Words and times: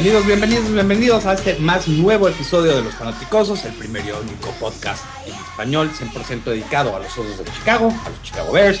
Bienvenidos, 0.00 0.26
bienvenidos, 0.26 0.72
bienvenidos 0.72 1.26
a 1.26 1.32
este 1.32 1.56
más 1.56 1.88
nuevo 1.88 2.28
episodio 2.28 2.76
de 2.76 2.82
Los 2.84 2.94
Fanaticosos, 2.94 3.64
el 3.64 3.72
primer 3.72 4.06
y 4.06 4.12
único 4.12 4.52
podcast 4.60 5.04
en 5.26 5.34
español 5.34 5.90
100% 5.90 6.44
dedicado 6.44 6.94
a 6.94 7.00
los 7.00 7.18
Osos 7.18 7.36
de 7.38 7.44
Chicago, 7.50 7.92
a 8.06 8.08
los 8.08 8.22
Chicago 8.22 8.52
Bears. 8.52 8.80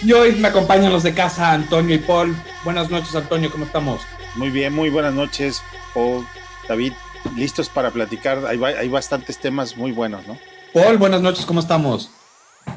Y 0.00 0.10
hoy 0.12 0.32
me 0.36 0.48
acompañan 0.48 0.90
los 0.90 1.02
de 1.02 1.12
casa, 1.12 1.52
Antonio 1.52 1.94
y 1.96 1.98
Paul. 1.98 2.34
Buenas 2.64 2.90
noches, 2.90 3.14
Antonio, 3.14 3.50
¿cómo 3.52 3.66
estamos? 3.66 4.00
Muy 4.36 4.48
bien, 4.48 4.72
muy 4.72 4.88
buenas 4.88 5.12
noches, 5.12 5.62
Paul, 5.92 6.26
David. 6.66 6.94
Listos 7.36 7.68
para 7.68 7.90
platicar. 7.90 8.46
Hay, 8.46 8.58
hay 8.64 8.88
bastantes 8.88 9.38
temas 9.38 9.76
muy 9.76 9.92
buenos, 9.92 10.26
¿no? 10.26 10.38
Paul, 10.72 10.96
buenas 10.96 11.20
noches, 11.20 11.44
¿cómo 11.44 11.60
estamos? 11.60 12.10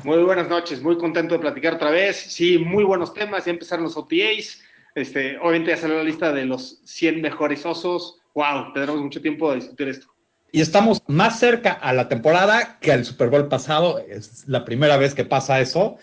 Muy 0.03 0.21
buenas 0.23 0.49
noches, 0.49 0.81
muy 0.81 0.97
contento 0.97 1.35
de 1.35 1.39
platicar 1.39 1.75
otra 1.75 1.91
vez. 1.91 2.17
Sí, 2.17 2.57
muy 2.57 2.83
buenos 2.83 3.13
temas, 3.13 3.45
ya 3.45 3.51
empezaron 3.51 3.85
los 3.85 3.95
OTAs. 3.95 4.59
Este, 4.97 5.37
obviamente 5.37 5.69
ya 5.69 5.77
salió 5.77 5.97
la 5.97 6.03
lista 6.03 6.33
de 6.33 6.43
los 6.45 6.81
100 6.85 7.21
mejores 7.21 7.63
osos. 7.67 8.17
Wow, 8.33 8.73
tendremos 8.73 8.99
mucho 8.99 9.21
tiempo 9.21 9.51
de 9.51 9.57
discutir 9.57 9.89
esto. 9.89 10.07
Y 10.51 10.59
estamos 10.59 11.03
más 11.05 11.37
cerca 11.37 11.73
a 11.73 11.93
la 11.93 12.09
temporada 12.09 12.79
que 12.81 12.91
al 12.91 13.05
Super 13.05 13.29
Bowl 13.29 13.47
pasado. 13.47 13.99
Es 13.99 14.47
la 14.47 14.65
primera 14.65 14.97
vez 14.97 15.13
que 15.13 15.23
pasa 15.23 15.61
eso. 15.61 15.97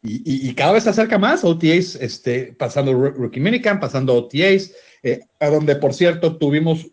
Y, 0.00 0.54
cada 0.54 0.72
vez 0.72 0.84
se 0.84 0.90
acerca 0.90 1.18
más 1.18 1.42
OTAs, 1.42 1.96
este, 1.96 2.54
pasando 2.56 2.92
Rookie 2.92 3.40
Minicamp, 3.40 3.80
pasando 3.80 4.14
OTAs, 4.14 4.72
eh, 5.02 5.20
a 5.40 5.48
donde, 5.48 5.74
por 5.74 5.92
cierto, 5.92 6.36
tuvimos, 6.36 6.86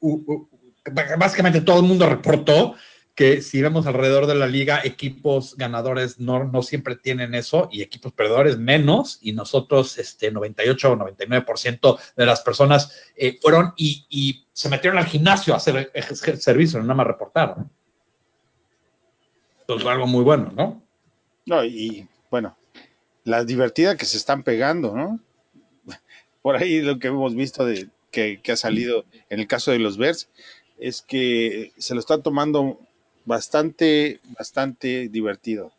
básicamente 1.20 1.62
todo 1.62 1.81
el 1.81 1.86
mundo 1.86 2.09
reportó 2.09 2.74
que 3.16 3.42
si 3.42 3.61
vemos 3.61 3.86
alrededor 3.86 4.25
de 4.25 4.33
la 4.33 4.47
liga, 4.47 4.81
equipos 4.83 5.56
ganadores 5.56 6.19
no, 6.19 6.45
no 6.45 6.64
siempre 6.64 6.95
tienen 6.95 7.36
eso 7.36 7.69
y 7.72 7.83
equipos 7.83 8.11
perdedores 8.11 8.58
menos, 8.58 9.19
y 9.22 9.33
nosotros, 9.33 10.00
este 10.00 10.31
98 10.31 10.92
o 10.92 10.95
99% 10.95 12.00
de 12.16 12.25
las 12.25 12.41
personas 12.41 12.91
eh, 13.16 13.38
fueron 13.39 13.73
y, 13.78 14.45
se 14.52 14.69
metieron 14.69 15.00
al 15.00 15.06
gimnasio 15.06 15.53
a 15.53 15.58
hacer 15.58 15.91
servicio, 16.39 16.80
nada 16.80 16.94
más 16.94 17.08
reportar. 17.08 17.58
¿no? 17.58 17.69
Entonces, 19.61 19.88
algo 19.88 20.06
muy 20.06 20.23
bueno, 20.23 20.52
¿no? 20.56 20.84
No, 21.45 21.66
y 21.66 22.08
bueno, 22.30 22.56
la 23.23 23.44
divertida 23.44 23.97
que 23.97 24.06
se 24.06 24.17
están 24.17 24.44
pegando, 24.44 24.95
¿no? 24.95 25.19
Por 26.41 26.56
ahí 26.56 26.81
lo 26.81 27.00
que 27.00 27.08
hemos 27.08 27.36
visto 27.36 27.66
de 27.66 27.89
que, 28.11 28.41
que 28.41 28.52
ha 28.52 28.58
salido 28.58 29.06
en 29.30 29.39
el 29.39 29.47
caso 29.47 29.72
de 29.72 29.80
los 29.80 29.97
Bears 29.97 30.30
es 30.78 31.02
que 31.02 31.72
se 31.78 31.94
lo 31.95 32.00
están 32.00 32.22
tomando 32.22 32.80
bastante, 33.26 34.20
bastante 34.38 35.10
divertido. 35.10 35.72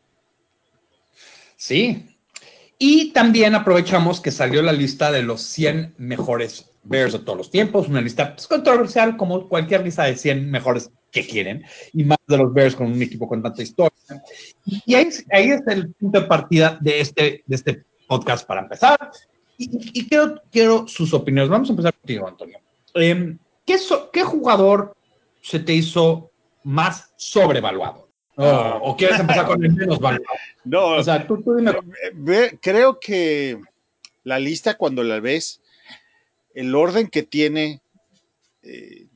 Sí. 1.57 2.17
Y 2.79 3.13
también 3.13 3.55
aprovechamos 3.55 4.21
que 4.21 4.31
salió 4.31 4.63
la 4.63 4.73
lista 4.73 5.11
de 5.11 5.23
los 5.23 5.43
100 5.43 5.95
mejores 5.99 6.71
Bears 6.85 7.15
de 7.15 7.21
todos 7.21 7.39
los 7.39 7.51
tiempos, 7.51 7.89
una 7.89 8.01
lista 8.01 8.35
pues, 8.35 8.47
controversial 8.47 9.17
como 9.17 9.49
cualquier 9.49 9.83
lista 9.83 10.05
de 10.05 10.17
100 10.17 10.51
mejores 10.51 10.91
que 11.11 11.27
quieren, 11.27 11.65
y 11.93 12.05
más 12.05 12.19
de 12.27 12.37
los 12.37 12.53
Bears 12.53 12.77
con 12.77 12.89
un 12.89 13.01
equipo 13.01 13.27
con 13.27 13.43
tanta 13.43 13.63
historia. 13.63 13.93
Y 14.65 14.95
ahí, 14.95 15.09
ahí 15.33 15.51
es 15.51 15.63
el 15.67 15.93
punto 15.95 16.21
de 16.21 16.27
partida 16.27 16.79
de 16.81 17.01
este, 17.01 17.45
de 17.47 17.57
este 17.57 17.85
podcast 18.07 18.47
para 18.47 18.63
empezar. 18.63 18.99
Y, 19.57 20.09
quiero, 20.09 20.43
quiero 20.51 20.89
sus 20.89 21.15
opiniones. 21.15 21.49
Vamos 21.49 21.69
a 21.69 21.73
empezar 21.73 21.95
contigo, 21.95 22.27
Antonio. 22.27 22.59
Em, 22.95 23.39
¿qué, 23.65 23.77
¿Qué 24.13 24.23
jugador 24.25 24.97
se 25.41 25.61
te 25.61 25.73
hizo 25.73 26.33
más 26.65 27.13
sobrevaluado? 27.17 28.09
¿O 28.37 28.97
quieres 28.97 29.21
empezar 29.21 29.47
con 29.47 29.65
el 29.65 29.73
menos 29.73 30.01
valuado? 30.01 30.25
No, 30.65 30.97
o 30.97 31.05
sea, 31.05 31.27
tú, 31.27 31.45
dime. 31.57 32.59
creo 32.61 32.99
que 32.99 33.61
la 34.25 34.39
lista 34.39 34.79
cuando 34.79 35.05
la 35.05 35.21
ves, 35.21 35.61
el 36.55 36.75
orden 36.75 37.09
que 37.09 37.23
tiene, 37.23 37.83
eh, 38.63 39.07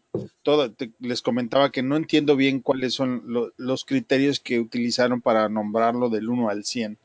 todo, 0.42 0.74
les 1.00 1.22
comentaba 1.22 1.72
que 1.72 1.82
no 1.82 1.96
entiendo 1.96 2.36
bien 2.36 2.60
cuáles 2.60 2.92
son 2.92 3.24
los 3.56 3.84
criterios 3.86 4.40
que 4.40 4.60
utilizaron 4.60 5.22
para 5.22 5.48
nombrarlo 5.48 6.10
del 6.10 6.28
1 6.28 6.50
al 6.50 6.64
100. 6.64 6.98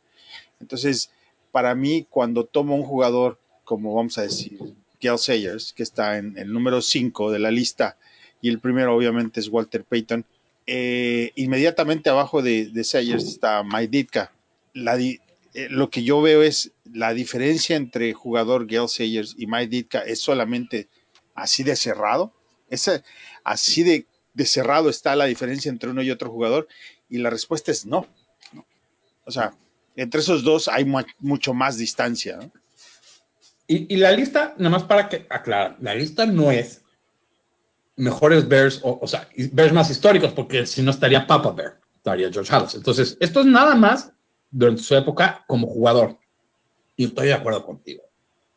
Entonces, 0.59 1.09
para 1.52 1.74
mí, 1.74 2.06
cuando 2.09 2.44
tomo 2.44 2.76
un 2.76 2.84
jugador, 2.84 3.40
como 3.64 3.96
vamos 3.96 4.18
a 4.18 4.24
decir, 4.24 4.59
Gail 5.00 5.18
Sayers, 5.18 5.72
que 5.72 5.84
está 5.84 6.18
en 6.18 6.38
el 6.38 6.52
número 6.52 6.82
5 6.82 7.32
de 7.32 7.40
la 7.40 7.52
lista, 7.52 7.98
y 8.44 8.50
el 8.50 8.59
primero 8.59 8.94
obviamente 8.94 9.40
es 9.40 9.48
Walter 9.48 9.86
Payton, 9.86 10.26
eh, 10.68 11.31
inmediatamente 11.36 12.09
abajo 12.09 12.42
de, 12.42 12.66
de 12.66 12.84
Sayers 12.84 13.24
está 13.24 13.64
Mike 13.64 13.88
Ditka. 13.88 14.34
Eh, 14.76 15.20
lo 15.70 15.90
que 15.90 16.04
yo 16.04 16.22
veo 16.22 16.44
es 16.44 16.74
la 16.84 17.14
diferencia 17.14 17.78
entre 17.78 18.12
jugador 18.12 18.68
Gail 18.68 18.90
Sayers 18.90 19.36
y 19.38 19.48
Mike 19.48 19.68
Ditka 19.68 20.00
es 20.02 20.20
solamente 20.20 20.90
así 21.36 21.64
de 21.64 21.78
cerrado. 21.78 22.34
así 23.46 23.84
de, 23.84 24.06
cerrado 24.46 24.90
está 24.90 25.16
la 25.16 25.26
diferencia 25.26 25.70
entre 25.70 25.92
uno 25.92 26.02
y 26.02 26.12
otro 26.12 26.30
jugador. 26.30 26.68
Y 27.09 27.20
la 27.20 27.30
respuesta 27.30 27.72
es 27.72 27.86
no. 27.86 28.06
O 29.24 29.32
sea, 29.32 29.53
entre 29.96 30.20
esos 30.20 30.44
dos 30.44 30.68
hay 30.68 30.86
mucho 31.20 31.53
más 31.53 31.78
distancia. 31.78 32.40
Y, 33.68 33.94
y, 33.94 33.98
la 33.98 34.12
lista, 34.12 34.53
nada 34.58 34.72
más 34.72 34.84
para 34.84 35.08
que 35.08 35.26
aclarar, 35.30 35.78
la 35.80 35.96
lista 35.96 36.26
no 36.26 36.52
es 36.52 36.83
mejores 37.96 38.48
Bears, 38.48 38.80
o, 38.84 39.06
sea, 39.08 39.28
Bears 39.52 39.74
más 39.74 39.90
históricos, 39.90 40.31
porque 40.34 40.66
si 40.66 40.81
no 40.81 40.92
estaría 40.92 41.28
Papa 41.28 41.52
Bear, 41.52 41.80
estaría 41.96 42.31
George 42.31 42.54
Halas. 42.54 42.76
Entonces, 42.76 43.18
esto 43.20 43.42
es 43.42 43.46
nada 43.46 43.76
más 43.76 44.12
durante 44.52 44.81
su 44.81 44.96
época 44.96 45.44
como 45.48 45.68
jugador. 45.68 46.18
Y 46.96 47.06
estoy 47.06 47.28
de 47.28 47.34
acuerdo 47.34 47.66
contigo. 47.66 48.03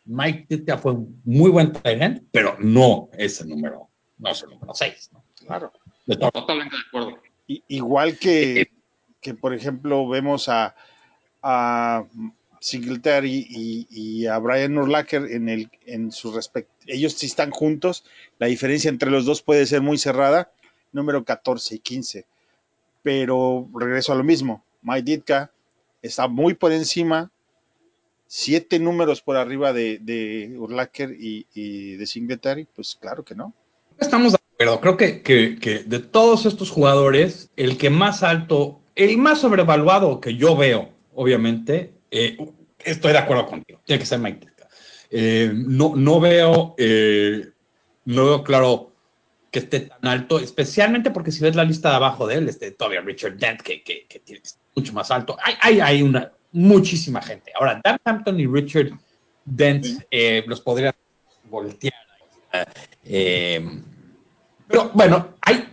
Mike 0.04 0.46
Titia 0.48 0.78
fue 0.78 0.92
un 0.92 1.20
muy 1.24 1.50
buen 1.50 1.72
talent, 1.72 2.22
pero 2.30 2.56
no 2.60 3.08
es 3.12 3.40
el 3.40 3.48
número, 3.48 3.88
no 4.18 4.30
es 4.30 4.42
el 4.42 4.50
número 4.50 4.72
6. 4.72 5.10
Claro. 5.46 5.72
Totalmente 6.06 6.76
de 6.76 6.82
acuerdo. 6.86 7.18
igual 7.46 8.18
que, 8.18 8.70
que, 9.20 9.34
por 9.34 9.52
ejemplo, 9.52 10.08
vemos 10.08 10.48
a, 10.48 10.76
a 11.42 12.04
Singletary 12.60 13.46
y, 13.90 14.26
a 14.26 14.38
Brian 14.38 14.78
Urlacher 14.78 15.30
en, 15.30 15.48
el, 15.48 15.70
en 15.86 16.12
su 16.12 16.32
respecto. 16.32 16.75
Ellos 16.86 17.14
sí 17.14 17.26
están 17.26 17.50
juntos. 17.50 18.04
La 18.38 18.46
diferencia 18.46 18.88
entre 18.88 19.10
los 19.10 19.24
dos 19.24 19.42
puede 19.42 19.66
ser 19.66 19.82
muy 19.82 19.98
cerrada. 19.98 20.50
Número 20.92 21.24
14 21.24 21.76
y 21.76 21.78
15. 21.78 22.26
Pero 23.02 23.68
regreso 23.74 24.12
a 24.12 24.16
lo 24.16 24.24
mismo. 24.24 24.64
Mike 24.82 25.02
Ditka 25.02 25.50
está 26.02 26.28
muy 26.28 26.54
por 26.54 26.72
encima. 26.72 27.30
Siete 28.26 28.78
números 28.78 29.22
por 29.22 29.36
arriba 29.36 29.72
de, 29.72 29.98
de 29.98 30.54
Urlacher 30.58 31.14
y, 31.18 31.96
de 31.96 32.06
Singletary. 32.06 32.66
Pues 32.74 32.96
claro 33.00 33.24
que 33.24 33.34
no. 33.34 33.52
Estamos 33.98 34.32
de 34.32 34.38
acuerdo. 34.54 34.80
Creo 34.80 34.96
que, 34.96 35.22
que 35.22 35.84
de 35.84 35.98
todos 36.00 36.46
estos 36.46 36.70
jugadores, 36.70 37.50
el 37.56 37.78
que 37.78 37.90
más 37.90 38.22
alto, 38.22 38.80
el 38.94 39.18
más 39.18 39.40
sobrevaluado 39.40 40.20
que 40.20 40.34
yo 40.36 40.56
veo, 40.56 40.90
obviamente, 41.14 41.92
eh, 42.10 42.36
estoy 42.84 43.12
de 43.12 43.18
acuerdo 43.18 43.46
contigo, 43.46 43.80
tiene 43.84 44.00
que 44.00 44.06
ser 44.06 44.18
Mike 44.18 44.46
eh, 45.18 45.50
no, 45.50 45.96
no, 45.96 46.20
veo, 46.20 46.74
eh, 46.76 47.48
no 48.04 48.26
veo 48.26 48.44
claro 48.44 48.92
que 49.50 49.60
esté 49.60 49.80
tan 49.80 50.06
alto, 50.06 50.38
especialmente 50.38 51.10
porque 51.10 51.32
si 51.32 51.42
ves 51.42 51.56
la 51.56 51.64
lista 51.64 51.88
de 51.88 51.96
abajo 51.96 52.26
de 52.26 52.34
él, 52.34 52.50
este, 52.50 52.72
todavía 52.72 53.00
Richard 53.00 53.38
Dent, 53.38 53.62
que, 53.62 53.82
que, 53.82 54.04
que 54.06 54.18
tiene 54.18 54.42
mucho 54.74 54.92
más 54.92 55.10
alto. 55.10 55.38
Hay, 55.42 55.54
hay, 55.62 55.80
hay, 55.80 56.02
una, 56.02 56.30
muchísima 56.52 57.22
gente. 57.22 57.50
Ahora, 57.58 57.80
Dan 57.82 57.96
Hampton 58.04 58.38
y 58.38 58.46
Richard 58.46 58.90
Dent 59.46 59.86
los 60.46 60.60
podría 60.60 60.94
voltear. 61.44 61.94
pero 63.00 64.90
bueno, 64.92 65.34
hay, 65.40 65.66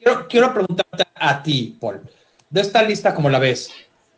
quiero, 0.00 0.26
quiero 0.26 0.52
preguntarte 0.52 1.04
a 1.14 1.40
ti, 1.40 1.78
Paul, 1.80 2.00
de 2.48 2.60
esta 2.60 2.82
lista, 2.82 3.14
¿cómo 3.14 3.30
la 3.30 3.38
ves? 3.38 3.70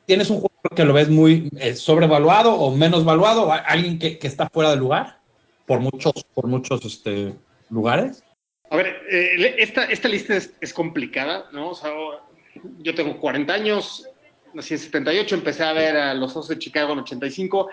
¿Tienes 0.07 0.31
un 0.31 0.37
jugador 0.37 0.52
que 0.71 0.85
lo 0.85 0.93
ves 0.93 1.09
muy 1.09 1.51
eh, 1.59 1.75
sobrevaluado 1.75 2.55
o 2.55 2.75
menos 2.75 3.05
valuado? 3.05 3.53
¿Alguien 3.53 3.99
que, 3.99 4.19
está 4.23 4.49
fuera 4.49 4.71
de 4.71 4.77
lugar 4.77 5.19
por 5.67 5.81
muchos, 5.81 6.13
por 6.35 6.47
muchos 6.47 6.85
este, 6.85 7.35
lugares? 7.71 8.23
A 8.71 8.77
ver, 8.77 9.03
eh, 9.11 9.57
esta, 9.59 9.85
esta 9.85 10.09
lista 10.09 10.35
es, 10.35 10.73
complicada, 10.73 11.47
¿no? 11.53 11.71
O 11.71 11.75
sea, 11.75 11.91
yo 12.79 12.95
tengo 12.95 13.19
40 13.19 13.53
años, 13.53 14.09
nací 14.55 14.75
en 14.75 14.81
78, 14.81 15.35
empecé 15.35 15.65
a 15.65 15.73
ver 15.73 15.97
a 15.97 16.15
los 16.15 16.31
Osos 16.31 16.49
de 16.49 16.59
Chicago 16.59 16.93
en 16.93 17.01
85. 17.01 17.69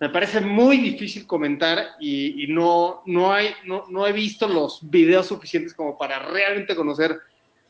Me 0.00 0.10
parece 0.10 0.40
muy 0.40 0.76
difícil 0.76 1.26
comentar 1.26 1.96
y, 1.98 2.46
no, 2.48 3.02
no, 3.06 3.32
hay, 3.32 3.50
no, 3.64 3.84
no, 3.88 4.06
he 4.06 4.12
visto 4.12 4.46
los 4.46 4.78
videos 4.90 5.26
suficientes 5.26 5.72
como 5.72 5.96
para 5.96 6.18
realmente 6.18 6.76
conocer 6.76 7.18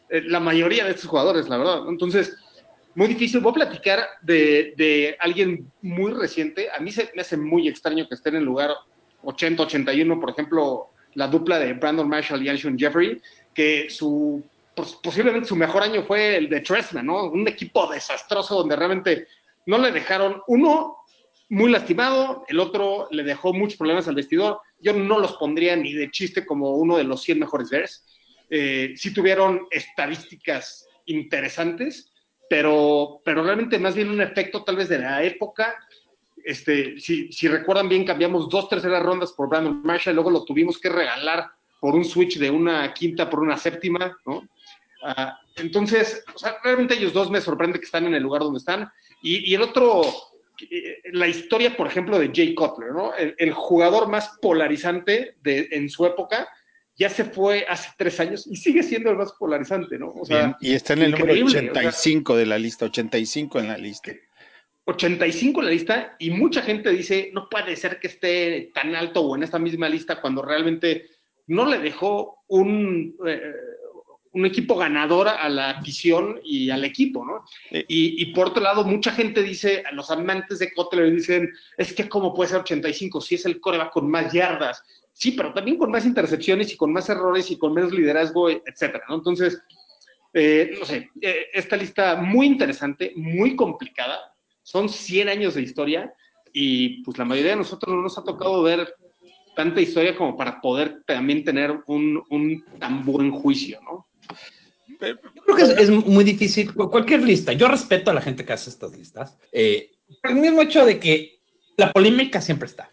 eh, 0.08 0.22
la 0.22 0.40
mayoría 0.40 0.84
de 0.84 0.90
estos 0.90 1.06
jugadores, 1.06 1.48
la 1.48 1.58
verdad. 1.58 1.88
Entonces, 1.88 2.36
muy 2.94 3.08
difícil. 3.08 3.40
Voy 3.40 3.50
a 3.52 3.54
platicar 3.54 4.06
de, 4.22 5.16
alguien 5.20 5.70
muy 5.82 6.12
reciente. 6.12 6.68
A 6.70 6.80
mí 6.80 6.90
se 6.92 7.10
me 7.14 7.22
hace 7.22 7.36
muy 7.36 7.68
extraño 7.68 8.08
que 8.08 8.14
esté 8.14 8.30
en 8.30 8.36
el 8.36 8.44
lugar 8.44 8.70
80-81, 9.22 10.20
por 10.20 10.30
ejemplo, 10.30 10.90
la 11.14 11.28
dupla 11.28 11.58
de 11.58 11.72
Brandon 11.74 12.08
Marshall 12.08 12.42
y 12.42 12.48
Alshon 12.48 12.78
Jeffrey, 12.78 13.20
que 13.54 13.88
su 13.88 14.42
posiblemente 14.74 15.48
su 15.48 15.54
mejor 15.54 15.84
año 15.84 16.02
fue 16.02 16.36
el 16.36 16.48
de 16.48 16.60
Tresman, 16.60 17.06
¿no? 17.06 17.26
Un 17.26 17.46
equipo 17.46 17.86
desastroso 17.86 18.56
donde 18.56 18.74
realmente 18.74 19.28
no 19.66 19.78
le 19.78 19.92
dejaron 19.92 20.42
uno 20.48 20.96
muy 21.50 21.70
lastimado, 21.70 22.44
el 22.48 22.58
otro 22.58 23.06
le 23.10 23.22
dejó 23.22 23.52
muchos 23.52 23.78
problemas 23.78 24.08
al 24.08 24.16
vestidor. 24.16 24.60
yo 24.80 24.92
no 24.92 25.20
los 25.20 25.34
pondría 25.34 25.76
ni 25.76 25.92
de 25.92 26.10
chiste 26.10 26.44
como 26.44 26.72
uno 26.72 26.96
de 26.96 27.04
los 27.04 27.22
100 27.22 27.38
mejores 27.38 27.70
Bears. 27.70 28.04
Eh, 28.50 28.94
sí 28.96 29.14
tuvieron 29.14 29.66
estadísticas 29.70 30.86
interesantes, 31.06 32.12
pero, 32.48 33.20
pero 33.24 33.42
realmente 33.42 33.78
más 33.78 33.94
bien 33.94 34.10
un 34.10 34.20
efecto 34.20 34.64
tal 34.64 34.76
vez 34.76 34.88
de 34.88 34.98
la 34.98 35.22
época. 35.22 35.74
Este, 36.44 37.00
si, 37.00 37.32
si 37.32 37.48
recuerdan 37.48 37.88
bien, 37.88 38.04
cambiamos 38.04 38.48
dos 38.50 38.68
terceras 38.68 39.02
rondas 39.02 39.32
por 39.32 39.48
Brandon 39.48 39.82
Marshall, 39.82 40.14
luego 40.14 40.30
lo 40.30 40.44
tuvimos 40.44 40.78
que 40.78 40.90
regalar 40.90 41.50
por 41.80 41.94
un 41.94 42.04
switch 42.04 42.38
de 42.38 42.50
una 42.50 42.92
quinta 42.92 43.28
por 43.28 43.40
una 43.40 43.56
séptima, 43.56 44.18
¿no? 44.26 44.48
Ah, 45.02 45.38
entonces, 45.56 46.24
o 46.34 46.38
sea, 46.38 46.56
realmente 46.62 46.94
ellos 46.94 47.12
dos 47.12 47.30
me 47.30 47.40
sorprende 47.40 47.78
que 47.78 47.84
están 47.84 48.06
en 48.06 48.14
el 48.14 48.22
lugar 48.22 48.42
donde 48.42 48.58
están. 48.58 48.90
Y, 49.22 49.50
y 49.50 49.54
el 49.54 49.62
otro, 49.62 50.02
eh, 50.70 50.96
la 51.12 51.28
historia, 51.28 51.76
por 51.76 51.86
ejemplo, 51.86 52.18
de 52.18 52.30
Jay 52.34 52.54
Cutler, 52.54 52.92
¿no? 52.92 53.14
El, 53.14 53.34
el, 53.36 53.52
jugador 53.52 54.08
más 54.08 54.38
polarizante 54.40 55.36
de, 55.42 55.68
en 55.72 55.90
su 55.90 56.06
época, 56.06 56.48
ya 56.96 57.10
se 57.10 57.24
fue 57.24 57.66
hace 57.68 57.90
tres 57.96 58.20
años 58.20 58.46
y 58.46 58.56
sigue 58.56 58.82
siendo 58.82 59.10
el 59.10 59.16
más 59.16 59.32
polarizante, 59.32 59.98
¿no? 59.98 60.08
O 60.08 60.24
sea, 60.24 60.56
y 60.60 60.74
está 60.74 60.92
en 60.92 61.02
el 61.02 61.10
número 61.12 61.32
85 61.46 62.32
o 62.32 62.36
sea, 62.36 62.40
de 62.40 62.46
la 62.46 62.58
lista, 62.58 62.86
85 62.86 63.58
en 63.58 63.68
la 63.68 63.78
lista. 63.78 64.12
85 64.86 65.60
en 65.60 65.66
la 65.66 65.72
lista 65.72 66.16
y 66.18 66.30
mucha 66.30 66.62
gente 66.62 66.90
dice, 66.90 67.30
no 67.32 67.48
puede 67.48 67.74
ser 67.76 67.98
que 67.98 68.08
esté 68.08 68.70
tan 68.74 68.94
alto 68.94 69.22
o 69.22 69.34
en 69.34 69.42
esta 69.42 69.58
misma 69.58 69.88
lista 69.88 70.20
cuando 70.20 70.42
realmente 70.42 71.06
no 71.46 71.66
le 71.66 71.78
dejó 71.78 72.44
un, 72.48 73.16
eh, 73.26 73.52
un 74.32 74.46
equipo 74.46 74.76
ganador 74.76 75.28
a 75.28 75.48
la 75.48 75.70
afición 75.70 76.40
y 76.44 76.70
al 76.70 76.84
equipo, 76.84 77.24
¿no? 77.24 77.44
Sí. 77.70 77.84
Y, 77.88 78.22
y, 78.22 78.26
por 78.34 78.48
otro 78.48 78.62
lado, 78.62 78.84
mucha 78.84 79.12
gente 79.12 79.42
dice, 79.42 79.82
a 79.86 79.92
los 79.92 80.10
amantes 80.10 80.58
de 80.58 80.72
Kotler 80.72 81.12
dicen, 81.12 81.50
es 81.78 81.92
que 81.92 82.08
cómo 82.08 82.34
puede 82.34 82.50
ser 82.50 82.60
85 82.60 83.20
si 83.20 83.36
es 83.36 83.46
el 83.46 83.60
coreback 83.60 83.92
con 83.92 84.10
más 84.10 84.32
yardas. 84.32 84.82
Sí, 85.14 85.30
pero 85.30 85.54
también 85.54 85.78
con 85.78 85.90
más 85.90 86.04
intercepciones 86.04 86.72
y 86.72 86.76
con 86.76 86.92
más 86.92 87.08
errores 87.08 87.50
y 87.50 87.56
con 87.56 87.72
menos 87.72 87.92
liderazgo, 87.92 88.50
etcétera, 88.50 89.04
¿no? 89.08 89.14
Entonces, 89.14 89.62
eh, 90.32 90.74
no 90.78 90.84
sé, 90.84 91.08
eh, 91.20 91.46
esta 91.54 91.76
lista 91.76 92.16
muy 92.16 92.46
interesante, 92.46 93.12
muy 93.14 93.54
complicada, 93.54 94.34
son 94.64 94.88
100 94.88 95.28
años 95.28 95.54
de 95.54 95.62
historia 95.62 96.12
y 96.52 97.02
pues 97.04 97.16
la 97.16 97.24
mayoría 97.24 97.52
de 97.52 97.58
nosotros 97.58 97.94
no 97.94 98.02
nos 98.02 98.18
ha 98.18 98.24
tocado 98.24 98.62
ver 98.64 98.92
tanta 99.54 99.80
historia 99.80 100.16
como 100.16 100.36
para 100.36 100.60
poder 100.60 101.04
también 101.06 101.44
tener 101.44 101.78
un, 101.86 102.20
un 102.30 102.64
tan 102.80 103.04
buen 103.04 103.30
juicio, 103.30 103.80
¿no? 103.82 104.08
Yo 105.00 105.42
creo 105.44 105.56
que 105.56 105.62
es, 105.62 105.70
es, 105.70 105.90
muy 105.90 106.24
difícil, 106.24 106.74
cualquier 106.74 107.22
lista, 107.22 107.52
yo 107.52 107.68
respeto 107.68 108.10
a 108.10 108.14
la 108.14 108.20
gente 108.20 108.44
que 108.44 108.52
hace 108.52 108.70
estas 108.70 108.96
listas, 108.96 109.38
eh, 109.52 109.92
por 110.20 110.32
el 110.32 110.38
mismo 110.38 110.62
hecho 110.62 110.84
de 110.84 110.98
que 110.98 111.38
la 111.76 111.92
polémica 111.92 112.40
siempre 112.40 112.66
está. 112.66 112.90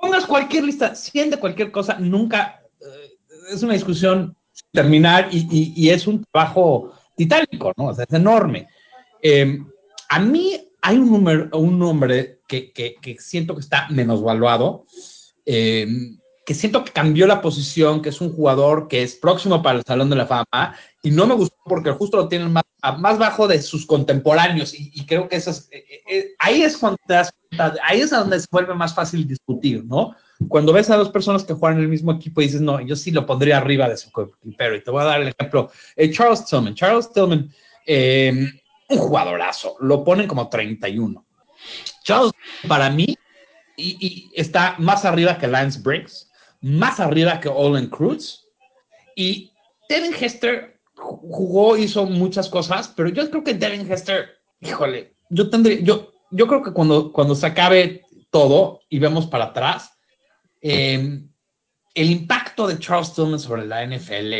Pongas 0.00 0.26
cualquier 0.26 0.64
lista, 0.64 0.94
100 0.94 1.30
de 1.30 1.36
cualquier 1.36 1.70
cosa, 1.70 1.98
nunca 1.98 2.62
eh, 2.80 3.18
es 3.52 3.62
una 3.62 3.74
discusión 3.74 4.36
terminar 4.72 5.28
y, 5.30 5.72
y, 5.76 5.90
es 5.90 6.06
un 6.06 6.24
trabajo 6.24 6.92
titánico, 7.16 7.72
¿no? 7.76 7.86
O 7.86 7.94
sea, 7.94 8.04
es 8.08 8.14
enorme. 8.14 8.68
Eh, 9.22 9.58
a 10.08 10.18
mí 10.20 10.60
hay 10.82 10.96
un, 10.96 11.10
número, 11.10 11.58
un 11.58 11.78
nombre 11.78 12.40
que, 12.46 12.72
que, 12.72 12.96
que 13.00 13.18
siento 13.18 13.54
que 13.54 13.60
está 13.60 13.88
menosvaluado, 13.90 14.86
eh, 15.44 15.86
siento 16.54 16.84
que 16.84 16.92
cambió 16.92 17.26
la 17.26 17.40
posición, 17.40 18.02
que 18.02 18.08
es 18.08 18.20
un 18.20 18.32
jugador 18.32 18.88
que 18.88 19.02
es 19.02 19.14
próximo 19.14 19.62
para 19.62 19.78
el 19.78 19.84
Salón 19.84 20.10
de 20.10 20.16
la 20.16 20.26
Fama, 20.26 20.74
y 21.02 21.10
no 21.10 21.26
me 21.26 21.34
gustó 21.34 21.56
porque 21.64 21.92
justo 21.92 22.16
lo 22.16 22.28
tienen 22.28 22.52
más, 22.52 22.64
más 22.98 23.18
bajo 23.18 23.46
de 23.46 23.60
sus 23.62 23.86
contemporáneos, 23.86 24.74
y, 24.74 25.04
creo 25.06 25.28
que 25.28 25.36
eso 25.36 25.50
es, 25.50 25.68
eh, 25.70 25.84
eh, 26.08 26.34
ahí 26.38 26.62
es 26.62 26.76
cuando 26.76 26.98
te 27.06 27.14
das 27.14 27.32
cuenta, 27.32 27.74
ahí 27.84 28.00
es 28.00 28.10
donde 28.10 28.40
se 28.40 28.46
vuelve 28.50 28.74
más 28.74 28.94
fácil 28.94 29.26
discutir, 29.26 29.84
¿no? 29.84 30.14
Cuando 30.48 30.72
ves 30.72 30.88
a 30.90 30.96
dos 30.96 31.10
personas 31.10 31.44
que 31.44 31.52
juegan 31.52 31.78
en 31.78 31.84
el 31.84 31.90
mismo 31.90 32.12
equipo 32.12 32.40
y 32.40 32.46
dices, 32.46 32.62
no, 32.62 32.80
yo 32.80 32.96
sí 32.96 33.10
lo 33.10 33.26
pondría 33.26 33.58
arriba 33.58 33.88
de 33.88 33.96
su 33.96 34.10
pero 34.56 34.74
y 34.74 34.82
te 34.82 34.90
voy 34.90 35.02
a 35.02 35.06
dar 35.06 35.20
el 35.20 35.28
ejemplo, 35.28 35.70
eh, 35.96 36.10
Charles 36.10 36.44
Tillman, 36.46 36.74
Charles 36.74 37.12
Tillman, 37.12 37.52
eh, 37.86 38.50
un 38.88 38.98
jugadorazo, 38.98 39.76
lo 39.80 40.02
ponen 40.02 40.26
como 40.26 40.48
31. 40.48 41.24
Charles, 42.02 42.32
para 42.66 42.88
mí, 42.88 43.16
y 43.76 44.30
está 44.34 44.74
más 44.78 45.04
arriba 45.04 45.38
que 45.38 45.46
Lance 45.46 45.80
Briggs, 45.80 46.29
más 46.60 47.00
arriba 47.00 47.40
que 47.40 47.48
Olin 47.48 47.88
Cruz. 47.88 48.46
Y 49.16 49.52
Devin 49.88 50.14
Hester 50.14 50.80
jugó, 50.94 51.76
hizo 51.76 52.06
muchas 52.06 52.48
cosas, 52.48 52.88
pero 52.88 53.08
yo 53.08 53.28
creo 53.30 53.44
que 53.44 53.54
Devin 53.54 53.90
Hester, 53.90 54.28
híjole, 54.60 55.14
yo 55.30 55.48
tendría, 55.48 55.80
yo, 55.80 56.12
yo 56.30 56.46
creo 56.46 56.62
que 56.62 56.72
cuando, 56.72 57.12
cuando 57.12 57.34
se 57.34 57.46
acabe 57.46 58.04
todo 58.30 58.80
y 58.88 58.98
vemos 58.98 59.26
para 59.26 59.46
atrás, 59.46 59.98
eh, 60.60 61.22
el 61.94 62.10
impacto 62.10 62.66
de 62.66 62.78
Charles 62.78 63.12
Tillman 63.14 63.40
sobre 63.40 63.66
la 63.66 63.84
NFL 63.84 64.34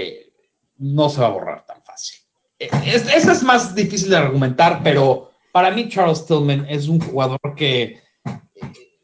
no 0.77 1.09
se 1.09 1.21
va 1.21 1.27
a 1.27 1.31
borrar 1.31 1.67
tan 1.67 1.83
fácil. 1.83 2.19
Es, 2.59 3.07
eso 3.13 3.33
es 3.33 3.43
más 3.43 3.75
difícil 3.75 4.11
de 4.11 4.17
argumentar, 4.17 4.83
pero 4.83 5.31
para 5.53 5.71
mí 5.71 5.89
Charles 5.89 6.27
Tillman 6.27 6.67
es 6.69 6.89
un 6.89 7.01
jugador 7.01 7.41
que 7.57 8.01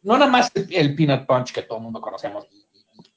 no 0.03 0.17
nada 0.17 0.31
más 0.31 0.53
el 0.55 0.95
peanut 0.95 1.27
punch 1.27 1.53
que 1.53 1.63
todo 1.63 1.79
el 1.79 1.85
mundo 1.85 2.01
conocemos, 2.01 2.47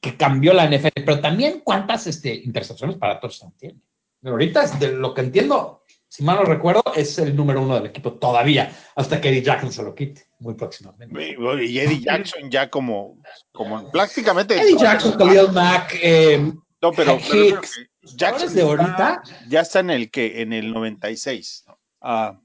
que 0.01 0.15
cambió 0.15 0.53
la 0.53 0.67
NFL, 0.67 1.03
pero 1.05 1.19
también 1.19 1.61
cuántas 1.63 2.07
este, 2.07 2.33
intercepciones 2.33 2.97
para 2.97 3.19
touchdown 3.19 3.53
tiene. 3.57 3.79
Pero 4.21 4.33
ahorita, 4.33 4.67
de 4.77 4.93
lo 4.93 5.13
que 5.13 5.21
entiendo, 5.21 5.83
si 6.07 6.23
mal 6.23 6.37
no 6.37 6.43
recuerdo, 6.43 6.83
es 6.95 7.17
el 7.19 7.35
número 7.35 7.61
uno 7.61 7.75
del 7.75 7.87
equipo 7.87 8.13
todavía, 8.13 8.75
hasta 8.95 9.21
que 9.21 9.29
Eddie 9.29 9.43
Jackson 9.43 9.71
se 9.71 9.83
lo 9.83 9.93
quite 9.95 10.27
muy 10.39 10.55
próximamente. 10.55 11.35
Y 11.63 11.79
Eddie 11.79 12.01
Jackson 12.01 12.49
ya 12.49 12.69
como, 12.69 13.21
como 13.51 13.89
prácticamente. 13.91 14.59
Eddie 14.59 14.77
Jackson, 14.77 15.17
Khalil 15.17 15.51
Mack, 15.53 15.97
eh, 16.01 16.51
no, 16.81 16.91
pero, 16.91 17.19
pero 17.29 17.61
Jackson 18.01 18.53
de 18.53 18.61
ahorita 18.61 19.21
ya 19.49 19.61
está 19.61 19.81
en 19.81 19.89
el 19.89 20.09
que 20.09 20.41
en 20.41 20.53
el 20.53 20.73
96. 20.73 21.65
¿no? 21.67 21.79
Ah. 22.01 22.39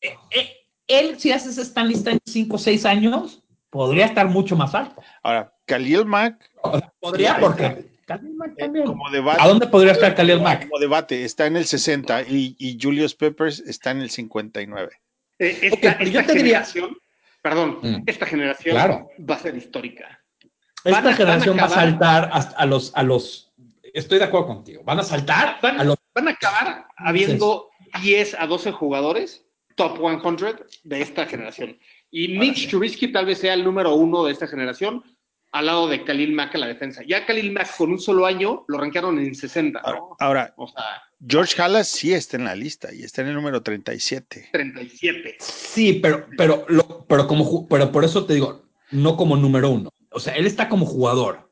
Eh, 0.00 0.14
eh, 0.30 0.52
él, 0.86 1.18
si 1.18 1.32
haces 1.32 1.58
esta 1.58 1.84
lista 1.84 2.10
en 2.10 2.20
5 2.24 2.56
o 2.56 2.58
6 2.58 2.86
años, 2.86 3.42
podría 3.68 4.06
estar 4.06 4.28
mucho 4.28 4.56
más 4.56 4.74
alto. 4.74 5.02
Ahora, 5.22 5.52
Khalil 5.66 6.06
Mack. 6.06 6.47
Podría, 7.00 7.38
porque. 7.38 7.86
También. 8.06 8.86
Como 8.86 9.10
debate, 9.10 9.42
¿A 9.42 9.48
dónde 9.48 9.66
podría 9.66 9.92
estar 9.92 10.14
Khalil 10.14 10.40
Mack? 10.40 10.62
Como 10.62 10.78
debate, 10.78 11.24
está 11.24 11.46
en 11.46 11.58
el 11.58 11.66
60 11.66 12.22
y, 12.22 12.56
y 12.58 12.78
Julius 12.80 13.14
Peppers 13.14 13.60
está 13.60 13.90
en 13.90 14.00
el 14.00 14.08
59. 14.08 14.90
Eh, 15.38 15.58
esta, 15.60 15.76
okay, 15.76 15.90
esta 15.90 16.04
yo 16.04 16.26
te 16.26 16.38
generación, 16.38 16.84
diría... 16.86 17.02
perdón, 17.42 17.78
mm. 17.82 18.02
esta 18.06 18.24
generación 18.24 18.74
claro. 18.74 19.10
va 19.28 19.34
a 19.34 19.38
ser 19.38 19.56
histórica. 19.56 20.24
Esta 20.84 21.02
van, 21.02 21.14
generación 21.14 21.56
van 21.58 21.64
a, 21.64 21.68
va 21.68 21.72
a 21.72 21.74
saltar 21.74 22.30
hasta 22.32 22.56
a 22.56 22.64
los, 22.64 22.92
a 22.94 23.02
los. 23.02 23.52
Estoy 23.92 24.18
de 24.18 24.24
acuerdo 24.24 24.46
contigo. 24.46 24.82
Van 24.84 25.00
a 25.00 25.02
saltar. 25.02 25.58
Van, 25.60 25.78
a, 25.78 25.84
los, 25.84 25.96
van 26.14 26.28
a 26.28 26.30
acabar 26.30 26.86
habiendo 26.96 27.68
sí. 27.94 28.00
10 28.02 28.36
a 28.38 28.46
12 28.46 28.72
jugadores 28.72 29.44
top 29.78 29.98
100 29.98 30.56
de 30.84 31.00
esta 31.00 31.26
generación. 31.26 31.78
Y 32.10 32.36
Mitch 32.38 32.68
Trubisky 32.68 33.12
tal 33.12 33.26
vez 33.26 33.38
sea 33.38 33.54
el 33.54 33.64
número 33.64 33.94
uno 33.94 34.24
de 34.24 34.32
esta 34.32 34.46
generación, 34.46 35.04
al 35.52 35.66
lado 35.66 35.88
de 35.88 36.04
Khalil 36.04 36.32
Mack 36.32 36.54
en 36.54 36.60
la 36.60 36.66
defensa. 36.66 37.02
Ya 37.06 37.24
Khalil 37.24 37.52
Mack 37.52 37.76
con 37.76 37.90
un 37.90 37.98
solo 37.98 38.26
año 38.26 38.64
lo 38.68 38.78
rankearon 38.78 39.18
en 39.18 39.34
60. 39.34 39.80
¿no? 39.80 40.16
Ahora, 40.18 40.54
o 40.56 40.68
sea, 40.68 41.02
George 41.26 41.60
Halas 41.60 41.88
sí 41.88 42.12
está 42.12 42.36
en 42.36 42.44
la 42.44 42.54
lista 42.54 42.92
y 42.92 43.02
está 43.02 43.22
en 43.22 43.28
el 43.28 43.34
número 43.34 43.62
37. 43.62 44.50
37. 44.52 45.36
Sí, 45.40 45.94
pero, 45.94 46.26
pero, 46.36 46.64
lo, 46.68 47.04
pero, 47.06 47.26
como, 47.26 47.66
pero 47.68 47.90
por 47.90 48.04
eso 48.04 48.26
te 48.26 48.34
digo, 48.34 48.66
no 48.90 49.16
como 49.16 49.36
número 49.36 49.70
uno. 49.70 49.90
O 50.10 50.20
sea, 50.20 50.34
él 50.34 50.46
está 50.46 50.68
como 50.68 50.86
jugador. 50.86 51.50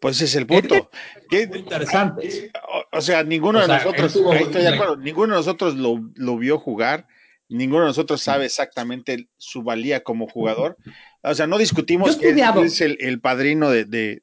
Pues 0.00 0.16
ese 0.16 0.26
es 0.26 0.34
el 0.34 0.46
punto. 0.46 0.90
Es 1.30 1.56
interesante. 1.56 2.52
O, 2.68 2.98
o, 2.98 3.00
sea, 3.00 3.22
ninguno 3.22 3.60
o 3.60 3.64
sea, 3.64 3.78
de 3.78 3.84
nosotros, 3.84 4.12
tuvo, 4.12 4.34
estoy 4.34 4.62
de 4.62 4.68
acuerdo, 4.68 4.96
ninguno 4.96 5.34
de 5.34 5.38
nosotros 5.38 5.74
lo, 5.76 6.10
lo 6.14 6.36
vio 6.36 6.58
jugar 6.58 7.06
ninguno 7.48 7.82
de 7.82 7.88
nosotros 7.88 8.22
sabe 8.22 8.46
exactamente 8.46 9.28
su 9.36 9.62
valía 9.62 10.02
como 10.02 10.28
jugador. 10.28 10.76
O 11.26 11.34
sea, 11.34 11.46
no 11.46 11.58
discutimos 11.58 12.16
que 12.16 12.30
es 12.30 12.80
el, 12.80 12.96
el 13.00 13.20
padrino 13.20 13.70
de, 13.70 13.84
de, 13.84 14.22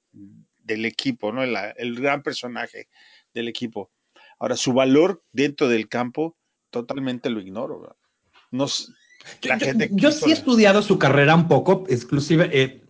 del 0.64 0.86
equipo, 0.86 1.32
¿no? 1.32 1.44
El, 1.44 1.56
el, 1.78 1.96
gran 1.96 2.24
personaje 2.24 2.88
del 3.34 3.50
equipo. 3.50 3.92
Ahora, 4.40 4.56
su 4.56 4.74
valor 4.74 5.24
dentro 5.32 5.68
del 5.68 5.90
campo, 5.90 6.38
totalmente 6.70 7.30
lo 7.30 7.42
ignoro. 7.42 7.98
Nos, 8.52 8.94
la 9.44 9.58
yo, 9.58 9.66
gente 9.66 9.90
yo 9.92 10.12
sí 10.12 10.30
he 10.30 10.34
estudiado 10.34 10.82
su 10.82 10.98
carrera 10.98 11.36
un 11.36 11.48
poco, 11.48 11.84
exclusive, 11.90 12.50
eh, 12.52 12.82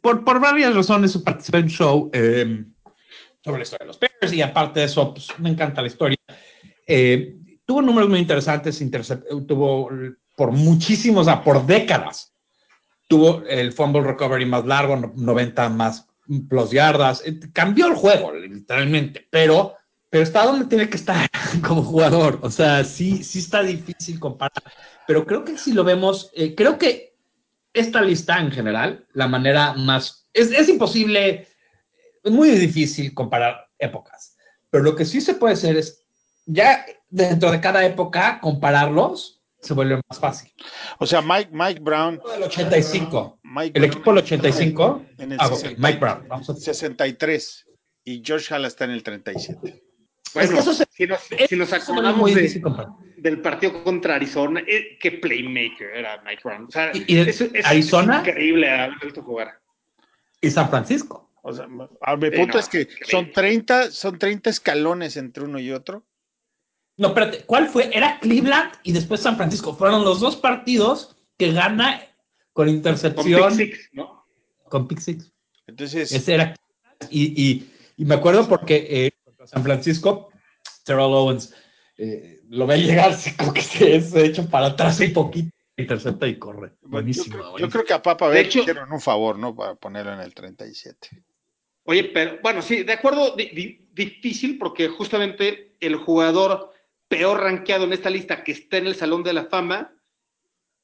por, 0.00 0.24
por, 0.24 0.40
varias 0.40 0.74
razones, 0.74 1.16
participé 1.18 1.58
en 1.58 1.64
un 1.64 1.70
show 1.70 2.10
eh, 2.12 2.64
sobre 3.42 3.58
la 3.58 3.62
historia 3.64 3.84
de 3.84 3.88
los 3.88 3.98
Bears 3.98 4.32
y 4.32 4.42
aparte 4.42 4.80
de 4.80 4.86
eso, 4.86 5.12
pues, 5.12 5.28
me 5.38 5.50
encanta 5.50 5.82
la 5.82 5.88
historia. 5.88 6.18
Eh, 6.86 7.36
tuvo 7.64 7.82
números 7.82 8.08
muy 8.08 8.20
interesantes, 8.20 8.82
tuvo 9.46 9.90
por 10.36 10.52
muchísimos, 10.52 11.22
o 11.22 11.24
sea, 11.24 11.42
por 11.42 11.66
décadas, 11.66 12.33
tuvo 13.08 13.42
el 13.46 13.72
fumble 13.72 14.02
recovery 14.02 14.46
más 14.46 14.64
largo, 14.64 14.96
90 14.96 15.68
más 15.70 16.06
plus 16.48 16.70
yardas, 16.70 17.22
eh, 17.24 17.38
cambió 17.52 17.86
el 17.86 17.94
juego, 17.94 18.32
literalmente, 18.32 19.26
pero, 19.30 19.74
pero 20.10 20.24
está 20.24 20.44
donde 20.44 20.66
tiene 20.66 20.88
que 20.88 20.96
estar 20.96 21.28
como 21.66 21.82
jugador, 21.82 22.38
o 22.42 22.50
sea, 22.50 22.84
sí, 22.84 23.22
sí 23.22 23.40
está 23.40 23.62
difícil 23.62 24.18
comparar, 24.18 24.62
pero 25.06 25.26
creo 25.26 25.44
que 25.44 25.58
si 25.58 25.72
lo 25.72 25.84
vemos, 25.84 26.30
eh, 26.34 26.54
creo 26.54 26.78
que 26.78 27.14
esta 27.72 28.00
lista 28.00 28.38
en 28.40 28.50
general, 28.50 29.06
la 29.12 29.28
manera 29.28 29.74
más 29.74 30.28
es, 30.32 30.50
es 30.50 30.68
imposible, 30.68 31.48
es 32.22 32.32
muy 32.32 32.50
difícil 32.50 33.12
comparar 33.12 33.68
épocas, 33.78 34.36
pero 34.70 34.82
lo 34.82 34.96
que 34.96 35.04
sí 35.04 35.20
se 35.20 35.34
puede 35.34 35.54
hacer 35.54 35.76
es, 35.76 36.04
ya 36.46 36.84
dentro 37.10 37.50
de 37.50 37.60
cada 37.60 37.84
época, 37.84 38.40
compararlos 38.40 39.33
se 39.64 39.74
vuelve 39.74 40.00
más 40.08 40.20
fácil. 40.20 40.52
O 40.98 41.06
sea, 41.06 41.22
Mike, 41.22 41.50
Mike 41.52 41.80
Brown. 41.80 42.20
El 42.36 42.42
85. 42.44 43.40
Mike 43.42 43.78
el 43.78 43.84
equipo 43.84 44.10
del 44.10 44.22
85. 44.22 45.06
En 45.18 45.32
el 45.32 45.38
ah, 45.40 45.48
60, 45.48 45.68
okay. 45.68 45.82
Mike 45.82 45.98
Brown. 45.98 46.28
Vamos 46.28 46.50
a... 46.50 46.54
63. 46.54 47.66
Y 48.04 48.22
George 48.24 48.54
Hall 48.54 48.66
está 48.66 48.84
en 48.84 48.90
el 48.90 49.02
37. 49.02 49.82
Bueno, 50.34 50.48
es 50.48 50.50
que 50.50 50.58
eso 50.60 50.74
se, 50.74 50.84
si, 50.90 51.06
nos, 51.06 51.20
si 51.48 51.56
nos 51.56 51.72
acordamos 51.72 52.34
de, 52.34 52.62
del 53.16 53.40
partido 53.40 53.82
contra 53.84 54.16
Arizona, 54.16 54.60
eh, 54.66 54.98
qué 55.00 55.12
playmaker 55.12 55.88
era 55.94 56.22
Mike 56.22 56.42
Brown. 56.44 56.64
O 56.64 56.70
sea, 56.70 56.90
y, 56.92 57.04
y 57.06 57.18
es, 57.18 57.40
es, 57.40 57.64
Arizona. 57.64 58.20
Es 58.20 58.28
increíble 58.28 58.68
haber 58.68 58.98
visto 59.00 59.22
jugar. 59.22 59.60
Y 60.40 60.50
San 60.50 60.68
Francisco. 60.68 61.30
O 61.42 61.52
sea, 61.52 61.66
mi 61.66 62.30
punto 62.30 62.54
no, 62.54 62.60
es 62.60 62.68
que 62.68 62.82
increíble. 62.82 63.06
son 63.10 63.32
30, 63.32 63.90
son 63.90 64.18
30 64.18 64.50
escalones 64.50 65.16
entre 65.16 65.44
uno 65.44 65.58
y 65.58 65.72
otro. 65.72 66.04
No, 66.96 67.08
espérate, 67.08 67.44
¿cuál 67.44 67.68
fue? 67.68 67.90
Era 67.96 68.18
Cleveland 68.20 68.72
y 68.82 68.92
después 68.92 69.20
San 69.20 69.36
Francisco. 69.36 69.74
Fueron 69.74 70.04
los 70.04 70.20
dos 70.20 70.36
partidos 70.36 71.16
que 71.36 71.52
gana 71.52 72.02
con 72.52 72.68
intercepción. 72.68 73.40
Con 73.40 73.56
Pick 73.56 73.72
Six, 73.72 73.90
¿no? 73.92 74.26
Con 74.68 74.88
Pick 74.88 75.00
Six. 75.00 75.32
Entonces. 75.66 76.12
Ese 76.12 76.34
era. 76.34 76.54
Y, 77.10 77.42
y, 77.42 77.70
y 77.96 78.04
me 78.04 78.14
acuerdo 78.14 78.48
porque 78.48 78.86
eh, 78.88 79.10
San 79.44 79.62
Francisco, 79.62 80.30
Terrell 80.84 81.12
Owens 81.12 81.54
eh, 81.96 82.40
lo 82.48 82.66
ve 82.66 82.78
llegar, 82.78 83.16
como 83.38 83.52
que 83.52 83.62
se, 83.62 84.00
se 84.00 84.24
echa 84.24 84.42
para 84.48 84.66
atrás 84.66 85.00
un 85.00 85.12
poquito, 85.12 85.50
intercepta 85.76 86.26
y 86.26 86.38
corre. 86.38 86.72
Buenísimo. 86.82 87.36
Yo, 87.36 87.42
buenísimo. 87.42 87.58
yo 87.58 87.68
creo 87.68 87.84
que 87.84 87.92
a 87.92 88.02
Papa 88.02 88.28
Ver 88.28 88.46
hicieron 88.46 88.92
un 88.92 89.00
favor, 89.00 89.38
¿no? 89.38 89.54
Para 89.54 89.74
ponerlo 89.74 90.12
en 90.12 90.20
el 90.20 90.34
37. 90.34 91.24
Oye, 91.84 92.04
pero 92.04 92.38
bueno, 92.42 92.62
sí, 92.62 92.82
de 92.82 92.92
acuerdo, 92.92 93.36
di, 93.36 93.50
di, 93.50 93.88
difícil 93.92 94.58
porque 94.58 94.88
justamente 94.88 95.76
el 95.80 95.96
jugador 95.96 96.72
peor 97.08 97.40
rankeado 97.40 97.84
en 97.84 97.92
esta 97.92 98.10
lista 98.10 98.42
que 98.42 98.52
está 98.52 98.78
en 98.78 98.86
el 98.86 98.94
Salón 98.94 99.22
de 99.22 99.32
la 99.32 99.44
Fama, 99.44 99.92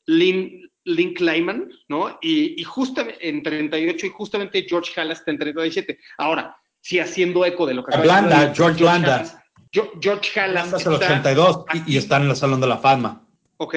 Lynn, 0.06 0.70
Lynn 0.84 1.14
Kleiman, 1.14 1.70
¿no? 1.88 2.18
Y, 2.20 2.60
y 2.60 2.64
justamente 2.64 3.28
en 3.28 3.42
38 3.42 4.06
y 4.06 4.08
justamente 4.10 4.66
George 4.68 4.98
Halas 5.00 5.18
está 5.20 5.30
en 5.30 5.38
37. 5.38 5.98
Ahora, 6.18 6.56
sí 6.80 6.98
haciendo 6.98 7.44
eco 7.44 7.66
de 7.66 7.74
lo 7.74 7.84
que... 7.84 7.96
Blanda, 7.98 8.46
de 8.46 8.54
George 8.54 8.82
Blanda. 8.82 9.16
Halas. 9.16 9.36
George 9.72 10.40
Halas 10.40 10.72
está 10.72 10.90
en 10.90 10.96
el 10.96 11.02
82 11.02 11.64
y, 11.74 11.94
y, 11.94 11.96
está 11.96 12.16
en 12.16 12.30
el 12.30 12.36
Salón 12.36 12.60
de 12.60 12.66
la 12.66 12.78
Fama. 12.78 13.24
Ok, 13.58 13.76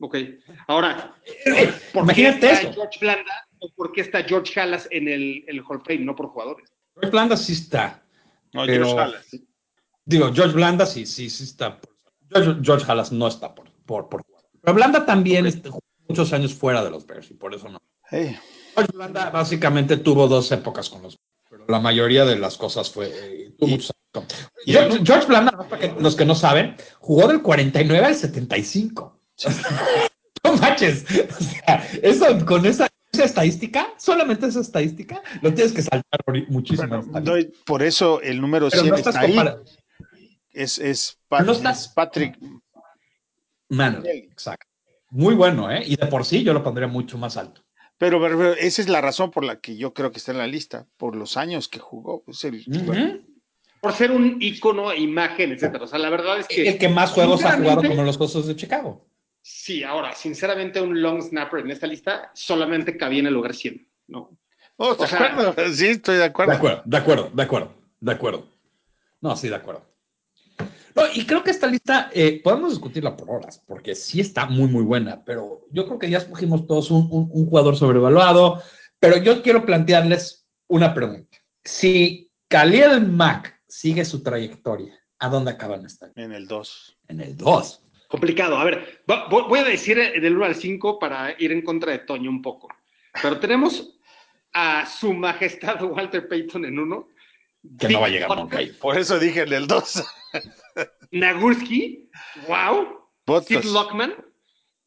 ok. 0.00 0.16
Ahora, 0.66 1.14
¿por 1.92 2.04
Imagínate 2.04 2.40
qué 2.40 2.46
está 2.46 2.60
eso. 2.62 2.72
George 2.72 2.98
Blanda 3.00 3.48
o 3.58 3.70
por 3.74 3.92
qué 3.92 4.00
está 4.00 4.22
George 4.22 4.58
Halas 4.58 4.88
en 4.90 5.08
el, 5.08 5.44
el 5.46 5.60
Hall 5.60 5.76
of 5.76 5.86
Fame, 5.86 6.00
no 6.00 6.16
por 6.16 6.28
jugadores? 6.28 6.72
George 6.94 7.10
Blanda 7.10 7.36
sí 7.36 7.52
está. 7.52 8.02
No, 8.52 8.64
pero... 8.64 8.86
George 8.86 9.02
Halas. 9.02 9.26
Digo, 10.04 10.32
George 10.32 10.54
Blanda 10.54 10.86
sí, 10.86 11.06
sí, 11.06 11.30
sí 11.30 11.44
está. 11.44 11.78
George, 12.30 12.60
George 12.62 12.84
Halas 12.90 13.12
no 13.12 13.26
está 13.26 13.54
por, 13.54 13.70
por, 13.86 14.08
por 14.08 14.24
Pero 14.60 14.74
Blanda 14.74 15.06
también 15.06 15.46
okay. 15.46 15.62
jugó 15.64 15.80
muchos 16.08 16.32
años 16.32 16.54
fuera 16.54 16.84
de 16.84 16.90
los 16.90 17.06
Bears 17.06 17.30
y 17.30 17.34
por 17.34 17.54
eso 17.54 17.68
no. 17.68 17.80
Hey. 18.10 18.36
George 18.74 18.92
Blanda 18.92 19.30
básicamente 19.30 19.96
tuvo 19.96 20.28
dos 20.28 20.50
épocas 20.52 20.90
con 20.90 21.02
los 21.02 21.16
pero 21.48 21.66
la 21.68 21.78
mayoría 21.78 22.24
de 22.24 22.36
las 22.36 22.56
cosas 22.56 22.90
fue. 22.90 23.12
Eh, 23.14 23.54
y, 23.60 23.78
George, 24.66 25.00
George, 25.04 25.26
Blanda, 25.26 25.52
para 25.68 25.78
que, 25.78 26.00
los 26.00 26.16
que 26.16 26.24
no 26.24 26.34
saben, 26.34 26.76
jugó 26.98 27.28
del 27.28 27.42
49 27.42 28.06
al 28.06 28.14
75. 28.14 29.20
no 30.44 30.56
manches. 30.56 31.04
O 31.04 31.44
sea, 31.44 31.88
eso 32.02 32.44
con 32.44 32.66
esa 32.66 32.88
esa 33.14 33.24
estadística, 33.24 33.94
solamente 33.96 34.46
esa 34.46 34.60
estadística, 34.60 35.22
lo 35.40 35.54
tienes 35.54 35.72
que 35.72 35.82
saltar 35.82 36.20
muchísimo. 36.48 37.02
Bueno, 37.02 37.36
no, 37.36 37.48
por 37.64 37.82
eso 37.82 38.20
el 38.20 38.40
número 38.40 38.68
Pero 38.68 38.82
100 38.82 38.90
no 38.90 38.96
está 38.96 39.20
ahí. 39.20 39.36
Es, 40.54 40.78
es, 40.78 41.18
Pat, 41.28 41.44
no 41.44 41.52
estás... 41.52 41.82
es 41.82 41.88
Patrick 41.88 42.38
Manning. 43.68 44.06
Exacto. 44.06 44.66
Muy 45.10 45.34
bueno, 45.34 45.70
¿eh? 45.70 45.82
Y 45.84 45.96
de 45.96 46.06
por 46.06 46.24
sí 46.24 46.42
yo 46.42 46.52
lo 46.52 46.62
pondría 46.62 46.88
mucho 46.88 47.18
más 47.18 47.36
alto. 47.36 47.62
Pero, 47.98 48.20
pero, 48.20 48.52
esa 48.54 48.82
es 48.82 48.88
la 48.88 49.00
razón 49.00 49.30
por 49.30 49.44
la 49.44 49.60
que 49.60 49.76
yo 49.76 49.94
creo 49.94 50.10
que 50.10 50.18
está 50.18 50.32
en 50.32 50.38
la 50.38 50.46
lista, 50.46 50.86
por 50.96 51.14
los 51.14 51.36
años 51.36 51.68
que 51.68 51.78
jugó. 51.78 52.24
Es 52.26 52.44
el, 52.44 52.56
uh 52.56 52.58
-huh. 52.58 52.84
bueno. 52.84 53.20
Por 53.80 53.92
ser 53.92 54.10
un 54.10 54.38
ícono, 54.40 54.92
imagen, 54.94 55.52
etcétera. 55.52 55.84
O 55.84 55.86
sea, 55.86 55.98
la 55.98 56.10
verdad 56.10 56.38
es 56.38 56.48
que. 56.48 56.68
El 56.68 56.78
que 56.78 56.88
más 56.88 57.12
juegos 57.12 57.44
ha 57.44 57.52
jugado 57.52 57.82
como 57.82 58.02
los 58.02 58.18
Cosos 58.18 58.46
de 58.46 58.56
Chicago. 58.56 59.06
Sí, 59.42 59.84
ahora, 59.84 60.14
sinceramente, 60.14 60.80
un 60.80 61.02
long 61.02 61.20
snapper 61.20 61.60
en 61.60 61.70
esta 61.70 61.86
lista 61.86 62.30
solamente 62.34 62.96
cabía 62.96 63.20
en 63.20 63.26
el 63.26 63.34
lugar 63.34 63.54
100, 63.54 63.86
¿no? 64.08 64.38
Oh, 64.76 64.94
de 64.94 65.04
o 65.04 65.06
sea, 65.06 65.26
acuerdo. 65.26 65.54
Sí, 65.74 65.88
estoy 65.88 66.16
de 66.16 66.24
acuerdo. 66.24 66.52
De 66.52 66.56
acuerdo, 66.56 66.82
de 66.84 66.96
acuerdo, 66.96 67.30
de 67.32 67.42
acuerdo, 67.42 67.74
de 68.00 68.12
acuerdo. 68.12 68.48
No, 69.20 69.36
sí, 69.36 69.48
de 69.48 69.54
acuerdo. 69.56 69.86
No, 70.94 71.02
y 71.12 71.26
creo 71.26 71.42
que 71.42 71.50
esta 71.50 71.66
lista 71.66 72.10
eh, 72.12 72.40
podemos 72.42 72.70
discutirla 72.70 73.16
por 73.16 73.30
horas, 73.30 73.62
porque 73.66 73.94
sí 73.94 74.20
está 74.20 74.46
muy, 74.46 74.68
muy 74.68 74.84
buena, 74.84 75.24
pero 75.24 75.66
yo 75.70 75.86
creo 75.86 75.98
que 75.98 76.08
ya 76.08 76.18
escogimos 76.18 76.66
todos 76.66 76.90
un, 76.90 77.08
un, 77.10 77.28
un 77.32 77.46
jugador 77.46 77.76
sobrevaluado, 77.76 78.62
pero 79.00 79.16
yo 79.16 79.42
quiero 79.42 79.66
plantearles 79.66 80.46
una 80.68 80.94
pregunta. 80.94 81.36
Si 81.64 82.30
Khalil 82.48 83.06
Mack 83.08 83.60
sigue 83.66 84.04
su 84.04 84.22
trayectoria, 84.22 84.98
¿a 85.18 85.28
dónde 85.28 85.50
acaban 85.50 85.84
esta? 85.84 86.12
En 86.14 86.32
el 86.32 86.46
2. 86.46 86.98
En 87.08 87.20
el 87.20 87.36
2. 87.36 87.82
Complicado. 88.08 88.56
A 88.56 88.64
ver, 88.64 89.02
voy 89.28 89.58
a 89.58 89.64
decir 89.64 89.96
del 89.96 90.36
1 90.36 90.44
al 90.44 90.54
5 90.54 90.98
para 90.98 91.34
ir 91.38 91.50
en 91.50 91.62
contra 91.62 91.90
de 91.90 91.98
Toño 91.98 92.30
un 92.30 92.42
poco. 92.42 92.68
Pero 93.20 93.40
tenemos 93.40 93.98
a 94.52 94.86
su 94.86 95.12
majestad 95.12 95.82
Walter 95.82 96.28
Payton 96.28 96.64
en 96.64 96.78
uno. 96.78 97.08
Que 97.78 97.88
no 97.88 98.00
va 98.00 98.06
a 98.06 98.10
llegar 98.10 98.36
nunca. 98.36 98.58
Por 98.80 98.96
eso 98.98 99.18
dije 99.18 99.42
en 99.42 99.52
el 99.52 99.66
2. 99.66 100.04
Nagurski, 101.14 102.10
wow. 102.48 103.06
Podcast. 103.24 103.64
Sid 103.64 103.72
Lockman 103.72 104.14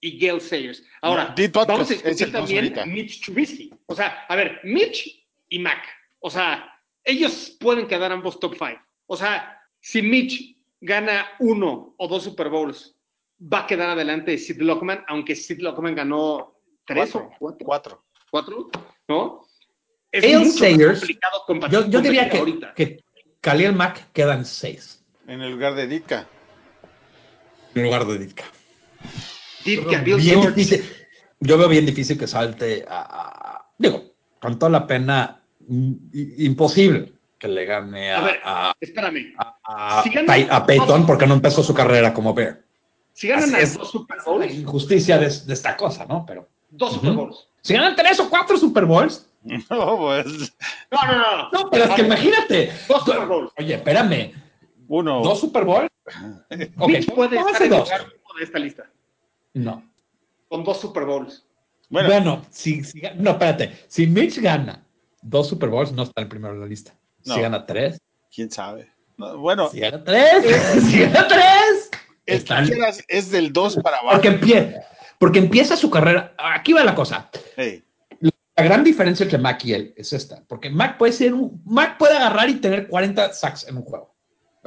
y 0.02 0.20
Gail 0.20 0.42
Sayers. 0.42 0.84
Ahora, 1.02 1.34
no, 1.36 1.66
vamos 1.66 1.90
a 1.90 1.94
discutir 1.94 2.32
también 2.32 2.74
Mitch 2.88 3.22
Trubisky. 3.24 3.74
O 3.88 3.96
sea, 3.96 4.26
a 4.28 4.36
ver, 4.36 4.60
Mitch 4.64 5.26
y 5.50 5.60
Mac. 5.60 5.84
O 6.20 6.30
sea, 6.30 6.72
ellos 7.04 7.56
pueden 7.60 7.88
quedar 7.88 8.12
ambos 8.12 8.40
top 8.40 8.56
5. 8.60 8.80
O 9.08 9.16
sea, 9.16 9.58
si 9.80 10.02
Mitch 10.02 10.58
gana 10.82 11.28
uno 11.40 11.96
o 11.98 12.08
dos 12.08 12.24
Super 12.24 12.50
Bowls 12.50 12.94
va 13.42 13.60
a 13.62 13.68
quedar 13.68 13.90
adelante 13.90 14.32
de 14.32 14.38
Sid 14.38 14.60
Lockman, 14.62 15.04
aunque 15.08 15.36
Sid 15.36 15.60
Lockman 15.60 15.96
ganó 15.96 16.60
tres 16.86 17.12
cuatro, 17.12 17.30
o 17.30 17.38
cuatro. 17.40 17.66
Cuatro. 17.66 18.04
¿Cuatro? 18.30 18.70
¿No? 19.08 19.46
Es 20.12 20.26
mucho 20.40 20.52
Sayers, 20.60 21.00
complicado 21.00 21.44
compa- 21.48 21.70
Yo, 21.70 21.88
yo 21.90 22.02
diría 22.02 22.30
que, 22.30 22.38
ahorita. 22.38 22.74
que 22.74 23.04
Khalil 23.42 23.74
Mack 23.74 24.12
quedan 24.12 24.46
seis 24.46 24.97
En 25.28 25.42
el 25.42 25.52
lugar 25.52 25.76
de 25.76 25.88
Ditka. 25.88 26.26
en 27.76 27.84
lugar 27.84 28.06
de 28.06 28.18
Ditka. 28.18 28.44
Ditka, 29.66 30.00
Bill 30.02 30.16
Bien 30.18 30.42
George. 30.42 30.50
difícil- 30.56 30.84
yo 31.42 31.58
veo 31.58 31.68
bien 31.68 31.86
difícil 31.86 32.18
que 32.18 32.26
salte 32.28 32.86
a, 32.90 33.02
a- 33.02 33.66
digo, 33.78 34.14
con 34.42 34.58
toda 34.58 34.72
la 34.72 34.88
pena, 34.88 35.42
mm, 35.68 35.94
imposible 36.40 37.14
que 37.38 37.48
le 37.48 37.66
gane 37.66 38.12
a, 38.12 38.18
A 38.18 38.22
ver, 38.22 38.40
a, 38.44 38.74
Espérame. 38.80 39.34
a- 39.38 40.02
si 40.04 40.10
Peyton 40.66 41.06
porque 41.06 41.28
no 41.28 41.36
empezó 41.36 41.62
su 41.62 41.74
carrera 41.74 42.14
como 42.14 42.34
Bear. 42.34 42.62
Si 43.14 43.28
ganan 43.28 43.52
las 43.52 43.76
dos 43.78 43.92
Super 43.92 44.18
La 44.18 44.24
Bowls, 44.24 44.54
injusticia 44.54 45.18
de, 45.20 45.28
de 45.30 45.54
esta 45.54 45.76
cosa, 45.78 46.06
¿no? 46.06 46.26
Pero 46.26 46.48
dos. 46.70 46.94
Super 46.94 47.12
Bowls. 47.12 47.48
si 47.62 47.74
ganan 47.74 47.96
tres 47.96 48.20
o 48.20 48.30
cuatro 48.30 48.58
Super 48.58 48.86
Bowls, 48.86 49.28
No, 49.70 49.98
pues. 49.98 50.26
No, 50.92 51.06
no, 51.06 51.18
no. 51.18 51.50
no. 51.52 51.70
pero 51.70 51.84
es 51.86 51.90
que 51.92 52.02
imagínate. 52.02 52.72
Dos 52.88 53.04
Super 53.06 53.26
Bowls. 53.28 53.52
Oye, 53.58 53.76
espérame, 53.76 54.34
Uno. 54.88 55.22
¿dos 55.22 55.40
Super 55.40 55.64
Bowls? 55.66 55.90
Ok, 56.78 56.88
Mitch 56.90 57.14
puede 57.14 57.38
estar 57.38 57.56
en 57.58 57.64
el 57.64 57.70
dos. 57.70 57.80
lugar 57.90 58.02
uno 58.06 58.38
de 58.40 58.44
esta 58.44 58.60
lista. 58.60 58.90
No. 59.54 59.84
Con 60.50 60.64
dos 60.64 60.80
Super 60.80 61.06
Bowls. 61.06 61.46
Bueno, 61.90 62.10
Bueno, 62.10 62.46
si, 62.50 62.84
si 62.84 63.02
no, 63.18 63.32
espérate. 63.32 63.78
Si 63.88 64.08
Mitch 64.08 64.40
gana 64.40 64.86
dos 65.22 65.48
Super 65.48 65.70
Bowls, 65.70 65.92
no 65.92 66.04
está 66.04 66.22
el 66.22 66.28
primero 66.28 66.54
en 66.54 66.62
la 66.62 66.66
lista. 66.66 66.94
Si 67.24 67.30
No. 67.32 67.42
gana 67.42 67.66
tres, 67.66 68.00
quién 68.34 68.50
sabe. 68.52 68.90
No, 69.18 69.38
bueno, 69.38 69.70
si 69.70 69.80
gana 69.80 70.04
tres, 70.04 70.46
si 70.90 71.00
gana 71.02 71.28
tres, 71.28 71.90
el 72.26 72.38
está 72.38 72.56
que 72.58 72.62
en- 72.62 72.68
quieras 72.68 73.04
es 73.08 73.32
del 73.32 73.52
2 73.52 73.78
para 73.78 73.98
abajo. 73.98 74.14
porque 74.16 74.28
empieza, 74.28 74.80
porque 75.18 75.40
empieza 75.40 75.76
su 75.76 75.90
carrera. 75.90 76.34
Aquí 76.38 76.72
va 76.74 76.84
la 76.84 76.94
cosa. 76.96 77.30
Hey, 77.56 77.84
La 78.56 78.64
gran 78.64 78.84
diferencia 78.84 79.24
entre 79.24 79.38
Mac 79.40 79.64
y 79.66 79.74
él 79.74 79.94
es 79.98 80.14
esta, 80.14 80.44
porque 80.48 80.70
Mac 80.70 80.98
puede 80.98 81.14
ser 81.14 81.34
un, 81.34 81.62
Mac 81.66 81.98
puede 81.98 82.16
agarrar 82.18 82.50
y 82.50 82.56
tener 82.56 82.88
40 82.88 83.34
sacks 83.34 83.68
en 83.68 83.78
un 83.78 83.84
juego, 83.84 84.16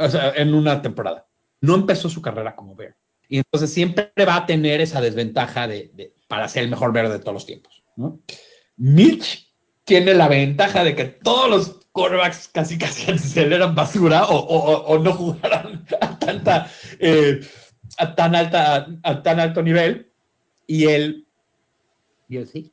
o 0.00 0.08
sea, 0.10 0.32
en 0.36 0.54
una 0.54 0.82
temporada. 0.82 1.26
No 1.60 1.74
empezó 1.74 2.08
su 2.08 2.22
carrera 2.22 2.56
como 2.56 2.74
Bear. 2.74 2.96
Y 3.28 3.38
entonces 3.38 3.72
siempre 3.72 4.12
va 4.26 4.36
a 4.36 4.46
tener 4.46 4.80
esa 4.80 5.00
desventaja 5.00 5.68
de, 5.68 6.12
para 6.26 6.48
ser 6.48 6.64
el 6.64 6.70
mejor 6.70 6.92
Bear 6.92 7.08
de 7.08 7.18
todos 7.18 7.34
los 7.34 7.46
tiempos. 7.46 7.82
¿no? 7.96 8.20
Mitch 8.76 9.52
tiene 9.84 10.14
la 10.14 10.26
ventaja 10.28 10.82
de 10.84 10.94
que 10.96 11.04
todos 11.04 11.48
los 11.50 11.86
quarterbacks 11.92 12.48
casi 12.48 12.78
casi 12.78 13.10
aceleran 13.12 13.74
basura 13.74 14.24
o, 14.26 14.36
o- 14.36 14.84
o 14.86 14.98
no 14.98 15.12
jugaron 15.12 15.84
a 16.00 16.18
tanta 16.18 16.70
eh, 16.98 17.40
tan 18.16 18.34
alta 18.36 18.86
a 19.02 19.22
tan 19.22 19.40
alto 19.40 19.62
nivel 19.62 20.12
y 20.66 20.84
él 20.86 21.26
y 22.28 22.36
él 22.36 22.46
sí 22.46 22.72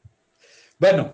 bueno 0.77 1.13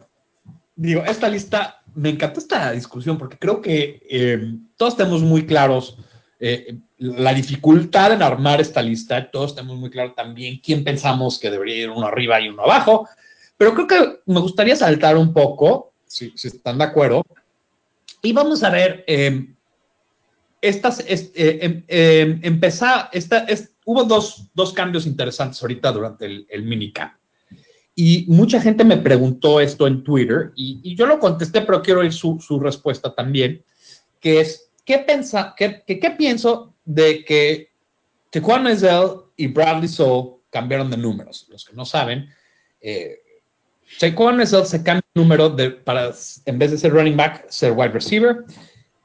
digo, 0.75 1.03
esta 1.05 1.29
lista, 1.29 1.82
me 1.95 2.09
encantó 2.09 2.39
esta 2.39 2.71
discusión 2.71 3.17
porque 3.17 3.37
creo 3.37 3.61
que 3.61 4.01
eh, 4.09 4.55
todos 4.77 4.97
tenemos 4.97 5.21
muy 5.21 5.45
claros 5.45 5.97
eh, 6.39 6.77
la 6.97 7.33
dificultad 7.33 8.13
en 8.13 8.21
armar 8.21 8.59
esta 8.61 8.81
lista, 8.81 9.29
todos 9.31 9.55
tenemos 9.55 9.77
muy 9.77 9.89
claro 9.89 10.13
también 10.13 10.59
quién 10.63 10.83
pensamos 10.83 11.39
que 11.39 11.49
debería 11.49 11.83
ir 11.83 11.89
uno 11.89 12.05
arriba 12.05 12.39
y 12.41 12.49
uno 12.49 12.63
abajo, 12.63 13.07
pero 13.57 13.73
creo 13.73 13.87
que 13.87 14.19
me 14.25 14.39
gustaría 14.39 14.75
saltar 14.75 15.15
un 15.17 15.33
poco, 15.33 15.93
si, 16.05 16.33
están 16.35 16.77
de 16.77 16.83
acuerdo, 16.83 17.25
y 18.21 18.33
vamos 18.33 18.63
a 18.63 18.69
ver, 18.69 19.03
em, 19.07 19.55
estas, 20.61 21.01
eh, 21.01 21.31
em, 21.33 21.83
em, 21.87 22.39
empezar, 22.43 23.09
esta, 23.11 23.45
hubo 23.85 24.03
dos, 24.03 24.49
dos, 24.53 24.73
cambios 24.73 25.05
interesantes 25.05 25.61
ahorita 25.61 25.91
durante 25.91 26.25
el, 26.25 26.45
el 26.49 26.63
minicamp. 26.63 27.13
Y 27.95 28.25
mucha 28.27 28.59
gente 28.59 28.83
me 28.83 28.97
preguntó 28.97 29.59
esto 29.59 29.85
en 29.85 30.03
Twitter 30.03 30.51
y, 30.55 30.95
yo 30.95 31.05
lo 31.05 31.19
contesté, 31.19 31.61
pero 31.61 31.81
quiero 31.81 31.99
oír 31.99 32.11
su, 32.13 32.39
su 32.39 32.59
respuesta 32.59 33.13
también, 33.13 33.63
que 34.19 34.41
es, 34.41 34.71
¿qué, 34.83 34.99
pensa, 34.99 35.53
qué, 35.55 35.83
qué, 35.85 36.11
pienso 36.17 36.73
de 36.85 37.23
que 37.23 37.71
Tequan 38.31 38.63
Mezell 38.63 39.21
y 39.37 39.47
Bradley 39.47 39.87
Soul 39.87 40.41
cambiaron 40.49 40.89
de 40.89 40.97
números? 40.97 41.45
Los 41.49 41.65
que 41.65 41.75
no 41.75 41.85
saben, 41.85 42.29
eh, 42.81 43.19
Tequan 43.99 44.45
se 44.47 44.83
cambia 44.83 45.05
de 45.13 45.21
número 45.21 45.49
de, 45.49 45.69
para, 45.69 46.11
en 46.45 46.57
vez 46.57 46.71
de 46.71 46.77
ser 46.79 46.93
running 46.93 47.17
back, 47.17 47.45
ser 47.49 47.73
wide 47.73 47.89
receiver, 47.89 48.43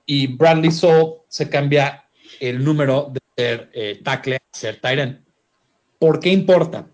y 0.07 0.29
Bradley 0.29 0.71
Soul 0.71 1.17
se 1.29 1.51
cambia 1.51 2.09
el 2.41 2.65
número 2.65 3.11
de 3.13 3.21
ser 3.37 3.71
eh, 3.75 4.01
tackle 4.03 4.37
a 4.37 4.57
ser 4.57 4.81
tight 4.81 4.99
end. 4.99 5.21
¿Por 5.99 6.21
qué 6.21 6.31
importa? 6.31 6.89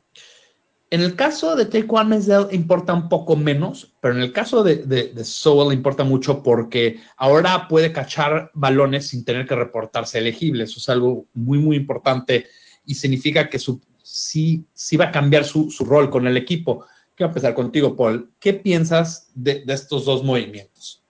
En 0.91 1.01
el 1.01 1.17
caso 1.17 1.57
de 1.57 1.67
Taekwon 1.67 2.09
Mesdell 2.09 2.47
importa 2.53 2.93
un 2.93 3.09
poco 3.09 3.37
menos, 3.37 3.95
pero 4.01 4.15
en 4.15 4.21
el 4.21 4.33
caso 4.33 4.63
de, 4.63 4.77
de, 4.77 5.25
Sowell 5.25 5.77
importa 5.77 6.05
mucho 6.05 6.43
porque 6.43 7.01
ahora 7.17 7.67
puede 7.69 7.93
cachar 7.93 8.51
balones 8.55 9.09
sin 9.09 9.25
tener 9.25 9.47
que 9.47 9.57
reportarse 9.57 10.19
elegible. 10.19 10.65
Eso 10.65 10.79
es 10.79 10.89
algo 10.89 11.27
muy, 11.33 11.59
muy 11.59 11.77
importante 11.77 12.47
y 12.87 12.95
significa 12.95 13.49
que 13.49 13.59
su, 13.59 13.81
sí, 14.03 14.65
sí 14.73 14.97
va 14.97 15.07
a 15.07 15.13
cambiar 15.13 15.45
su, 15.45 15.71
su 15.71 15.85
rol 15.85 16.11
con 16.11 16.27
el 16.27 16.37
equipo. 16.37 16.87
Quiero 17.15 17.31
empezar 17.31 17.55
contigo, 17.55 17.97
Paul. 17.97 18.31
¿Qué 18.39 18.55
piensas 18.55 19.31
de, 19.35 19.65
de 19.65 19.73
estos 19.73 20.05
dos 20.05 20.23
movimientos? 20.23 21.03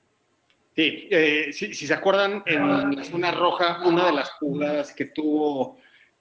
Sí, 0.77 1.09
eh, 1.11 1.53
si, 1.53 1.75
se 1.75 1.95
acuerdan, 1.95 2.43
en 2.47 2.97
la 2.97 3.05
zona 3.05 3.33
roja, 3.33 3.87
una 3.87 4.07
de 4.07 4.13
las 4.13 4.31
jugadas 4.33 4.93
que 4.93 5.05
tuvo 5.05 5.79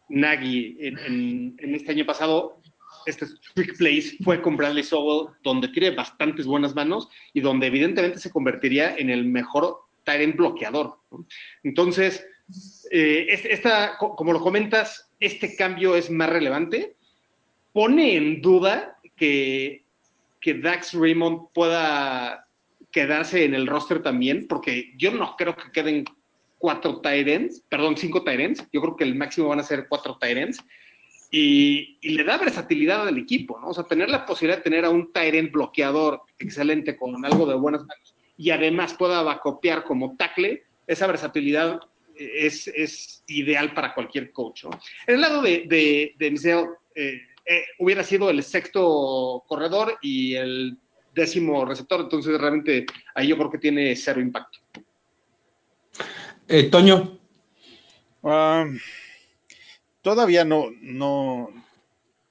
Nagy 0.09 0.77
en, 0.79 1.55
en 1.57 1.75
este 1.75 1.91
año 1.91 2.05
pasado 2.05 2.59
este 3.05 3.25
Quick 3.55 3.77
Place 3.77 4.17
fue 4.23 4.41
con 4.41 4.57
Bradley 4.57 4.83
Sowell, 4.83 5.33
donde 5.43 5.67
tiene 5.69 5.91
bastantes 5.91 6.45
buenas 6.45 6.75
manos 6.75 7.07
y 7.33 7.41
donde 7.41 7.67
evidentemente 7.67 8.19
se 8.19 8.31
convertiría 8.31 8.95
en 8.95 9.09
el 9.09 9.25
mejor 9.25 9.77
Tyrant 10.03 10.35
bloqueador. 10.35 10.99
Entonces, 11.63 12.25
eh, 12.91 13.27
esta, 13.29 13.97
como 13.97 14.33
lo 14.33 14.41
comentas, 14.41 15.11
este 15.19 15.55
cambio 15.55 15.95
es 15.95 16.09
más 16.09 16.29
relevante. 16.29 16.95
Pone 17.71 18.15
en 18.15 18.41
duda 18.41 18.97
que, 19.15 19.85
que 20.39 20.55
Dax 20.55 20.93
Raymond 20.93 21.47
pueda 21.53 22.47
quedarse 22.91 23.45
en 23.45 23.55
el 23.55 23.67
roster 23.67 24.03
también, 24.03 24.47
porque 24.47 24.93
yo 24.97 25.11
no 25.11 25.35
creo 25.35 25.55
que 25.55 25.71
queden 25.71 26.05
cuatro 26.59 27.01
Tyrants, 27.01 27.61
perdón, 27.67 27.97
cinco 27.97 28.23
Tyrants. 28.23 28.65
Yo 28.71 28.81
creo 28.81 28.95
que 28.95 29.03
el 29.03 29.15
máximo 29.15 29.49
van 29.49 29.59
a 29.59 29.63
ser 29.63 29.87
cuatro 29.89 30.17
Tyrants 30.19 30.63
y, 31.35 31.97
le 32.03 32.23
da 32.23 32.37
versatilidad 32.37 33.07
al 33.07 33.17
equipo, 33.17 33.59
¿no? 33.59 33.69
O 33.69 33.73
sea, 33.73 33.85
tener 33.85 34.07
la 34.07 34.23
posibilidad 34.23 34.59
de 34.59 34.63
tener 34.63 34.85
a 34.85 34.91
un 34.91 35.11
Tyrant 35.11 35.51
bloqueador 35.51 36.21
excelente 36.37 36.95
con 36.95 37.25
algo 37.25 37.47
de 37.47 37.55
buenas 37.55 37.81
manos 37.81 38.13
y 38.37 38.51
además 38.51 38.93
pueda 38.93 39.39
copiar 39.39 39.83
como 39.83 40.15
tackle, 40.15 40.63
esa 40.85 41.07
versatilidad 41.07 41.79
es, 42.15 42.67
es, 42.67 43.23
ideal 43.25 43.73
para 43.73 43.95
cualquier 43.95 44.31
coach, 44.31 44.65
¿no? 44.65 44.71
En 45.07 45.15
el 45.15 45.21
lado 45.21 45.41
de, 45.41 45.65
de, 45.65 46.13
de 46.19 46.71
eh, 46.93 47.21
eh, 47.45 47.63
hubiera 47.79 48.03
sido 48.03 48.29
el 48.29 48.43
sexto 48.43 49.43
corredor 49.47 49.97
y 50.03 50.35
el 50.35 50.77
décimo 51.15 51.65
receptor, 51.65 52.01
entonces 52.01 52.39
realmente 52.39 52.85
ahí 53.15 53.29
yo 53.29 53.37
creo 53.37 53.49
que 53.49 53.57
tiene 53.57 53.95
cero 53.95 54.21
impacto. 54.21 54.59
Eh, 56.47 56.69
Toño. 56.69 57.17
Um, 58.21 58.77
todavía 60.03 60.45
no, 60.45 60.67
no, 60.81 61.49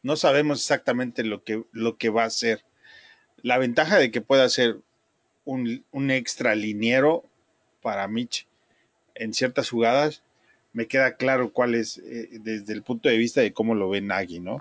no 0.03 0.17
sabemos 0.17 0.61
exactamente 0.61 1.25
lo 1.25 1.43
que, 1.43 1.65
lo 1.73 1.97
que 1.97 2.11
va 2.11 2.25
a 2.25 2.31
ser. 2.31 2.65
La 3.43 3.59
ventaja 3.59 3.99
de 3.99 4.13
que 4.13 4.21
pueda 4.21 4.49
ser 4.49 4.79
un, 5.45 5.85
un 5.91 6.13
extra 6.13 6.55
liniero 6.55 7.25
para 7.81 8.07
Mitch 8.07 8.47
en 9.17 9.35
ciertas 9.35 9.69
jugadas, 9.69 10.23
me 10.73 10.87
queda 10.87 11.17
claro 11.17 11.53
cuál 11.53 11.75
es 11.75 11.99
eh, 11.99 12.29
desde 12.33 12.73
el 12.73 12.83
punto 12.83 13.09
de 13.09 13.19
vista 13.19 13.41
de 13.41 13.53
cómo 13.53 13.75
lo 13.75 13.91
ve 13.91 14.01
Nagy, 14.01 14.39
¿no? 14.39 14.59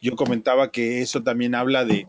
Yo 0.00 0.16
comentaba 0.16 0.72
que 0.72 1.02
eso 1.02 1.22
también 1.22 1.54
habla 1.54 1.84
de, 1.84 2.06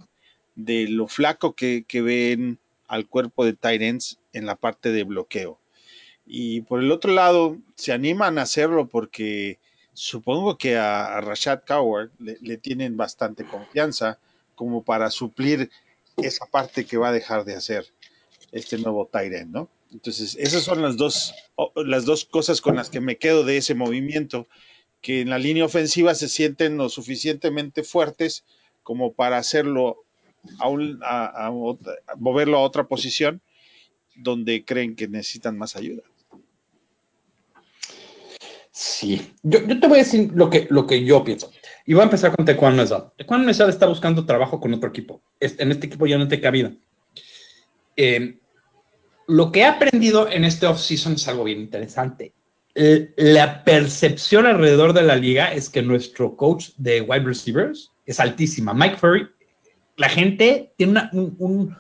de 0.56 0.88
lo 0.88 1.08
flaco 1.08 1.54
que, 1.54 1.84
que 1.88 2.02
ven 2.02 2.60
al 2.88 3.08
cuerpo 3.08 3.43
de 3.43 3.54
Tyrants 3.54 4.19
en 4.34 4.45
la 4.45 4.56
parte 4.56 4.91
de 4.91 5.04
bloqueo. 5.04 5.60
Y 6.26 6.62
por 6.62 6.82
el 6.82 6.91
otro 6.91 7.12
lado, 7.13 7.58
se 7.76 7.93
animan 7.93 8.38
a 8.38 8.43
hacerlo 8.43 8.88
porque 8.88 9.60
supongo 9.98 10.60
que 10.60 10.78
a, 10.78 11.20
Rashad 11.22 11.62
Coward 11.66 12.12
le, 12.20 12.58
tienen 12.58 12.98
bastante 12.98 13.44
confianza 13.46 14.20
como 14.54 14.84
para 14.84 15.10
suplir 15.10 15.72
esa 16.18 16.46
parte 16.46 16.86
que 16.86 16.98
va 16.98 17.10
a 17.10 17.12
dejar 17.12 17.46
de 17.46 17.56
hacer 17.56 17.88
este 18.52 18.78
nuevo 18.78 19.10
Tyrant, 19.12 19.50
¿no? 19.50 19.70
Entonces, 19.92 20.36
esas 20.40 20.64
son 20.64 20.84
las 20.84 20.98
dos, 20.98 21.34
las 21.76 22.06
dos 22.06 22.26
cosas 22.26 22.62
con 22.62 22.76
las 22.76 22.92
que 22.92 23.02
me 23.02 23.18
quedo 23.18 23.44
de 23.44 23.58
ese 23.58 23.74
movimiento, 23.74 24.48
que 25.02 25.22
en 25.22 25.32
la 25.32 25.40
línea 25.40 25.66
ofensiva 25.66 26.14
se 26.14 26.30
sienten 26.30 26.78
lo 26.78 26.90
suficientemente 26.90 27.84
fuertes 27.84 28.44
como 28.84 29.14
para 29.14 29.40
hacerlo 29.40 30.04
a 30.60 31.50
moverlo 32.18 32.58
a 32.58 32.62
otra 32.62 32.88
posición 32.88 33.42
donde 34.16 34.64
creen 34.64 34.96
que 34.96 35.08
necesitan 35.08 35.58
más 35.58 35.76
ayuda. 35.76 36.04
Sí, 38.80 39.34
yo, 39.42 39.66
te 39.66 39.88
voy 39.88 39.98
a 39.98 40.04
decir 40.04 40.30
lo 40.36 40.52
que, 40.52 40.68
lo 40.70 40.86
que 40.86 41.04
yo 41.04 41.24
pienso. 41.24 41.50
Y 41.88 41.96
voy 41.96 42.02
a 42.02 42.04
empezar 42.04 42.36
con 42.36 42.46
Tecuan 42.46 42.76
Mesal. 42.76 43.12
Tecuan 43.18 43.44
Mesal 43.44 43.70
está 43.70 43.88
buscando 43.88 44.24
trabajo 44.24 44.60
con 44.60 44.72
otro 44.72 44.88
equipo. 44.88 45.20
En 45.40 45.72
este 45.72 45.88
equipo 45.88 46.06
ya 46.06 46.20
no 46.20 46.28
te 46.28 46.40
cabida. 46.40 46.72
Eh, 47.96 48.38
lo 49.26 49.52
que 49.52 49.62
he 49.62 49.66
aprendido 49.66 50.30
en 50.30 50.44
este 50.44 50.68
offseason 50.68 51.13
es 51.13 51.28
algo 51.28 51.46
bien 51.46 51.60
interesante. 51.60 52.34
La 53.16 53.63
percepción 53.63 54.46
alrededor 54.46 54.94
de 54.94 55.02
la 55.02 55.16
liga 55.16 55.52
es 55.52 55.72
que 55.72 55.82
nuestro 55.82 56.38
coach 56.38 56.70
de 56.78 57.02
wide 57.02 57.26
receivers 57.26 57.92
es 58.06 58.20
altísima. 58.20 58.76
Mike 58.76 58.98
Furry, 58.98 59.28
la 59.96 60.08
gente 60.08 60.72
tiene 60.78 61.10
un, 61.13 61.76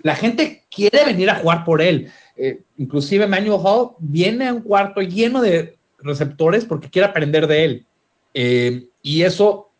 la 0.00 0.16
gente 0.16 0.64
quiere 0.74 1.04
venir 1.04 1.28
a 1.28 1.40
jugar 1.40 1.62
por 1.66 1.82
él. 1.82 2.10
Eh, 2.36 2.62
inclusive 2.78 3.26
Manuel 3.26 3.60
Hall 3.62 3.90
viene 3.98 4.48
a 4.48 4.54
un 4.54 4.62
cuarto 4.62 5.02
lleno 5.02 5.42
de 5.42 5.76
receptores 6.02 6.64
porque 6.64 6.90
quiere 6.90 7.08
aprender 7.08 7.46
de 7.46 7.64
él. 7.64 7.86
Eh, 8.34 8.88
y 9.02 9.22
eso, 9.22 9.70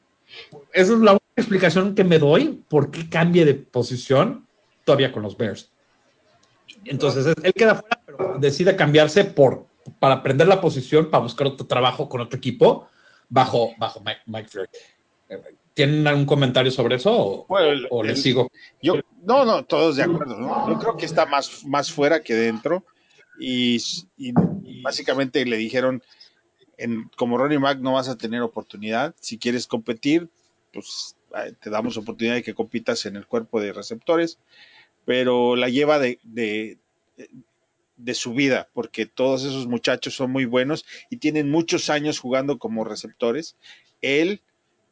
esa 0.72 0.92
es 0.92 0.98
la 0.98 1.12
única 1.12 1.24
explicación 1.36 1.94
que 1.94 2.04
me 2.04 2.18
doy 2.18 2.62
por 2.68 2.90
qué 2.90 3.08
cambie 3.08 3.44
de 3.44 3.54
posición 3.54 4.46
todavía 4.84 5.12
con 5.12 5.22
los 5.22 5.36
Bears. 5.36 5.70
Entonces, 6.84 7.34
él 7.42 7.52
queda 7.52 7.76
fuera, 7.76 8.00
pero 8.04 8.36
decide 8.38 8.76
cambiarse 8.76 9.24
por, 9.24 9.66
para 9.98 10.16
aprender 10.16 10.48
la 10.48 10.60
posición, 10.60 11.10
para 11.10 11.22
buscar 11.22 11.46
otro 11.46 11.66
trabajo 11.66 12.08
con 12.08 12.20
otro 12.20 12.36
equipo 12.36 12.88
bajo, 13.28 13.72
bajo 13.78 14.00
Mike, 14.00 14.20
Mike 14.26 14.48
¿Tienen 15.74 16.06
algún 16.06 16.26
comentario 16.26 16.70
sobre 16.70 16.96
eso 16.96 17.46
o, 17.48 18.02
les 18.02 18.20
sigo? 18.20 18.50
Yo, 18.82 18.96
no, 19.22 19.46
no, 19.46 19.64
todos 19.64 19.96
de 19.96 20.02
acuerdo. 20.02 20.38
Yo 20.68 20.78
creo 20.78 20.96
que 20.98 21.06
está 21.06 21.24
más, 21.24 21.64
más 21.64 21.90
fuera 21.90 22.22
que 22.22 22.34
dentro 22.34 22.84
y, 23.38 23.80
básicamente 24.82 25.44
le 25.44 25.56
dijeron, 25.56 26.02
en, 26.76 27.08
como 27.16 27.38
Ronnie 27.38 27.58
Mac 27.58 27.78
no 27.78 27.92
vas 27.92 28.08
a 28.08 28.16
tener 28.16 28.42
oportunidad, 28.42 29.14
si 29.20 29.38
quieres 29.38 29.66
competir, 29.66 30.28
pues 30.72 31.16
te 31.60 31.70
damos 31.70 31.96
oportunidad 31.96 32.34
de 32.34 32.42
que 32.42 32.54
compitas 32.54 33.06
en 33.06 33.16
el 33.16 33.26
cuerpo 33.26 33.60
de 33.60 33.72
receptores, 33.72 34.38
pero 35.04 35.56
la 35.56 35.68
lleva 35.68 35.98
de, 35.98 36.18
de, 36.22 36.78
de 37.96 38.14
su 38.14 38.34
vida, 38.34 38.68
porque 38.74 39.06
todos 39.06 39.44
esos 39.44 39.66
muchachos 39.66 40.14
son 40.14 40.30
muy 40.30 40.44
buenos 40.44 40.84
y 41.10 41.16
tienen 41.16 41.50
muchos 41.50 41.90
años 41.90 42.18
jugando 42.18 42.58
como 42.58 42.84
receptores. 42.84 43.56
Él 44.02 44.42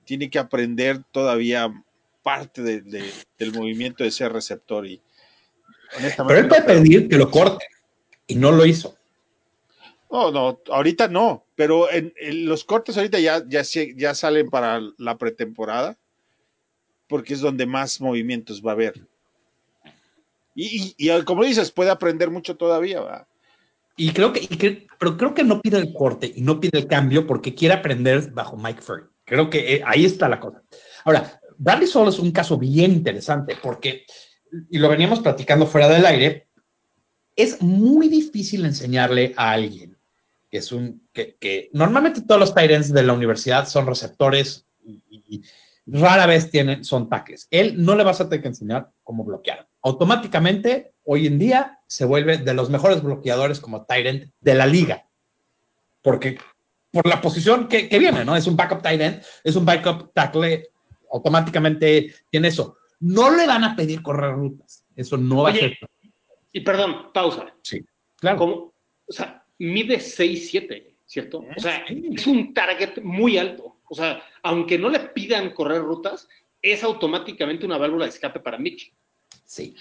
tiene 0.05 0.31
que 0.31 0.38
aprender 0.38 1.03
todavía 1.12 1.85
parte 2.22 2.62
del 2.62 3.53
movimiento 3.53 4.05
de 4.05 4.11
ser 4.11 4.33
receptor 4.33 4.87
y 4.87 5.00
Pero 6.16 6.38
él 6.38 6.48
puede 6.48 6.62
pedir 6.62 7.09
que 7.09 7.16
lo 7.16 7.31
corte 7.31 7.64
y 8.31 8.35
no 8.37 8.51
lo 8.53 8.64
hizo. 8.66 8.97
No, 10.11 10.33
no, 10.33 10.61
ahorita 10.71 11.09
no, 11.09 11.47
pero 11.55 11.90
en, 11.90 12.12
los 12.47 12.64
cortes 12.64 12.97
ahorita 12.97 13.21
ya, 13.21 13.45
ya, 13.47 13.62
ya 13.62 14.14
salen 14.14 14.51
para 14.51 14.81
la 14.99 15.16
pretemporada, 15.19 15.97
porque 17.07 17.35
es 17.35 17.40
donde 17.40 17.66
más 17.66 18.01
movimientos 18.01 18.64
va 18.64 18.73
a 18.73 18.75
haber. 18.75 19.07
Y, 20.55 21.09
como 21.25 21.45
dices, 21.45 21.71
puede 21.71 21.90
aprender 21.90 22.31
mucho 22.31 22.57
todavía, 22.57 23.01
¿verdad? 23.01 23.27
Y 23.97 24.12
creo 24.12 24.33
que, 24.33 24.87
pero 24.99 25.16
creo 25.16 25.35
que 25.35 25.45
no 25.45 25.61
pide 25.61 25.79
el 25.79 25.93
corte 25.93 26.33
y 26.35 26.40
no 26.43 26.59
pide 26.59 26.79
el 26.79 26.87
cambio 26.87 27.27
porque 27.27 27.55
quiere 27.55 27.75
aprender 27.75 28.31
bajo 28.33 28.57
Mike 28.57 28.83
Furry. 28.83 29.05
Creo 29.25 29.49
que 29.49 29.77
eh, 29.77 29.83
ahí 29.87 30.05
está 30.05 30.29
la 30.29 30.40
cosa. 30.40 30.62
Ahora, 31.05 31.40
Bradley 31.57 31.87
Solo 31.87 32.11
es 32.11 32.19
un 32.19 32.33
caso 32.33 32.59
bien 32.59 32.93
interesante 32.93 33.57
porque, 33.62 34.07
y 34.71 34.79
lo 34.79 34.88
veníamos 34.88 35.21
platicando 35.21 35.66
fuera 35.66 35.88
del 35.88 36.07
aire, 36.07 36.49
es 37.42 37.62
muy 37.62 38.09
difícil 38.09 38.64
enseñarle 38.64 39.35
a 39.37 39.53
alguien 39.53 40.00
que 40.50 40.59
es 40.59 40.72
un, 40.72 41.09
que, 41.12 41.70
normalmente 41.72 42.22
todos 42.22 42.40
los 42.40 42.55
Tyrants 42.55 42.92
de 42.92 43.03
la 43.05 43.12
universidad 43.12 43.68
son 43.68 43.87
receptores 43.87 44.66
y, 44.85 45.42
rara 45.87 46.26
vez 46.26 46.50
tienen, 46.50 46.85
son 46.85 47.09
tackles. 47.09 47.48
Él 47.50 47.74
no 47.83 47.96
le 47.96 48.05
vas 48.05 48.20
a 48.20 48.29
tener 48.29 48.42
que 48.42 48.48
enseñar 48.48 48.90
cómo 49.03 49.24
bloquear. 49.24 49.68
Automáticamente, 49.83 50.92
hoy 51.05 51.26
en 51.26 51.38
día, 51.38 51.81
se 51.87 52.05
vuelve 52.05 52.38
de 52.38 52.55
los 52.55 52.68
mejores 52.70 53.03
bloqueadores 53.03 53.61
como 53.61 53.87
Tyrant 53.87 54.31
de 54.40 54.55
la 54.55 54.66
liga. 54.66 55.09
Porque 56.03 56.38
por 56.92 57.07
la 57.07 57.20
posición 57.20 57.68
que, 57.68 57.87
viene, 57.98 58.24
¿no? 58.24 58.37
Es 58.37 58.46
un 58.46 58.57
backup 58.57 58.83
Tyrant, 58.83 59.22
es 59.42 59.57
un 59.57 59.64
backup 59.64 60.12
tackle, 60.12 60.68
automáticamente 61.12 62.14
tiene 62.31 62.48
eso. 62.48 62.76
No 63.00 63.35
le 63.35 63.46
van 63.46 63.64
a 63.64 63.74
pedir 63.74 64.03
correr 64.03 64.33
rutas. 64.33 64.85
Eso 64.94 65.16
no 65.16 65.44
va 65.44 65.50
a 65.50 65.55
ser. 65.55 65.79
Y 66.53 66.61
perdón, 66.61 67.13
pausa. 67.13 67.55
Sí, 67.63 67.85
claro. 68.17 68.39
Como, 68.39 68.75
o 69.07 69.13
sea, 69.13 69.45
mide 69.59 69.99
6'7, 69.99 70.95
¿cierto? 71.07 71.45
O 71.57 71.61
sea, 71.61 71.85
es 71.89 72.27
un 72.27 72.55
target 72.55 73.03
muy 73.03 73.39
alto. 73.39 73.77
O 73.89 73.95
sea, 73.95 74.23
aunque 74.43 74.79
no 74.79 74.89
le 74.89 75.01
pidan 75.01 75.51
correr 75.51 75.83
rutas, 75.83 76.29
es 76.63 76.83
automáticamente 76.85 77.67
una 77.67 77.79
válvula 77.79 78.05
de 78.05 78.11
escape 78.11 78.41
para 78.41 78.59
Mitch. 78.59 78.93
Sí. 79.45 79.75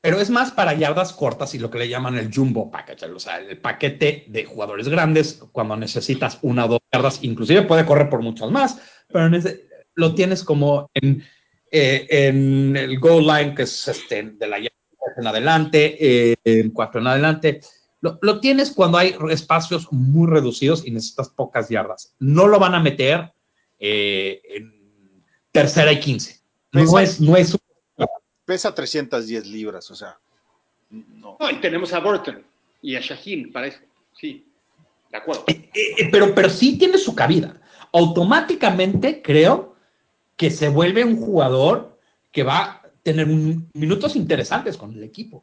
Pero 0.00 0.20
es 0.20 0.30
más 0.30 0.52
para 0.52 0.74
yardas 0.74 1.12
cortas 1.12 1.54
y 1.54 1.58
lo 1.58 1.70
que 1.70 1.78
le 1.78 1.88
llaman 1.88 2.16
el 2.16 2.32
jumbo 2.32 2.70
package, 2.70 3.04
o 3.06 3.18
sea, 3.18 3.40
el 3.40 3.58
paquete 3.58 4.24
de 4.28 4.44
jugadores 4.44 4.88
grandes 4.88 5.42
cuando 5.50 5.76
necesitas 5.76 6.38
una 6.42 6.66
o 6.66 6.68
dos 6.68 6.80
yardas, 6.92 7.24
inclusive 7.24 7.62
puede 7.62 7.84
correr 7.84 8.08
por 8.08 8.22
muchas 8.22 8.50
más, 8.50 8.80
pero 9.08 9.28
lo 9.94 10.14
tienes 10.14 10.44
como 10.44 10.88
en, 10.94 11.24
eh, 11.72 12.06
en 12.10 12.76
el 12.76 13.00
goal 13.00 13.26
line, 13.26 13.54
que 13.56 13.62
es 13.62 13.88
este, 13.88 14.22
de 14.22 14.46
la 14.46 14.58
yarda 14.58 14.77
en 15.16 15.26
adelante, 15.26 15.96
eh, 16.30 16.36
en 16.44 16.70
cuatro 16.70 17.00
en 17.00 17.06
adelante. 17.06 17.60
Lo, 18.00 18.40
tienes 18.40 18.70
cuando 18.70 18.98
hay 18.98 19.16
espacios 19.30 19.88
muy 19.90 20.28
reducidos 20.28 20.86
y 20.86 20.92
necesitas 20.92 21.30
pocas 21.30 21.68
yardas. 21.68 22.14
No 22.20 22.46
lo 22.46 22.60
van 22.60 22.74
a 22.74 22.80
meter 22.80 23.32
eh, 23.78 24.40
en 24.48 25.24
tercera 25.50 25.90
y 25.92 25.98
quince. 25.98 26.40
No 26.72 26.98
es, 26.98 27.20
no 27.20 27.36
es. 27.36 27.56
Pesa 28.44 28.74
310 28.74 29.46
libras, 29.46 29.90
o 29.90 29.94
sea. 29.94 30.18
No. 30.90 31.36
y 31.50 31.60
tenemos 31.60 31.92
a 31.92 31.98
Burton 31.98 32.42
y 32.80 32.94
a 32.94 33.00
Shaheen 33.00 33.52
para 33.52 33.66
eso. 33.66 33.80
Sí, 34.18 34.46
de 35.10 35.18
acuerdo. 35.18 35.44
Eh, 35.48 36.08
pero, 36.10 36.34
pero 36.34 36.48
sí 36.48 36.78
tiene 36.78 36.98
su 36.98 37.14
cabida. 37.14 37.60
Automáticamente 37.92 39.22
creo 39.22 39.76
que 40.36 40.50
se 40.50 40.68
vuelve 40.68 41.04
un 41.04 41.16
jugador 41.16 41.98
que 42.30 42.44
va 42.44 42.77
tener 43.08 43.26
minutos 43.72 44.16
interesantes 44.16 44.76
con 44.76 44.92
el 44.92 45.02
equipo 45.02 45.42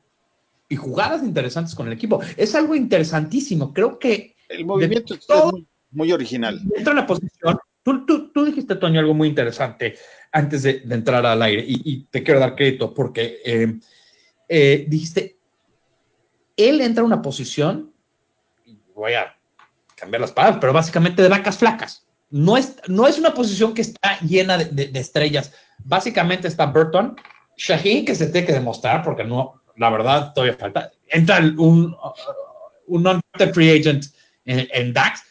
y 0.69 0.75
jugadas 0.75 1.23
interesantes 1.23 1.73
con 1.73 1.87
el 1.87 1.93
equipo. 1.93 2.21
Es 2.37 2.53
algo 2.53 2.75
interesantísimo. 2.75 3.73
Creo 3.73 3.97
que... 3.97 4.35
El 4.49 4.65
movimiento 4.65 5.15
es 5.15 5.27
muy, 5.89 6.11
original. 6.11 6.61
Entra 6.75 6.91
en 6.91 6.97
la 6.97 7.07
posición. 7.07 7.57
Tú, 7.81 8.05
tú, 8.31 8.45
dijiste, 8.45 8.75
Toño, 8.75 8.99
algo 8.99 9.15
muy 9.15 9.27
interesante 9.27 9.95
antes 10.31 10.61
de, 10.61 10.83
entrar 10.91 11.25
al 11.25 11.41
aire 11.41 11.63
y, 11.67 12.03
te 12.05 12.21
quiero 12.21 12.39
dar 12.39 12.55
crédito 12.55 12.93
porque 12.93 13.39
eh, 13.43 13.79
eh, 14.47 14.85
dijiste, 14.87 15.39
él 16.55 16.81
entra 16.81 17.01
a 17.01 17.07
una 17.07 17.21
posición, 17.23 17.91
voy 18.93 19.13
a 19.13 19.35
cambiar 19.95 20.21
las 20.21 20.31
palabras, 20.31 20.59
pero 20.61 20.73
básicamente 20.73 21.23
de 21.23 21.29
vacas 21.29 21.57
flacas. 21.57 22.05
No 22.29 22.57
es, 22.57 22.75
no 22.87 23.07
es 23.07 23.17
una 23.17 23.33
posición 23.33 23.73
que 23.73 23.81
está 23.81 24.19
llena 24.19 24.57
de, 24.57 24.87
de 24.87 24.99
estrellas. 24.99 25.51
Básicamente 25.83 26.47
está 26.47 26.67
Burton, 26.67 27.15
Shaheen 27.57 28.05
que 28.05 28.15
se 28.15 28.27
tiene 28.27 28.47
que 28.47 28.53
demostrar, 28.53 29.03
porque 29.03 29.23
no, 29.23 29.61
la 29.77 29.89
verdad, 29.89 30.33
todavía 30.33 30.57
falta. 30.57 30.91
Entra 31.07 31.39
un, 31.39 31.95
un 32.87 33.03
non 33.03 33.21
free 33.53 33.79
agent 33.79 34.05
en, 34.45 34.93
DAX. 34.93 35.23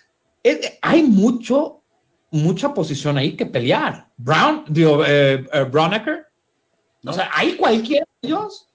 hay 0.83 1.03
mucho, 1.03 1.83
mucha 2.31 2.73
posición 2.75 3.19
ahí 3.19 3.37
que 3.37 3.47
pelear. 3.47 4.09
Brown, 4.17 4.65
digo, 4.69 5.05
eh, 5.05 5.45
eh. 5.53 6.25
O 7.07 7.13
sea, 7.13 7.31
hay 7.33 7.57
cualquiera 7.57 8.07
de 8.23 8.29
ellos. 8.29 8.69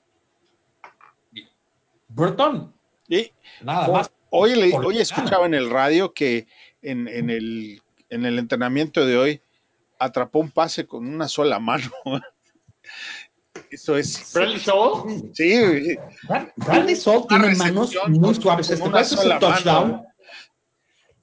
Burton. 2.07 2.73
Y 3.07 3.31
nada 3.61 3.87
más. 3.87 4.11
Hoy, 4.31 4.71
hoy 4.73 4.99
escuchaba 4.99 5.47
en 5.47 5.55
el 5.55 5.71
radio 5.71 6.13
que 6.13 6.45
en, 6.83 7.07
en, 7.07 7.31
el, 7.31 7.81
en 8.09 8.25
el 8.25 8.37
entrenamiento 8.37 9.03
de 9.03 9.17
hoy 9.17 9.41
atrapó 9.97 10.39
un 10.39 10.51
pase 10.51 10.85
con 10.85 11.07
una 11.07 11.27
sola 11.27 11.59
mano. 11.59 11.91
Eso 13.69 13.97
es. 13.97 14.33
¿Bradley 14.33 14.59
Soul? 14.59 15.31
Sí. 15.33 15.97
Bradley 16.55 16.95
Soul 16.95 17.27
tiene 17.27 17.55
manos 17.55 17.95
muy 18.07 18.35
suaves. 18.35 18.69
Este 18.69 18.89
parece 18.89 19.15
un 19.15 19.39
touchdown. 19.39 20.01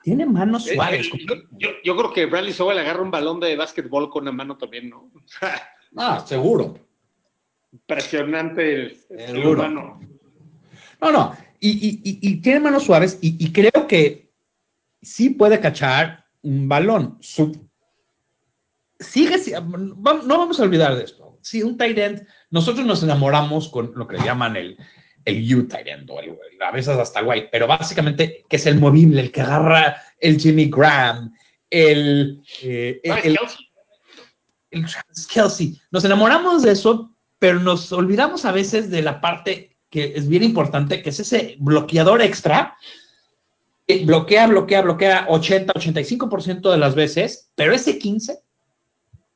Tiene 0.03 0.27
manos 0.27 0.69
eh, 0.69 0.75
suaves. 0.75 1.11
yo, 1.59 1.69
yo, 1.83 1.97
creo 1.97 2.13
que 2.13 2.27
Bradley 2.27 2.53
Soul 2.53 2.79
agarra 2.79 3.03
un 3.03 3.11
balón 3.11 3.41
de 3.41 3.57
básquetbol 3.57 4.09
con 4.09 4.23
una 4.23 4.33
mano 4.33 4.57
también, 4.57 4.89
¿no? 4.91 5.11
ah, 5.97 6.25
seguro. 6.25 6.79
Impresionante 7.73 8.97
el, 9.11 9.47
humano. 9.47 10.01
No, 11.01 11.11
no. 11.11 11.37
Y, 11.59 11.71
y, 11.71 12.19
y, 12.23 12.41
tiene 12.41 12.61
manos 12.61 12.85
suaves 12.85 13.19
y, 13.21 13.53
creo 13.53 13.89
que 13.89 14.31
sí 15.03 15.31
puede 15.31 15.59
cachar 15.59 16.25
un 16.43 16.69
balón. 16.69 17.19
Su, 17.21 17.69
sigue, 19.01 19.37
no 19.61 19.97
vamos 20.39 20.61
a 20.61 20.63
olvidar 20.63 20.95
de 20.95 21.05
esto 21.05 21.27
sí, 21.47 21.63
un 21.63 21.77
tight 21.77 21.97
end, 21.97 22.27
nosotros 22.51 22.87
nos 22.87 23.03
enamoramos 23.03 23.69
con 23.69 23.93
lo 23.95 24.07
que 24.07 24.19
llaman 24.19 24.57
el, 24.57 24.79
el 25.25 25.55
U 25.55 25.69
o 26.09 26.65
a 26.65 26.71
veces 26.71 26.97
hasta 26.97 27.23
white, 27.23 27.49
pero 27.51 27.67
básicamente 27.67 28.45
que 28.49 28.57
es 28.57 28.67
el 28.67 28.79
movible, 28.79 29.21
el 29.21 29.33
que 29.33 29.43
agarra 29.43 30.01
el 30.21 30.41
Jimmy 30.41 30.71
Graham, 30.71 31.35
el, 31.69 32.43
eh, 32.63 33.01
el, 33.03 33.39
el, 34.71 34.87
Kelsey. 35.33 35.81
Nos 35.91 36.05
enamoramos 36.05 36.63
de 36.63 36.73
eso, 36.73 37.13
pero 37.39 37.59
nos 37.59 37.93
olvidamos 37.93 38.45
a 38.45 38.53
veces 38.53 38.91
de 38.91 39.03
la 39.03 39.21
parte 39.21 39.77
que 39.91 40.13
es 40.15 40.29
bien 40.29 40.45
importante, 40.45 41.03
que 41.03 41.11
es 41.11 41.21
ese 41.21 41.57
bloqueador 41.59 42.23
extra. 42.23 42.77
Que 43.87 44.05
bloquea, 44.05 44.47
bloquea, 44.47 44.83
bloquea 44.83 45.27
80, 45.29 45.73
85% 45.75 46.71
de 46.71 46.79
las 46.79 46.95
veces, 46.95 47.51
pero 47.55 47.73
ese 47.73 47.99
15 47.99 48.39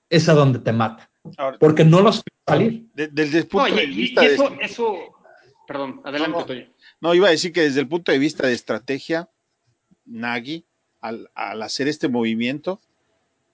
es 0.09 0.29
a 0.29 0.35
donde 0.35 0.59
te 0.59 0.73
mata 0.73 1.10
porque 1.59 1.85
no 1.85 2.00
los 2.00 2.22
salir. 2.46 2.88
desde 2.94 3.38
el 3.38 3.46
punto 3.46 3.74
de 3.74 3.87
vista 3.87 4.24
eso, 4.24 4.56
eso, 4.61 4.96
perdón, 5.66 6.00
adelante, 6.04 6.70
no, 7.00 7.14
iba 7.14 7.28
a 7.28 7.30
decir 7.30 7.52
que 7.52 7.62
desde 7.62 7.80
el 7.80 7.88
punto 7.88 8.12
de 8.12 8.18
vista 8.18 8.46
de 8.46 8.54
estrategia, 8.54 9.28
Nagy, 10.04 10.64
al, 11.00 11.28
hacer 11.35 11.88
este 11.88 12.09
movimiento, 12.09 12.80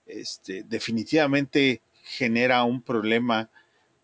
este, 0.06 0.62
definitivamente 0.64 1.82
genera 2.02 2.64
un 2.64 2.82
problema 2.82 3.50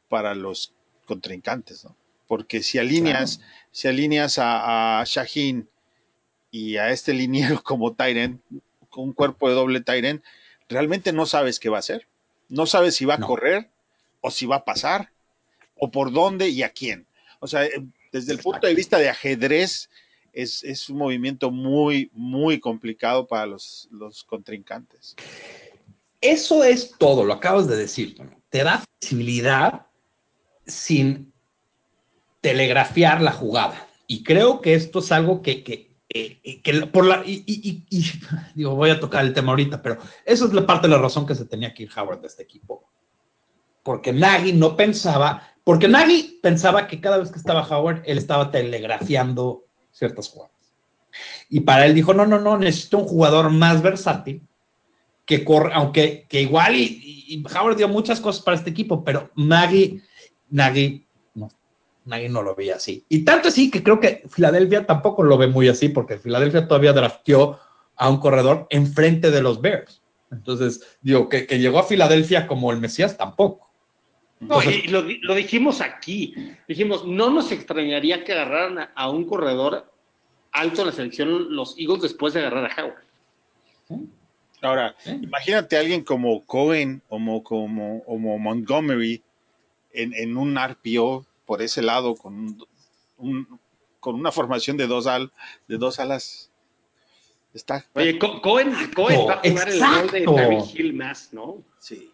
para 0.09 0.35
los 0.35 0.75
contrincantes, 1.07 1.85
¿no? 1.85 1.96
Porque 2.27 2.62
si 2.62 2.79
alineas, 2.79 3.40
si 3.72 3.88
alineas 3.88 4.38
a, 4.38 5.01
a 5.01 5.05
Shaheen 5.05 5.68
y 6.51 6.77
a 6.77 6.90
este 6.90 7.12
liniero 7.14 7.62
como 7.64 7.94
Tyren, 7.94 8.40
con 8.90 9.05
un 9.05 9.12
cuerpo 9.12 9.48
de 9.48 9.55
doble 9.55 9.81
Tyren, 9.81 10.22
realmente 10.68 11.12
no 11.12 11.27
sabes 11.27 11.59
qué 11.59 11.68
va 11.68 11.79
a 11.79 11.81
hacer. 11.81 12.07
No 12.53 12.67
sabes 12.67 12.95
si 12.95 13.07
va 13.07 13.15
a 13.15 13.21
correr 13.21 13.71
o 14.21 14.31
si 14.31 14.45
va 14.45 14.57
a 14.57 14.65
pasar 14.65 15.11
o 15.75 15.91
por 15.91 16.12
dónde 16.12 16.51
y 16.51 16.62
a 16.62 16.69
quién. 16.69 17.07
O 17.41 17.47
sea, 17.47 17.65
eh, 17.65 17.83
desde 18.12 18.33
el 18.35 18.41
punto 18.41 18.67
de 18.67 18.75
vista 18.75 18.99
de 18.99 19.09
ajedrez, 19.09 19.88
es, 20.35 20.91
un 20.91 20.99
movimiento 20.99 21.51
muy, 21.51 22.11
muy 22.12 22.61
complicado 22.61 23.27
para 23.27 23.47
los, 23.47 23.88
contrincantes. 24.27 25.17
Eso 26.21 26.62
es 26.62 26.95
todo, 26.99 27.25
lo 27.25 27.33
acabas 27.33 27.69
de 27.69 27.77
decir. 27.77 28.17
Te 28.51 28.62
da 28.62 28.85
flexibilidad 29.01 29.87
sin 30.67 31.33
telegrafiar 32.43 33.23
la 33.23 33.33
jugada. 33.33 33.88
Y 34.07 34.25
creo 34.25 34.61
que 34.61 34.75
esto 34.75 34.99
es 34.99 35.11
algo 35.11 35.41
que, 35.41 35.65
que 35.65 35.92
por 36.92 37.07
la, 37.07 37.22
y, 37.25 37.85
digo, 38.55 38.75
voy 38.75 38.90
a 38.90 39.01
tocar 39.01 39.25
el 39.25 39.33
tema 39.33 39.51
ahorita, 39.51 39.83
pero 39.83 39.98
eso 40.25 40.46
es 40.46 40.53
la 40.53 40.66
parte 40.66 40.88
de 40.88 40.94
la 40.94 41.03
razón 41.03 41.27
que 41.27 41.35
se 41.35 41.44
tenía 41.44 41.72
que 41.75 41.85
ir 41.85 41.90
Howard 41.96 42.20
de 42.20 42.27
este 42.29 42.42
equipo. 42.42 42.88
Porque 43.83 44.12
Nagy 44.12 44.53
no 44.53 44.77
pensaba, 44.77 45.55
porque 45.64 45.88
Nagy 45.88 46.38
pensaba 46.42 46.87
que 46.87 47.01
cada 47.01 47.18
vez 47.18 47.31
que 47.31 47.38
estaba 47.38 47.66
Howard, 47.66 48.03
él 48.05 48.18
estaba 48.18 48.51
telegrafiando 48.51 49.64
ciertas 49.90 50.29
jugadas. 50.29 50.53
Y 51.48 51.61
para 51.61 51.87
él 51.87 51.94
dijo, 51.94 52.14
no, 52.14 52.27
no, 52.27 52.40
no, 52.40 52.57
necesito 52.57 52.98
un 52.98 53.07
jugador 53.07 53.51
más 53.51 53.83
versátil 53.83 54.46
que 55.25 55.44
corre, 55.44 55.72
aunque 55.75 56.27
que 56.29 56.42
igual 56.42 56.77
y, 56.77 57.44
Howard 57.55 57.77
dio 57.77 57.88
muchas 57.88 58.20
cosas 58.20 58.42
para 58.42 58.57
este 58.57 58.70
equipo, 58.70 59.05
pero 59.05 59.31
Nagy, 59.37 60.03
Nagy 60.51 61.07
nadie 62.05 62.29
no 62.29 62.43
lo 62.43 62.55
veía 62.55 62.77
así. 62.77 63.05
Y 63.09 63.25
tanto 63.25 63.49
así 63.49 63.71
que 63.71 63.83
creo 63.83 64.01
que 64.01 64.25
Filadelfia 64.29 64.87
tampoco 64.87 65.23
lo 65.23 65.38
ve 65.38 65.47
muy 65.47 65.69
así, 65.69 65.88
porque 65.88 66.19
Filadelfia 66.19 66.67
todavía 66.67 66.93
drafteó 66.93 67.59
a 67.97 68.09
un 68.09 68.19
corredor 68.19 68.67
enfrente 68.71 69.31
de 69.31 69.43
los 69.43 69.61
Bears. 69.61 70.03
Entonces, 70.31 70.99
digo, 71.03 71.29
que, 71.29 71.47
llegó 71.59 71.79
a 71.79 71.85
Filadelfia 71.85 72.47
como 72.47 72.73
el 72.73 72.81
Mesías 72.81 73.17
tampoco. 73.17 73.71
no, 74.41 74.62
y 74.62 74.88
lo, 74.88 75.35
dijimos 75.35 75.81
aquí. 75.81 76.35
Dijimos, 76.67 77.07
no 77.07 77.31
nos 77.31 77.53
extrañaría 77.53 78.25
que 78.25 78.33
agarraran 78.33 78.91
a, 78.95 79.11
un 79.11 79.27
corredor 79.27 79.93
alto 80.53 80.83
en 80.83 80.87
la 80.88 80.93
selección 80.93 81.55
los 81.55 81.79
Eagles 81.79 82.03
después 82.03 82.35
de 82.35 82.41
agarrar 82.41 82.71
a 82.71 82.83
Howard. 82.83 84.03
Ahora, 84.62 84.95
imagínate 85.05 85.77
a 85.77 85.81
alguien 85.81 86.03
como 86.03 86.45
Cohen 86.47 87.03
o 87.09 87.43
como, 87.43 88.03
como, 88.05 88.38
Montgomery 88.38 89.23
en, 89.93 90.15
en, 90.15 90.37
un 90.37 90.57
RPO 90.57 91.27
por 91.53 91.61
ese 91.61 91.83
lado 91.83 92.15
con, 92.15 92.57
un, 93.19 93.61
con 94.01 94.15
una 94.15 94.33
formación 94.33 94.79
de 94.79 94.87
dos, 94.87 95.07
al, 95.07 95.31
de 95.69 95.77
dos 95.77 96.01
alas 96.01 96.51
Está. 97.53 97.85
Oye, 97.93 98.19
Cohen, 98.19 98.73
Cohen 98.95 99.29
va 99.29 99.35
a 99.35 99.41
jugar 99.47 99.69
el 99.69 99.83
rol 99.83 100.11
de 100.11 100.25
David 100.25 100.62
Hill 100.75 100.95
más, 100.95 101.29
¿no? 101.31 101.62
Sí. 101.79 102.11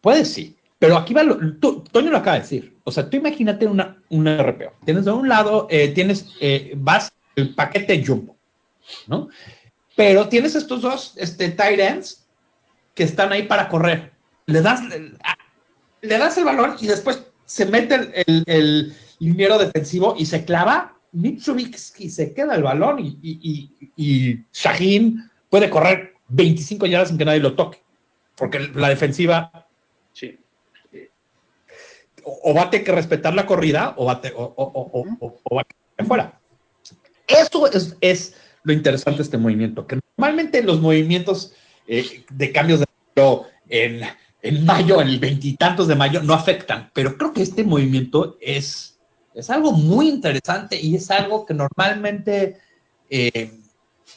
Puede 0.00 0.24
sí. 0.24 0.56
Pero 0.78 0.96
aquí 0.96 1.12
va 1.12 1.22
lo. 1.22 1.36
Toño 1.58 2.10
lo 2.10 2.16
acaba 2.16 2.36
de 2.36 2.42
decir. 2.44 2.78
O 2.84 2.90
sea, 2.90 3.10
tú 3.10 3.18
imagínate 3.18 3.66
una, 3.66 4.02
un 4.08 4.26
RPO. 4.26 4.72
Tienes 4.86 5.04
de 5.04 5.10
un 5.10 5.28
lado, 5.28 5.66
eh, 5.68 5.88
tienes, 5.88 6.32
eh, 6.40 6.72
vas 6.78 7.12
el 7.34 7.54
paquete 7.54 8.02
jumbo, 8.02 8.38
¿no? 9.06 9.28
Pero 9.96 10.30
tienes 10.30 10.54
estos 10.54 10.80
dos 10.80 11.12
este, 11.18 11.50
tight 11.50 11.78
ends 11.78 12.26
que 12.94 13.04
están 13.04 13.32
ahí 13.32 13.42
para 13.42 13.68
correr. 13.68 14.14
Le 14.46 14.62
das, 14.62 14.80
le, 16.00 16.18
das 16.18 16.38
el 16.38 16.46
balón 16.46 16.76
y 16.80 16.86
después 16.86 17.22
se 17.46 17.64
mete 17.66 17.94
el, 17.94 18.44
el, 18.46 18.94
el 19.20 19.36
defensivo 19.58 20.14
y 20.18 20.26
se 20.26 20.44
clava 20.44 20.96
Mitsubishi 21.12 22.10
se 22.10 22.34
queda 22.34 22.54
el 22.54 22.62
balón 22.62 22.98
y, 22.98 23.18
y, 23.22 23.90
y, 23.96 24.44
Shaheen 24.52 25.30
puede 25.48 25.70
correr 25.70 26.14
25 26.28 26.86
yardas 26.86 27.08
sin 27.08 27.18
que 27.18 27.24
nadie 27.24 27.40
lo 27.40 27.54
toque, 27.54 27.78
porque 28.36 28.58
la 28.74 28.90
defensiva 28.90 29.66
sí. 30.12 30.38
o, 32.22 32.52
va 32.52 32.64
a 32.64 32.70
tener 32.70 32.84
que 32.84 32.92
respetar 32.92 33.34
la 33.34 33.46
corrida 33.46 33.94
o 33.96 34.04
va 34.04 34.12
a, 34.12 34.20
o, 34.36 35.04
o, 35.44 35.56
va 35.56 35.62
a 35.96 36.04
fuera. 36.04 36.38
Eso 37.26 37.66
es, 37.66 37.96
es, 38.00 38.36
lo 38.64 38.72
interesante 38.72 39.18
de 39.18 39.22
este 39.22 39.38
movimiento, 39.38 39.86
que 39.86 39.98
normalmente 40.18 40.62
los 40.62 40.80
movimientos 40.80 41.54
eh, 41.86 42.24
de 42.28 42.52
cambios 42.52 42.80
de 42.80 42.86
en, 43.68 44.00
en 44.48 44.64
mayo, 44.64 45.00
en 45.00 45.08
el 45.08 45.18
veintitantos 45.18 45.88
de 45.88 45.94
mayo, 45.94 46.22
no 46.22 46.34
afectan, 46.34 46.90
pero 46.92 47.16
creo 47.16 47.32
que 47.32 47.42
este 47.42 47.64
movimiento 47.64 48.36
es 48.40 48.96
es 49.36 49.50
algo 49.50 49.70
muy 49.72 50.08
interesante 50.08 50.80
y 50.80 50.96
es 50.96 51.10
algo 51.10 51.44
que 51.44 51.52
normalmente, 51.52 52.56
eh, 53.10 53.52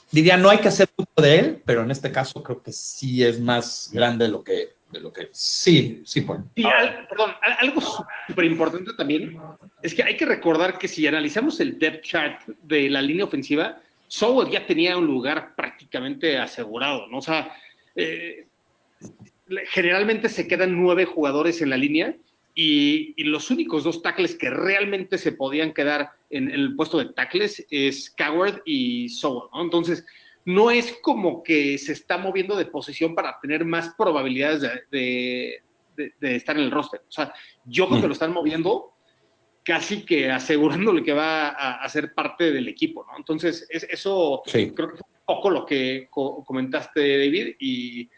diría, 0.10 0.38
no 0.38 0.50
hay 0.50 0.60
que 0.60 0.70
hacer 0.70 0.88
mucho 0.98 1.12
de 1.22 1.40
él, 1.40 1.62
pero 1.66 1.84
en 1.84 1.92
este 1.92 2.10
caso 2.10 2.42
creo 2.42 2.64
que 2.64 2.72
sí 2.72 3.22
es 3.22 3.38
más 3.40 3.90
grande 3.92 4.26
de 4.26 4.32
lo 4.32 4.42
que, 4.42 4.70
de 4.90 5.00
lo 5.02 5.12
que 5.12 5.28
sí, 5.34 6.02
sí 6.06 6.22
fue. 6.22 6.38
perdón, 6.56 7.32
algo 7.60 7.82
súper 8.28 8.46
importante 8.46 8.94
también 8.94 9.38
es 9.84 9.94
que 9.94 10.04
hay 10.04 10.16
que 10.16 10.26
recordar 10.26 10.80
que 10.80 10.88
si 10.88 11.06
analizamos 11.06 11.60
el 11.60 11.78
depth 11.78 12.06
chart 12.06 12.48
de 12.64 12.90
la 12.90 13.02
línea 13.02 13.26
ofensiva, 13.26 13.78
Sowell 14.08 14.50
ya 14.50 14.66
tenía 14.66 14.98
un 14.98 15.06
lugar 15.06 15.54
prácticamente 15.54 16.38
asegurado, 16.38 17.08
¿no? 17.08 17.18
O 17.18 17.22
sea, 17.22 17.52
eh, 17.94 18.48
generalmente 19.68 20.30
se 20.30 20.48
quedan 20.48 20.82
nueve 20.82 21.06
jugadores 21.06 21.62
en 21.62 21.70
la 21.70 21.78
línea 21.78 22.16
y, 22.56 23.24
los 23.24 23.52
únicos 23.52 23.84
dos 23.84 24.02
tackles 24.02 24.36
que 24.36 24.50
realmente 24.50 25.18
se 25.18 25.32
podían 25.32 25.74
quedar 25.74 26.12
en, 26.30 26.52
el 26.52 26.76
puesto 26.76 26.98
de 26.98 27.14
tackles 27.14 27.66
es 27.70 28.10
Coward 28.18 28.62
y 28.66 29.10
Sowell, 29.10 29.50
¿no? 29.54 29.62
Entonces, 29.62 30.06
no 30.46 30.72
es 30.72 30.98
como 31.02 31.44
que 31.44 31.78
se 31.78 31.94
está 31.94 32.18
moviendo 32.18 32.56
de 32.56 32.66
posición 32.66 33.16
para 33.16 33.40
tener 33.40 33.66
más 33.66 33.94
probabilidades 33.98 34.62
de, 34.90 35.62
estar 36.22 36.58
en 36.58 36.64
el 36.64 36.72
roster. 36.72 37.02
O 37.08 37.12
sea, 37.12 37.34
yo 37.66 37.88
creo 37.88 38.02
que 38.02 38.08
lo 38.08 38.14
están 38.14 38.34
moviendo 38.34 38.94
casi 39.64 40.06
que 40.06 40.32
asegurándole 40.32 41.04
que 41.04 41.14
va 41.14 41.50
a, 41.50 41.88
ser 41.90 42.14
parte 42.14 42.52
del 42.52 42.68
equipo, 42.68 43.06
¿no? 43.06 43.18
Entonces, 43.18 43.68
eso 43.70 44.42
creo 44.44 44.74
que 44.74 44.98
fue 44.98 45.08
un 45.08 45.26
poco 45.26 45.50
lo 45.50 45.66
que 45.66 46.08
comentaste, 46.12 47.20
David, 47.20 47.56
y 47.60 48.10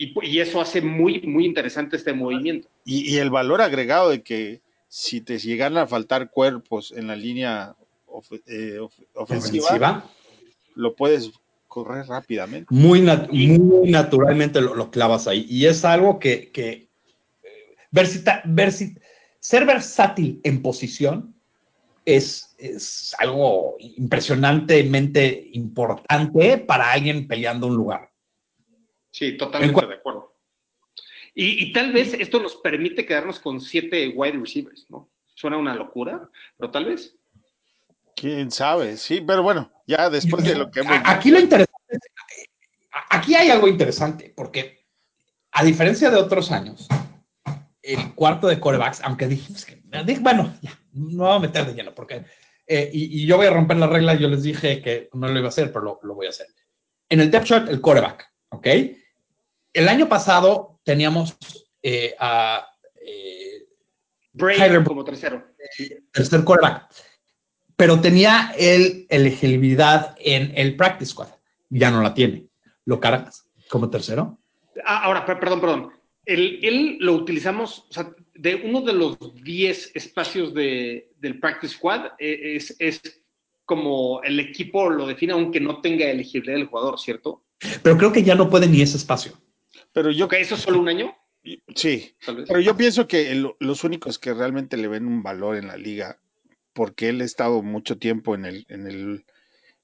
y, 0.00 0.40
eso 0.40 0.62
hace 0.62 0.80
muy, 0.80 1.20
muy 1.22 1.44
interesante 1.44 1.96
este 1.96 2.14
movimiento. 2.14 2.68
Y, 2.86 3.18
el 3.18 3.28
valor 3.28 3.60
agregado 3.60 4.08
de 4.08 4.22
que 4.22 4.62
si 4.88 5.20
te 5.20 5.38
llegan 5.38 5.76
a 5.76 5.86
faltar 5.86 6.30
cuerpos 6.30 6.92
en 6.96 7.06
la 7.06 7.16
línea 7.16 7.76
eh, 8.46 8.78
ofensiva, 9.14 10.10
lo 10.74 10.96
puedes 10.96 11.30
correr 11.68 12.06
rápidamente. 12.06 12.66
Muy, 12.74 13.02
muy 13.02 13.90
naturalmente 13.90 14.62
lo, 14.62 14.90
clavas 14.90 15.28
ahí. 15.28 15.44
Y 15.50 15.66
es 15.66 15.84
algo 15.84 16.18
que, 16.18 16.50
que 16.50 16.88
ser 19.38 19.66
versátil 19.66 20.40
en 20.42 20.62
posición 20.62 21.34
es, 22.06 22.54
es 22.56 23.14
algo 23.18 23.76
impresionantemente 23.78 25.50
importante 25.52 26.56
para 26.56 26.90
alguien 26.90 27.28
peleando 27.28 27.66
un 27.66 27.76
lugar. 27.76 28.09
Sí, 29.10 29.36
totalmente 29.36 29.86
de 29.86 29.94
acuerdo. 29.94 30.36
Y, 31.34 31.72
tal 31.72 31.92
vez 31.92 32.14
esto 32.14 32.40
nos 32.40 32.56
permite 32.56 33.06
quedarnos 33.06 33.38
con 33.38 33.60
siete 33.60 34.08
wide 34.08 34.38
receivers, 34.38 34.86
¿no? 34.90 35.10
Suena 35.34 35.56
una 35.56 35.74
locura, 35.74 36.28
pero 36.56 36.70
tal 36.70 36.86
vez. 36.86 37.16
Quién 38.16 38.50
sabe, 38.50 38.96
sí, 38.96 39.22
pero 39.26 39.42
bueno, 39.42 39.72
ya 39.86 40.10
después 40.10 40.44
de 40.44 40.56
lo 40.56 40.70
que 40.70 40.80
hemos. 40.80 40.98
Aquí 41.04 41.30
lo 41.30 41.38
interesante, 41.38 41.98
aquí 43.08 43.34
hay 43.34 43.48
algo 43.50 43.68
interesante, 43.68 44.32
porque 44.36 44.84
a 45.52 45.64
diferencia 45.64 46.10
de 46.10 46.16
otros 46.16 46.50
años, 46.50 46.88
el 47.82 48.14
cuarto 48.14 48.48
de 48.48 48.60
corebacks, 48.60 49.00
aunque 49.02 49.26
dijimos 49.26 49.64
que, 49.64 49.80
bueno, 50.20 50.54
ya, 50.60 50.78
no 50.92 51.24
vamos 51.24 51.36
a 51.44 51.46
meter 51.46 51.66
de 51.66 51.74
lleno, 51.74 51.94
porque, 51.94 52.24
eh, 52.66 52.90
y, 52.92 53.26
yo 53.26 53.36
voy 53.36 53.46
a 53.46 53.52
romper 53.52 53.78
la 53.78 53.86
regla, 53.86 54.14
yo 54.14 54.28
les 54.28 54.42
dije 54.42 54.82
que 54.82 55.08
no 55.14 55.28
lo 55.28 55.38
iba 55.38 55.46
a 55.46 55.50
hacer, 55.50 55.72
pero 55.72 55.84
lo, 55.84 56.00
lo 56.02 56.14
voy 56.14 56.26
a 56.26 56.30
hacer. 56.30 56.48
En 57.08 57.20
el 57.20 57.30
depth 57.30 57.46
chart, 57.46 57.68
el 57.68 57.80
coreback, 57.80 58.30
¿ok? 58.50 58.66
El 59.72 59.88
año 59.88 60.08
pasado 60.08 60.80
teníamos 60.84 61.36
eh, 61.82 62.14
a 62.18 62.66
eh, 63.04 63.66
como 64.84 65.04
tercero. 65.04 65.44
Tercer 66.12 66.44
quarterback. 66.44 66.92
Pero 67.76 68.00
tenía 68.00 68.52
el 68.58 69.06
elegibilidad 69.08 70.14
en 70.18 70.52
el 70.54 70.76
practice 70.76 71.12
squad. 71.12 71.28
Ya 71.70 71.90
no 71.90 72.02
la 72.02 72.12
tiene. 72.12 72.46
¿Lo 72.84 73.00
cargas 73.00 73.46
como 73.68 73.88
tercero? 73.88 74.38
Ah, 74.84 75.04
ahora, 75.04 75.24
perdón, 75.24 75.60
perdón. 75.60 75.92
Él, 76.26 76.98
lo 77.00 77.14
utilizamos, 77.14 77.86
o 77.88 77.92
sea, 77.92 78.14
de 78.34 78.54
uno 78.56 78.82
de 78.82 78.92
los 78.92 79.18
10 79.42 79.92
espacios 79.94 80.54
de, 80.54 81.10
del 81.18 81.40
practice 81.40 81.74
squad 81.74 82.12
eh, 82.18 82.56
es, 82.56 82.76
es 82.78 83.00
como 83.64 84.22
el 84.22 84.38
equipo 84.38 84.90
lo 84.90 85.06
define 85.06 85.32
aunque 85.32 85.60
no 85.60 85.80
tenga 85.80 86.06
elegibilidad 86.06 86.56
del 86.56 86.66
jugador, 86.66 87.00
¿cierto? 87.00 87.42
Pero 87.82 87.96
creo 87.96 88.12
que 88.12 88.22
ya 88.22 88.34
no 88.34 88.50
puede 88.50 88.66
ni 88.68 88.82
ese 88.82 88.96
espacio. 88.96 89.32
Pero 89.92 90.10
yo. 90.10 90.28
¿Que 90.28 90.40
eso 90.40 90.54
es 90.54 90.62
solo 90.62 90.80
un 90.80 90.88
año? 90.88 91.14
Sí, 91.74 92.14
pero 92.24 92.60
yo 92.60 92.76
pienso 92.76 93.08
que 93.08 93.34
los 93.58 93.84
únicos 93.84 94.18
que 94.18 94.34
realmente 94.34 94.76
le 94.76 94.88
ven 94.88 95.06
un 95.06 95.22
valor 95.22 95.56
en 95.56 95.68
la 95.68 95.78
liga, 95.78 96.20
porque 96.74 97.08
él 97.08 97.22
ha 97.22 97.24
estado 97.24 97.62
mucho 97.62 97.96
tiempo 97.98 98.34
en 98.34 98.44
el, 98.44 98.66
en 98.68 98.86
el, 98.86 99.24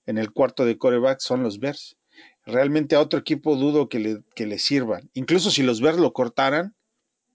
en 0.05 0.19
el 0.19 0.33
cuarto 0.33 0.67
de 0.67 0.77
coreback, 0.77 1.21
son 1.21 1.43
los 1.43 1.59
Bears. 1.59 1.97
Realmente 2.45 2.95
a 2.95 3.01
otro 3.01 3.19
equipo 3.19 3.57
dudo 3.57 3.89
que 3.89 3.99
le, 3.99 4.23
que 4.35 4.47
le 4.47 4.59
sirvan. 4.59 5.11
Incluso 5.15 5.51
si 5.51 5.63
los 5.63 5.81
Bears 5.81 5.99
lo 5.99 6.13
cortaran, 6.13 6.75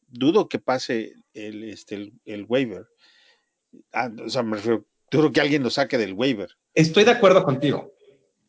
dudo 0.08 0.48
que 0.48 0.60
pase 0.60 1.14
el, 1.34 1.64
este, 1.64 2.12
el, 2.26 2.46
waiver. 2.48 2.86
Ah, 3.92 4.12
o 4.24 4.30
sea, 4.30 4.44
me 4.44 4.58
refiero, 4.58 4.86
dudo 5.10 5.32
que 5.32 5.42
alguien 5.42 5.64
lo 5.64 5.72
saque 5.72 5.98
del 5.98 6.14
waiver. 6.14 6.50
Estoy 6.76 7.06
de 7.06 7.12
acuerdo 7.12 7.44
contigo. 7.44 7.92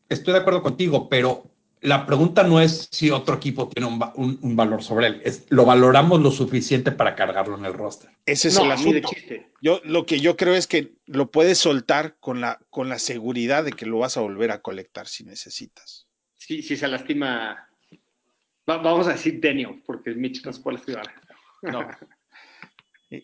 Estoy 0.07 0.33
de 0.33 0.39
acuerdo 0.39 0.61
contigo, 0.61 1.09
pero 1.09 1.52
la 1.83 2.05
pregunta 2.05 2.43
no 2.43 2.61
es 2.61 2.87
si 2.91 3.11
otro 3.11 3.35
equipo 3.35 3.67
tiene 3.67 3.87
un, 3.87 4.55
valor 4.55 4.81
sobre 4.81 5.07
él, 5.07 5.21
es 5.25 5.45
lo 5.49 5.65
valoramos 5.65 6.21
lo 6.21 6.31
suficiente 6.31 6.91
para 6.91 7.13
cargarlo 7.13 7.57
en 7.57 7.65
el 7.65 7.73
roster. 7.73 8.09
Ese 8.25 8.47
es 8.47 8.57
el 8.57 8.71
asunto. 8.71 9.09
Yo 9.61 9.81
lo 9.83 10.05
que 10.05 10.21
yo 10.21 10.37
creo 10.37 10.55
es 10.55 10.65
que 10.65 10.95
lo 11.05 11.29
puedes 11.29 11.57
soltar 11.57 12.15
con 12.19 12.39
la, 12.39 12.59
con 12.69 12.87
la 12.87 12.99
seguridad 12.99 13.65
de 13.65 13.73
que 13.73 13.85
lo 13.85 13.99
vas 13.99 14.15
a 14.15 14.21
volver 14.21 14.51
a 14.51 14.61
colectar 14.61 15.07
si 15.07 15.25
necesitas. 15.25 16.07
Sí, 16.35 16.61
si 16.61 16.77
se 16.77 16.87
lastima, 16.87 17.69
vamos 18.65 19.07
a 19.07 19.11
decir 19.11 19.39
Daniel, 19.41 19.83
porque 19.85 20.11
Mitch 20.11 20.43
no 20.45 20.53
se 20.53 20.61
puede 20.61 20.77
lastimar. 20.77 21.13
No. 21.63 21.87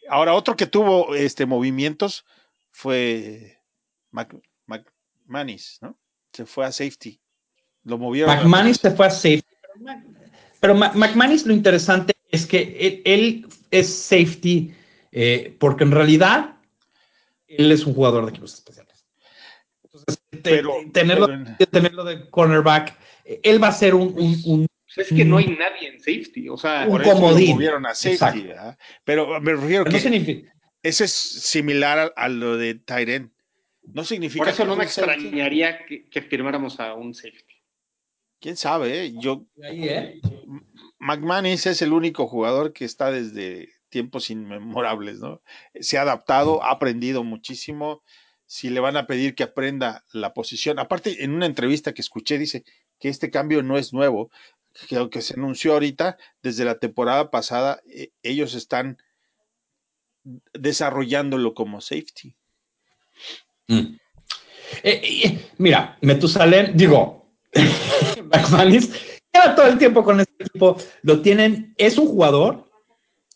Ahora, 0.10 0.34
otro 0.34 0.56
que 0.56 0.68
tuvo 0.68 1.16
este, 1.16 1.46
movimientos 1.46 2.26
fue 2.72 3.62
McManus, 4.12 5.80
¿no? 5.82 5.98
Se 6.34 6.46
fue 6.46 6.66
a 6.66 6.72
safety. 6.72 7.20
Lo 7.84 7.98
movieron. 7.98 8.36
McManus 8.36 8.78
se 8.78 8.92
fue 8.92 9.08
a 9.08 9.10
safety. 9.10 9.44
Pero 10.60 10.76
McManus 10.76 11.46
lo 11.46 11.54
interesante 11.54 12.14
es 12.32 12.46
que 12.46 13.02
él, 13.06 13.48
es 13.72 13.88
safety 13.94 14.74
eh, 15.12 15.56
porque 15.60 15.84
en 15.84 15.92
realidad 15.92 16.56
él 17.48 17.72
es 17.72 17.86
un 17.86 17.94
jugador 17.94 18.26
de 18.26 18.32
equipos 18.32 18.54
especiales. 18.54 19.06
Entonces, 19.84 20.20
tenerlo, 20.94 22.04
de 22.04 22.30
cornerback, 22.30 22.96
él 23.44 23.64
va 23.64 23.70
a 23.70 23.72
ser 23.72 23.96
un, 23.96 24.68
pues 24.96 25.12
es 25.12 25.18
que 25.18 25.24
no 25.24 25.38
hay 25.38 25.48
nadie 25.48 25.88
en 25.88 26.00
safety, 26.00 26.50
o 26.50 26.58
sea, 26.58 26.86
un 26.88 27.02
comodín. 27.02 27.56
movieron 27.56 27.86
a 27.86 27.94
safety, 27.94 28.50
pero 29.04 29.40
me 29.40 29.54
refiero 29.54 29.86
que 29.86 30.46
ese 30.82 31.04
es 31.06 31.12
similar 31.12 32.14
a, 32.16 32.30
lo 32.30 32.58
de 32.58 32.76
Tyren. 32.76 33.32
No 33.84 34.04
significa. 34.04 34.46
Por 34.46 34.54
eso 34.54 34.66
no 34.66 34.76
me 34.76 34.86
extrañaría 34.86 35.86
que, 35.86 36.22
firmáramos 36.22 36.80
a 36.80 36.94
un 36.94 37.14
safety. 37.14 37.59
Quién 38.40 38.58
sabe, 38.58 39.06
¿eh? 39.06 39.14
yo. 39.20 39.46
¿eh? 39.64 40.22
McManus 41.00 41.66
es 41.66 41.82
el 41.82 41.94
único 41.94 42.28
jugador 42.28 42.74
que 42.74 42.86
está 42.86 43.12
desde 43.12 43.70
tiempos 43.90 44.30
inmemorables, 44.30 45.20
¿no? 45.20 45.42
Se 45.80 45.98
ha 45.98 46.04
adaptado, 46.04 46.64
ha 46.64 46.72
aprendido 46.72 47.24
muchísimo. 47.24 48.04
Si 48.46 48.70
le 48.70 48.80
van 48.80 48.98
a 48.98 49.08
pedir 49.08 49.36
que 49.36 49.44
aprenda 49.44 50.06
la 50.14 50.34
posición, 50.34 50.80
aparte 50.80 51.24
en 51.24 51.32
una 51.32 51.46
entrevista 51.46 51.94
que 51.94 52.02
escuché 52.02 52.38
dice 52.38 52.64
que 53.00 53.10
este 53.10 53.30
cambio 53.30 53.62
no 53.64 53.78
es 53.78 53.94
nuevo, 53.94 54.32
que 54.88 54.98
aunque 54.98 55.22
se 55.22 55.34
anunció 55.36 55.74
ahorita, 55.74 56.18
desde 56.42 56.66
la 56.66 56.80
temporada 56.80 57.32
pasada, 57.32 57.82
e, 57.88 58.12
ellos 58.24 58.54
están 58.54 58.98
desarrollándolo 60.54 61.54
como 61.54 61.82
safety. 61.82 62.36
Mm. 63.68 63.98
Eh, 64.84 65.02
eh, 65.24 65.50
mira, 65.58 65.98
Metusalem, 66.02 66.76
digo, 66.76 67.32
McManus, 68.30 68.90
lleva 69.34 69.56
todo 69.56 69.68
el 69.68 69.78
tiempo 69.78 70.04
con 70.04 70.20
este 70.20 70.44
equipo, 70.44 70.78
lo 71.02 71.22
tienen, 71.22 71.74
es 71.78 71.98
un 71.98 72.08
jugador 72.08 72.70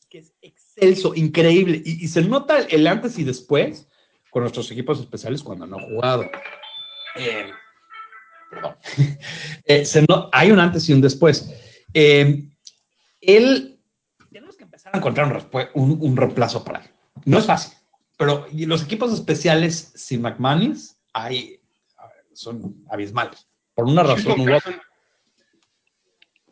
que 0.09 0.19
es 0.19 0.33
excelso, 0.41 1.13
increíble, 1.15 1.81
y, 1.85 2.07
se 2.07 2.21
nota 2.21 2.59
el 2.59 2.87
antes 2.87 3.17
y 3.19 3.23
después 3.23 3.87
con 4.29 4.41
nuestros 4.41 4.69
equipos 4.71 4.99
especiales 4.99 5.43
cuando 5.43 5.67
no 5.67 5.77
ha 5.77 5.81
jugado. 5.81 6.25
Eh, 7.15 7.51
hay 10.31 10.51
un 10.51 10.59
antes 10.59 10.89
y 10.89 10.93
un 10.93 11.01
después. 11.01 11.51
él, 11.93 13.79
tenemos 14.31 14.57
que 14.57 14.63
empezar 14.63 14.95
a 14.95 14.97
encontrar 14.97 15.49
un, 15.73 15.97
un 16.01 16.17
reemplazo 16.17 16.63
para 16.63 16.79
él. 16.79 16.89
No 17.25 17.37
es 17.37 17.45
fácil, 17.45 17.77
pero 18.17 18.47
los 18.51 18.83
equipos 18.83 19.13
especiales 19.13 19.91
sin 19.95 20.21
McManus 20.21 20.95
hay, 21.13 21.59
son 22.33 22.83
abismales. 22.89 23.47
Por 23.75 23.85
una 23.85 24.03
razón 24.03 24.39
u 24.41 24.55
otra. 24.55 24.81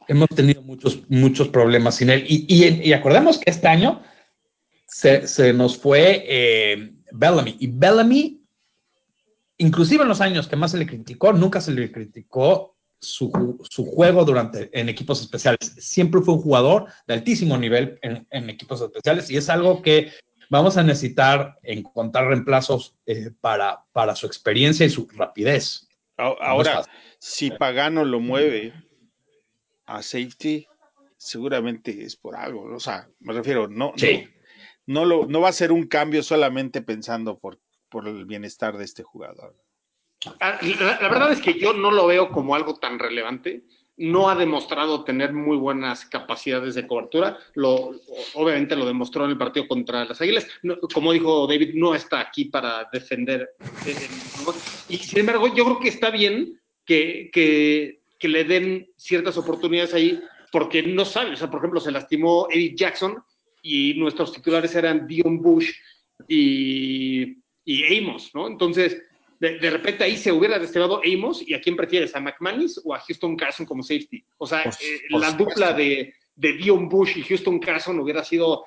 Hemos 0.07 0.29
tenido 0.29 0.61
muchos, 0.61 1.03
muchos 1.09 1.47
problemas 1.49 1.95
sin 1.95 2.09
él. 2.09 2.25
Y, 2.27 2.45
y, 2.83 2.93
acordemos 2.93 3.37
que 3.37 3.49
este 3.49 3.67
año 3.67 4.01
se, 4.87 5.53
nos 5.53 5.77
fue 5.77 6.25
eh, 6.27 6.93
Bellamy. 7.11 7.55
Y 7.59 7.67
Bellamy, 7.67 8.41
inclusive 9.57 10.03
en 10.03 10.09
los 10.09 10.21
años 10.21 10.47
que 10.47 10.55
más 10.55 10.71
se 10.71 10.77
le 10.77 10.87
criticó, 10.87 11.31
nunca 11.31 11.61
se 11.61 11.71
le 11.71 11.91
criticó 11.91 12.75
su, 12.99 13.57
su, 13.69 13.85
juego 13.85 14.25
durante 14.25 14.69
en 14.77 14.89
equipos 14.89 15.21
especiales. 15.21 15.75
Siempre 15.79 16.21
fue 16.21 16.35
un 16.35 16.41
jugador 16.41 16.87
de 17.07 17.13
altísimo 17.13 17.57
nivel 17.57 17.97
en, 18.01 18.27
en, 18.29 18.49
equipos 18.49 18.81
especiales 18.81 19.29
y 19.31 19.37
es 19.37 19.49
algo 19.49 19.81
que 19.81 20.11
vamos 20.51 20.75
a 20.77 20.83
necesitar 20.83 21.57
encontrar 21.63 22.27
reemplazos 22.27 22.95
eh, 23.05 23.31
para, 23.39 23.85
para 23.93 24.15
su 24.15 24.27
experiencia 24.27 24.85
y 24.85 24.89
su 24.89 25.07
rapidez. 25.15 25.87
Ahora, 26.17 26.83
si 27.21 27.51
Pagano 27.51 28.03
lo 28.03 28.19
mueve 28.19 28.73
a 29.85 30.01
safety, 30.01 30.65
seguramente 31.17 32.03
es 32.03 32.15
por 32.15 32.35
algo. 32.35 32.63
O 32.73 32.79
sea, 32.79 33.07
me 33.19 33.33
refiero, 33.33 33.67
no, 33.67 33.93
no, 34.87 35.05
lo, 35.05 35.27
no 35.27 35.39
va 35.39 35.49
a 35.49 35.53
ser 35.53 35.71
un 35.71 35.85
cambio 35.85 36.23
solamente 36.23 36.81
pensando 36.81 37.37
por, 37.37 37.59
por 37.89 38.07
el 38.07 38.25
bienestar 38.25 38.75
de 38.75 38.85
este 38.85 39.03
jugador. 39.03 39.55
Ah, 40.39 40.57
la, 40.79 41.09
verdad 41.09 41.31
es 41.31 41.41
que 41.41 41.59
yo 41.59 41.73
no 41.73 41.91
lo 41.91 42.07
veo 42.07 42.31
como 42.31 42.55
algo 42.55 42.79
tan 42.79 42.97
relevante 42.97 43.65
no 43.97 44.29
ha 44.29 44.35
demostrado 44.35 45.03
tener 45.03 45.31
muy 45.31 45.57
buenas 45.57 46.05
capacidades 46.05 46.73
de 46.73 46.87
cobertura. 46.87 47.37
Lo, 47.53 47.91
obviamente 48.33 48.75
lo 48.75 48.87
demostró 48.87 49.25
en 49.25 49.31
el 49.31 49.37
partido 49.37 49.67
contra 49.67 50.05
las 50.05 50.19
Águilas. 50.21 50.47
como 50.91 51.11
dijo 51.11 51.45
David, 51.45 51.75
no 51.75 51.93
está 51.93 52.19
aquí 52.19 52.45
para 52.45 52.89
defender. 52.91 53.51
Eh, 53.85 53.95
y 54.89 54.97
sin 54.97 55.19
embargo, 55.19 55.53
yo 55.53 55.65
creo 55.65 55.79
que 55.79 55.89
está 55.89 56.09
bien 56.09 56.59
que, 56.85 57.29
que, 57.31 58.27
le 58.27 58.43
den 58.43 58.87
ciertas 58.97 59.37
oportunidades 59.37 59.93
ahí, 59.93 60.21
porque 60.51 60.83
no 60.83 61.05
sabe. 61.05 61.31
O 61.31 61.35
sea, 61.35 61.49
por 61.49 61.59
ejemplo, 61.59 61.79
se 61.79 61.91
lastimó 61.91 62.47
Eddie 62.49 62.75
Jackson 62.75 63.23
y 63.61 63.95
nuestros 63.95 64.31
titulares 64.31 64.75
eran 64.75 65.07
Dion 65.07 65.41
Bush 65.41 65.71
y, 66.27 67.37
y 67.65 67.97
Amos, 67.99 68.31
¿no? 68.33 68.47
Entonces 68.47 69.01
de, 69.41 69.71
repente 69.71 70.03
ahí 70.03 70.17
se 70.17 70.31
hubiera 70.31 70.59
destinado 70.59 71.01
Amos, 71.03 71.41
¿y 71.41 71.55
a 71.55 71.61
quién 71.61 71.75
prefieres? 71.75 72.15
¿A 72.15 72.19
McManus 72.19 72.79
o 72.85 72.93
a 72.93 72.99
Houston 72.99 73.35
Carson 73.35 73.65
como 73.65 73.81
safety? 73.81 74.23
O 74.37 74.45
sea, 74.45 74.61
eh, 74.61 75.01
la 75.09 75.31
dupla 75.31 75.73
de, 75.73 76.13
de 76.35 76.53
Dion 76.53 76.87
Bush 76.87 77.17
y 77.17 77.23
Houston 77.23 77.57
Carson 77.57 77.99
hubiera 77.99 78.23
sido 78.23 78.65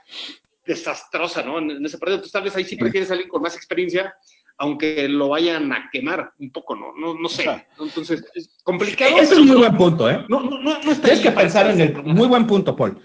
desastrosa, 0.66 1.44
¿no? 1.44 1.58
En, 1.58 1.84
ese 1.86 1.96
partido, 1.96 2.16
entonces 2.16 2.32
tal 2.32 2.42
vez 2.42 2.56
ahí 2.56 2.64
sí 2.64 2.74
prefieres 2.74 3.08
alguien 3.12 3.28
con 3.28 3.40
más 3.40 3.54
experiencia, 3.54 4.16
aunque 4.56 5.08
lo 5.08 5.30
vayan 5.30 5.72
a 5.72 5.90
quemar 5.92 6.32
un 6.38 6.50
poco, 6.50 6.76
¿no? 6.76 6.94
No, 6.96 7.14
no 7.14 7.28
sé. 7.28 7.66
Entonces, 7.78 8.24
es 8.34 8.50
complicado. 8.62 9.16
Ese 9.18 9.34
es 9.34 9.40
un 9.40 9.48
muy 9.48 9.56
buen 9.56 9.76
punto, 9.76 10.10
¿eh? 10.10 10.24
No, 10.28 10.40
no, 10.40 10.58
no, 10.60 10.80
Tienes 10.80 11.20
que 11.20 11.32
pensar 11.32 11.70
en 11.70 11.80
el... 11.80 12.02
Muy 12.04 12.28
buen 12.28 12.46
punto, 12.46 12.76
Paul. 12.76 12.98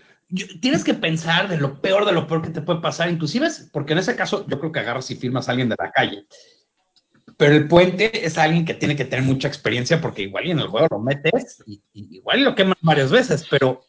tienes 0.62 0.84
que 0.84 0.94
pensar 0.94 1.48
de 1.48 1.58
lo 1.58 1.82
peor 1.82 2.06
de 2.06 2.12
lo 2.12 2.28
peor 2.28 2.42
que 2.42 2.50
te 2.50 2.62
puede 2.62 2.82
pasar, 2.82 3.10
inclusive, 3.10 3.48
porque 3.72 3.94
en 3.94 4.00
ese 4.00 4.16
caso 4.16 4.46
yo 4.48 4.60
creo 4.60 4.72
que 4.72 4.80
agarras 4.80 5.10
y 5.12 5.16
firmas 5.16 5.48
a 5.48 5.52
alguien 5.52 5.70
de 5.70 5.76
la 5.78 5.92
calle 5.92 6.26
pero 7.40 7.56
el 7.56 7.70
puente 7.70 8.26
es 8.26 8.38
alguien 8.38 8.66
que 8.66 8.74
tiene 8.74 8.98
que 8.98 9.06
tener 9.06 9.24
mucha 9.24 9.48
experiencia 9.48 10.02
porque 10.02 10.24
igual 10.24 10.46
y 10.46 10.52
en 10.52 10.60
el 10.60 10.68
juego 10.68 10.88
lo 10.92 11.00
metes 11.00 11.64
y, 11.66 11.82
igual 11.94 12.44
lo 12.44 12.54
quemas 12.54 12.76
varias 12.82 13.12
veces, 13.12 13.48
pero 13.50 13.86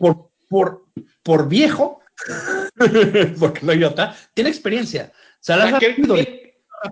por, 0.00 0.30
por, 0.48 0.84
por 1.22 1.48
viejo, 1.48 2.00
porque 3.38 3.60
no 3.62 3.72
idiota, 3.72 4.16
tiene 4.34 4.50
experiencia. 4.50 5.12
O 5.14 5.38
sea, 5.38 5.58
la 5.58 5.78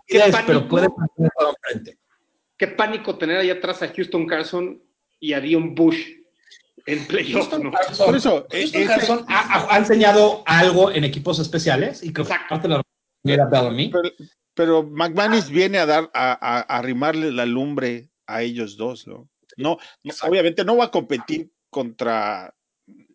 ¿qué, 0.07 0.23
pero 0.47 0.69
puede 0.69 0.89
frente. 1.63 1.99
Qué 2.57 2.69
pánico 2.69 3.17
tener 3.19 3.39
ahí 3.39 3.51
atrás 3.51 3.83
a 3.83 3.89
Houston 3.89 4.27
Carson 4.27 4.83
y 5.21 5.33
a 5.33 5.41
Dion 5.41 5.75
Bush 5.75 6.17
en 6.87 7.07
playoffs. 7.07 7.49
Por 7.99 8.17
eso, 8.17 8.47
Houston 8.51 8.83
eh, 8.83 8.87
Carson 8.87 9.27
ha, 9.29 9.77
enseñado 9.77 10.43
algo 10.47 10.91
en 10.91 11.05
equipos 11.05 11.39
especiales 11.39 12.03
y 12.03 12.13
creo 12.13 12.27
que 12.27 12.35
parte 12.49 12.69
de 12.69 13.37
la 13.37 13.47
Bellamy. 13.47 13.93
Pero 14.55 14.85
McManus 14.85 15.51
viene 15.51 15.79
a 15.79 15.87
dar, 15.87 16.11
a, 16.15 16.61
arrimarle 16.61 17.31
la 17.31 17.45
lumbre 17.45 18.11
a 18.27 18.43
ellos 18.43 18.77
dos, 18.77 19.07
¿no? 19.07 19.29
No, 19.59 19.79
obviamente 20.23 20.65
no 20.65 20.77
va 20.77 20.87
a 20.87 20.91
competir 20.91 21.51
contra 21.71 22.55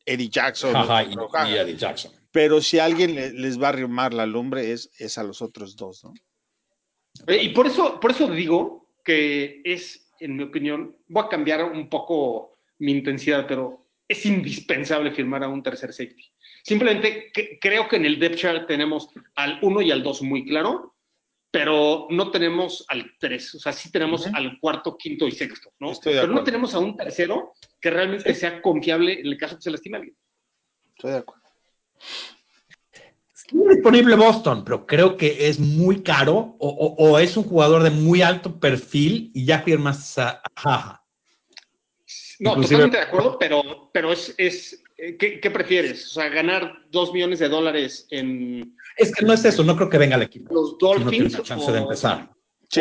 Eddie 0.06 0.30
Jackson. 0.30 0.76
y, 1.10 1.54
Eddie 1.56 1.78
Jackson. 1.78 2.12
Pero 2.32 2.62
si 2.62 2.80
alguien 2.80 3.16
les 3.42 3.60
va 3.60 3.68
a 3.68 3.70
arrimar 3.70 4.14
la 4.14 4.26
lumbre 4.26 4.72
es, 4.72 4.92
es 4.98 5.18
a 5.18 5.24
los 5.24 5.42
otros 5.42 5.76
dos, 5.76 6.04
¿no? 6.04 6.14
Y 7.28 7.50
por 7.50 7.68
eso, 7.68 8.00
por 8.00 8.12
eso 8.12 8.28
digo 8.28 8.90
que 9.04 9.62
es, 9.64 10.12
en 10.20 10.36
mi 10.36 10.44
opinión, 10.44 10.98
voy 11.08 11.24
a 11.26 11.30
cambiar 11.30 11.64
un 11.64 11.90
poco 11.90 12.60
mi 12.80 12.92
intensidad, 12.92 13.46
pero 13.48 13.88
es 14.08 14.26
indispensable 14.26 15.12
firmar 15.12 15.44
a 15.44 15.48
un 15.48 15.64
tercer 15.64 15.94
safety. 15.94 16.32
Simplemente 16.64 17.32
creo 17.60 17.88
que 17.88 17.96
en 17.96 18.06
el 18.06 18.20
depth 18.20 18.38
chart 18.38 18.68
tenemos 18.68 19.10
al 19.36 19.60
1 19.62 19.82
y 19.82 19.92
al 19.92 20.04
2 20.04 20.22
muy 20.24 20.46
claro 20.46 20.92
pero 21.52 22.08
no 22.10 22.32
tenemos 22.32 22.86
al 22.88 23.18
tres, 23.20 23.54
o 23.56 23.60
sea, 23.60 23.74
sí 23.74 23.92
tenemos 23.92 24.26
al 24.26 24.58
cuarto, 24.60 24.98
quinto 24.98 25.28
y 25.28 25.32
sexto, 25.32 25.74
¿no? 25.80 25.92
Pero 26.02 26.28
no 26.28 26.46
tenemos 26.46 26.74
a 26.74 26.80
un 26.80 26.96
tercero 26.96 27.54
que 27.80 27.90
realmente 27.90 28.34
sea 28.34 28.62
confiable 28.62 29.20
en 29.20 29.28
el 29.28 29.38
caso 29.38 29.58
que 29.58 29.62
se 29.62 29.72
lastime 29.72 29.98
alguien. 29.98 30.18
Estoy 30.96 31.12
de 31.12 31.18
acuerdo. 31.18 31.44
Está 33.52 33.74
disponible 33.74 34.16
Boston, 34.16 34.64
pero 34.64 34.86
creo 34.86 35.18
que 35.18 35.48
es 35.48 35.60
muy 35.60 36.02
caro 36.02 36.56
o, 36.60 37.20
es 37.20 37.36
un 37.36 37.44
jugador 37.44 37.84
de 37.84 37.90
muy 37.90 38.22
alto 38.22 38.60
perfil 38.60 39.32
y 39.34 39.46
ya 39.46 39.60
firmas 39.60 40.18
a 40.18 40.42
Jaja. 40.56 41.04
No, 42.40 42.56
totalmente 42.56 42.98
de 42.98 43.04
acuerdo, 43.04 43.38
pero, 43.38 43.90
pero 43.94 44.12
es, 44.12 44.34
es 44.38 44.82
¿qué, 45.20 45.52
prefieres? 45.52 46.08
O 46.08 46.22
sea, 46.22 46.30
ganar 46.30 46.86
dos 46.92 47.14
millones 47.14 47.40
de 47.40 47.50
dólares 47.50 48.08
en 48.10 48.76
es 48.98 49.14
que 49.14 49.26
no 49.26 49.34
es 49.34 49.44
eso, 49.46 49.64
no 49.64 49.76
creo 49.76 49.90
que 49.90 49.98
venga 49.98 50.16
el 50.16 50.24
equipo. 50.24 50.54
Los 50.54 50.78
Dolphins. 50.78 51.38
No 51.38 51.44
chance 51.44 51.72
de 51.72 51.80
empezar. 51.80 52.30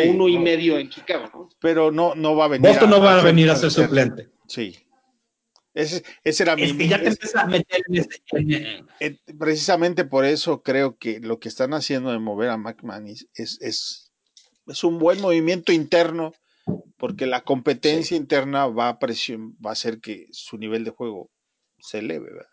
uno 0.07 0.27
y 0.27 0.37
medio 0.37 0.77
en 0.77 0.89
Chicago, 0.89 1.29
¿no? 1.33 1.49
Pero 1.59 1.91
no, 1.91 2.15
no 2.15 2.35
va 2.35 2.45
a 2.45 2.47
venir. 2.49 2.69
Boston 2.69 2.89
no 2.89 3.01
va 3.01 3.19
a, 3.19 3.23
venir 3.23 3.49
a 3.49 3.55
ser 3.55 3.71
suplente. 3.71 4.29
Sí. 4.47 4.75
Ese, 5.73 6.03
ese 6.23 6.43
era 6.43 6.55
mi. 6.55 6.87
ya 6.87 7.01
te 7.01 7.09
a 7.37 7.45
meter 7.45 7.81
en 7.87 7.95
ese... 7.95 8.83
Eh, 8.99 9.17
precisamente 9.39 10.03
por 10.03 10.25
eso 10.25 10.61
creo 10.61 10.97
que 10.97 11.19
lo 11.19 11.39
que 11.39 11.47
están 11.47 11.73
haciendo 11.73 12.11
de 12.11 12.19
mover 12.19 12.49
a 12.49 12.57
McManus 12.57 13.27
es, 13.35 13.57
es, 13.61 14.11
es 14.67 14.83
un 14.83 14.99
buen 14.99 15.21
movimiento 15.21 15.71
interno, 15.71 16.33
porque 16.97 17.25
la 17.25 17.41
competencia 17.41 18.17
interna 18.17 18.67
va 18.67 18.89
a, 18.89 18.99
presión, 18.99 19.55
va 19.65 19.71
a 19.71 19.73
hacer 19.73 19.99
que 20.01 20.27
su 20.31 20.57
nivel 20.57 20.83
de 20.83 20.91
juego 20.91 21.31
se 21.79 21.99
eleve, 21.99 22.31
¿verdad? 22.31 22.47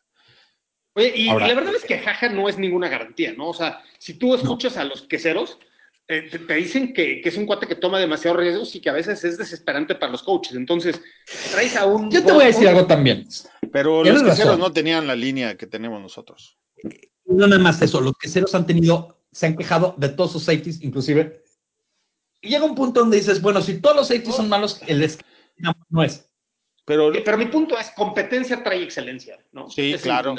y 1.15 1.27
la 1.27 1.55
verdad 1.55 1.77
es 1.77 1.85
que 1.85 1.99
Jaja 1.99 2.29
no 2.29 2.49
es 2.49 2.59
ninguna 2.59 2.89
garantía, 2.89 3.33
¿no? 3.33 3.51
O 3.51 3.55
sea, 3.55 3.85
si 3.99 4.15
tú 4.15 4.35
escuchas 4.35 4.77
a 4.77 4.85
los 4.85 5.03
queseros, 5.03 5.59
eh, 6.11 6.31
te, 6.31 6.55
dicen 6.55 6.95
que, 6.95 7.21
es 7.23 7.37
un 7.37 7.45
cuate 7.45 7.67
que 7.67 7.75
toma 7.75 7.99
demasiados 7.99 8.41
riesgos 8.41 8.75
y 8.75 8.81
que 8.81 8.89
a 8.89 8.95
veces 8.95 9.23
es 9.25 9.37
desesperante 9.37 9.95
para 9.95 10.11
los 10.11 10.23
coaches. 10.23 10.57
Entonces, 10.57 10.99
traes 11.51 11.77
a 11.77 11.85
un. 11.85 12.11
Yo 12.11 12.25
te 12.25 12.33
voy 12.33 12.45
a 12.45 12.47
decir 12.47 12.67
algo 12.67 12.87
también. 12.87 13.29
Pero 13.71 14.03
los 14.03 14.23
queseros 14.23 14.59
no 14.59 14.73
tenían 14.73 15.07
la 15.07 15.15
línea 15.15 15.57
que 15.59 15.67
tenemos 15.67 16.01
nosotros. 16.01 16.59
No 17.27 17.47
nada 17.47 17.61
más 17.61 17.83
eso, 17.83 18.01
los 18.01 18.17
queseros 18.17 18.55
han 18.55 18.67
tenido, 18.67 19.21
se 19.33 19.47
han 19.47 19.57
quejado 19.57 19.95
de 19.99 20.09
todos 20.09 20.33
sus 20.33 20.45
safeties, 20.45 20.83
inclusive. 20.83 21.43
Y 22.41 22.49
llega 22.49 22.65
un 22.65 22.75
punto 22.75 23.01
donde 23.01 23.19
dices, 23.19 23.43
bueno, 23.43 23.61
si 23.61 23.79
todos 23.79 23.97
los 23.97 24.09
safeties 24.09 24.35
son 24.35 24.49
malos, 24.49 24.81
el 24.87 25.07
no 25.91 26.03
es. 26.03 26.27
Pero, 26.87 27.13
pero 27.23 27.37
mi 27.37 27.47
punto 27.47 27.77
es, 27.77 27.91
competencia 27.91 28.63
trae 28.65 28.83
excelencia, 28.83 29.39
¿no? 29.53 29.69
Sí, 29.69 29.95
claro. 30.03 30.35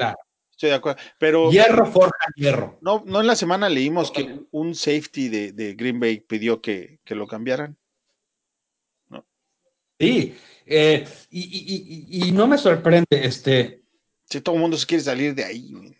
Estoy 0.60 0.72
de 0.72 0.76
acuerdo. 0.76 1.02
Pero. 1.18 1.50
Hierro 1.52 1.86
forja 1.86 2.28
hierro. 2.36 2.78
No, 2.82 3.02
no 3.06 3.22
en 3.22 3.28
la 3.28 3.38
semana 3.38 3.70
leímos 3.70 4.12
que 4.12 4.42
un 4.52 4.76
safety 4.76 5.30
de, 5.30 5.74
Green 5.76 6.02
Bay 6.02 6.20
pidió 6.20 6.62
que, 6.62 7.00
lo 7.06 7.28
cambiaran. 7.28 7.78
¿No? 9.08 9.26
Sí. 9.98 10.36
Eh, 10.66 11.08
y, 11.32 12.30
no 12.34 12.46
me 12.46 12.58
sorprende, 12.58 13.08
este. 13.10 13.84
Si 14.26 14.42
todo 14.42 14.56
el 14.56 14.62
mundo 14.62 14.76
se 14.76 14.86
quiere 14.86 15.02
salir 15.02 15.34
de 15.34 15.46
ahí. 15.46 15.96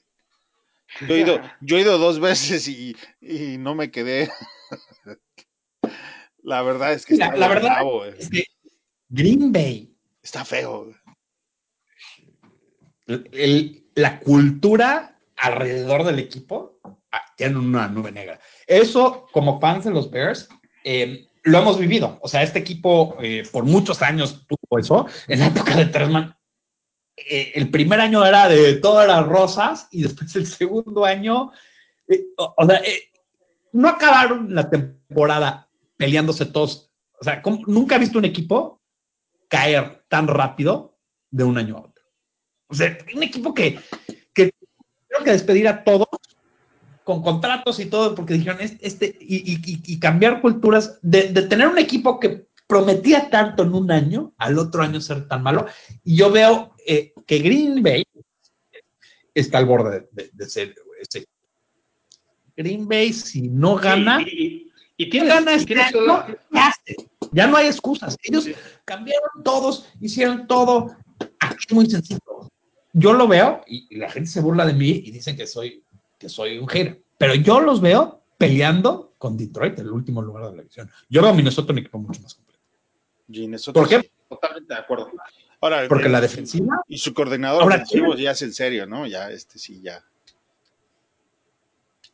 Yo 1.08 1.16
he 1.16 1.20
ido, 1.22 1.40
yo 1.62 1.78
he 1.78 1.82
ido 1.82 1.98
dos 1.98 2.20
veces 2.20 2.68
y, 2.68 2.98
no 3.60 3.76
me 3.76 3.92
quedé. 3.92 4.30
la 6.44 6.62
verdad 6.64 6.92
es 6.92 7.06
que 7.06 7.14
está 7.14 7.34
la, 7.34 7.48
verdad 7.48 7.78
Green 9.08 9.54
Bay 9.54 9.96
está 10.22 10.44
feo. 10.44 10.94
El, 13.08 13.79
la 13.96 14.20
cultura 14.20 15.20
alrededor 15.38 16.04
del 16.04 16.20
equipo 16.20 16.80
ah, 17.12 17.22
tiene 17.36 17.58
una 17.58 17.88
nube 17.88 18.12
negra. 18.12 18.40
Eso, 18.68 19.28
como 19.32 19.60
fans 19.60 19.86
de 19.86 19.92
los 19.92 20.12
Bears, 20.12 20.50
eh, 20.84 21.28
lo 21.44 21.60
hemos 21.60 21.80
vivido. 21.80 22.20
O 22.22 22.28
sea, 22.28 22.44
este 22.44 22.60
equipo 22.60 23.18
eh, 23.22 23.44
por 23.52 23.64
muchos 23.66 24.02
años 24.02 24.46
tuvo 24.48 24.80
eso. 24.80 25.08
En 25.28 25.40
la 25.40 25.48
época 25.48 25.76
de 25.76 25.86
Trasman, 25.86 26.36
eh, 27.16 27.52
el 27.56 27.70
primer 27.70 28.00
año 28.00 28.26
era 28.26 28.48
de 28.48 28.76
todas 28.76 29.08
las 29.08 29.26
rosas 29.26 29.88
y 29.92 30.04
después 30.04 30.36
el 30.36 30.46
segundo 30.48 31.06
año, 31.06 31.52
o, 32.38 32.66
sea, 32.66 32.82
no 33.72 33.88
acabaron 33.88 34.54
la 34.54 34.70
temporada 34.70 35.70
peleándose 35.98 36.46
todos. 36.46 36.92
O 37.20 37.24
sea, 37.24 37.42
nunca 37.68 37.96
he 37.96 38.00
visto 38.00 38.18
un 38.18 38.26
equipo 38.26 38.82
caer 39.48 40.06
tan 40.08 40.28
rápido 40.28 40.98
de 41.32 41.44
un 41.44 41.58
año 41.58 41.78
a 41.78 41.80
otro. 41.82 41.89
O 42.70 42.76
sea, 42.76 42.98
un 43.16 43.24
equipo 43.24 43.54
que, 43.54 43.80
que 44.34 44.54
creo 45.08 45.24
que 45.24 45.32
despedir 45.32 45.68
a 45.68 45.84
todos 45.84 46.08
con 47.04 47.24
contratos 47.24 47.80
y 47.80 47.88
todo, 47.88 48.14
porque 48.14 48.36
dijeron, 48.36 48.60
este, 48.62 49.18
y, 49.20 50.00
cambiar 50.00 50.42
culturas, 50.42 51.00
de, 51.02 51.24
tener 51.48 51.68
un 51.68 51.80
equipo 51.80 52.20
que 52.20 52.46
prometía 52.68 53.32
tanto 53.32 53.64
en 53.64 53.74
un 53.74 53.92
año, 53.92 54.34
al 54.38 54.60
otro 54.60 54.84
año 54.84 55.02
ser 55.02 55.28
tan 55.28 55.42
malo. 55.42 55.66
Y 56.04 56.18
yo 56.18 56.32
veo 56.32 56.76
eh, 56.86 57.14
que 57.26 57.40
Green 57.40 57.82
Bay 57.82 58.04
está 59.34 59.58
al 59.58 59.66
borde 59.66 60.08
de, 60.12 60.50
ser 60.50 60.76
ese. 61.02 61.26
Green 62.56 62.88
Bay, 62.88 63.12
si 63.12 63.50
no 63.50 63.76
gana, 63.76 64.22
y, 64.22 64.72
gana 65.00 65.54
este 65.54 65.76
ya 67.32 67.48
no 67.48 67.58
hay 67.58 67.68
excusas. 67.68 68.16
Ellos 68.22 68.48
cambiaron 68.86 69.44
todos, 69.44 69.88
hicieron 70.00 70.46
todo. 70.46 70.96
Aquí 71.40 71.66
es 71.68 71.74
muy 71.74 71.90
sencillo 71.90 72.20
yo 73.00 73.14
lo 73.14 73.28
veo 73.28 73.62
y, 73.68 73.96
la 73.98 74.10
gente 74.10 74.30
se 74.30 74.42
burla 74.42 74.66
de 74.66 74.74
mí 74.74 74.90
y 75.06 75.12
dicen 75.12 75.36
que 75.36 75.48
soy, 75.48 75.84
que 76.18 76.30
soy 76.30 76.58
un 76.58 76.68
hater, 76.68 77.02
pero 77.18 77.36
yo 77.36 77.60
los 77.60 77.82
veo 77.82 78.24
peleando 78.38 79.14
con 79.18 79.38
Detroit, 79.38 79.78
el 79.80 79.92
último 79.92 80.22
lugar 80.22 80.46
de 80.46 80.50
la 80.50 80.62
elección. 80.62 80.90
Yo 81.10 81.22
veo 81.22 81.32
a 81.32 81.34
Minnesota 81.34 81.74
un 81.74 81.80
equipo 81.80 82.00
mucho 82.00 82.22
más 82.22 82.36
completo. 82.36 83.74
¿Por 83.74 83.88
qué? 83.88 84.12
Totalmente 84.28 84.74
de 84.74 84.80
acuerdo. 84.80 85.12
Ahora, 85.62 85.88
Porque 85.88 86.08
la 86.08 86.22
defensiva. 86.22 86.82
Y 86.88 86.98
su 86.98 87.14
coordinador 87.14 87.64
ahora, 87.64 87.84
ya 88.18 88.32
es 88.32 88.42
en 88.42 88.54
serio, 88.54 88.86
¿no? 88.86 89.06
Ya, 89.08 89.30
este 89.30 89.60
sí, 89.60 89.82
ya. 89.82 90.04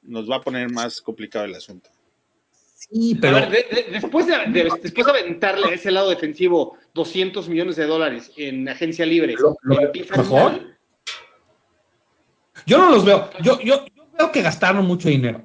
Nos 0.02 0.30
va 0.30 0.38
a 0.38 0.42
poner 0.42 0.72
más 0.72 1.02
complicado 1.02 1.46
el 1.46 1.56
asunto. 1.56 1.90
Sí, 2.76 3.18
pero. 3.20 3.40
después, 3.92 4.28
de, 4.28 4.70
después 4.82 5.06
de 5.06 5.12
aventarle 5.12 5.68
a 5.68 5.74
ese 5.74 5.92
lado 5.92 6.10
defensivo 6.10 6.78
200 6.94 7.48
millones 7.50 7.76
de 7.76 7.86
dólares 7.86 8.32
en 8.36 8.68
agencia 8.68 9.06
libre, 9.06 9.36
mejor. 9.64 10.75
Yo 12.66 12.78
no 12.78 12.92
los 12.92 13.06
veo. 13.06 13.30
Yo, 13.42 13.60
yo, 13.62 13.86
veo 14.18 14.32
que 14.32 14.42
gastaron 14.42 14.86
mucho 14.86 15.10
dinero. 15.10 15.44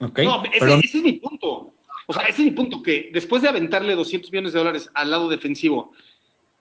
Okay, 0.00 0.26
no, 0.26 0.42
ese, 0.44 0.98
es 0.98 1.02
mi 1.02 1.14
punto. 1.14 1.72
O 2.06 2.12
sea, 2.12 2.22
ese 2.22 2.42
es 2.42 2.44
mi 2.46 2.50
punto, 2.52 2.82
que 2.82 3.10
después 3.12 3.42
de 3.42 3.48
aventarle 3.48 3.94
200 3.94 4.30
millones 4.30 4.52
de 4.52 4.58
dólares 4.58 4.90
al 4.94 5.10
lado 5.10 5.28
defensivo, 5.28 5.92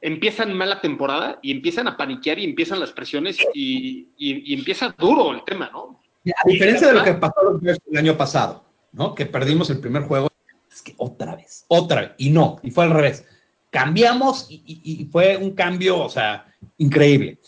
empiezan 0.01 0.53
mala 0.53 0.81
temporada 0.81 1.39
y 1.41 1.51
empiezan 1.51 1.87
a 1.87 1.95
paniquear 1.95 2.39
y 2.39 2.45
empiezan 2.45 2.79
las 2.79 2.91
presiones 2.91 3.37
y, 3.53 4.07
y, 4.17 4.53
empieza 4.53 4.95
duro 4.97 5.33
el 5.33 5.43
tema, 5.43 5.69
¿no? 5.71 5.99
A 6.25 6.47
diferencia 6.47 6.87
de 6.87 6.93
lo 6.93 7.03
que 7.03 7.13
pasó 7.13 7.59
el 7.61 7.97
año 7.97 8.17
pasado 8.17 8.67
¿no? 8.97 9.15
Que 9.15 9.25
perdimos 9.25 9.69
el 9.69 9.79
primer 9.79 10.03
juego. 10.03 10.29
Es 10.71 10.81
que 10.81 10.93
otra 10.97 11.35
vez, 11.35 11.65
otra 11.67 12.01
vez. 12.01 12.11
Y 12.17 12.29
no, 12.29 12.59
y 12.63 12.71
fue 12.71 12.85
al 12.85 12.91
revés. 12.91 13.25
Cambiamos 13.69 14.47
y, 14.49 15.07
fue 15.11 15.37
un 15.37 15.51
cambio, 15.51 15.99
o 15.99 16.09
sea, 16.09 16.45
increíble. 16.77 17.39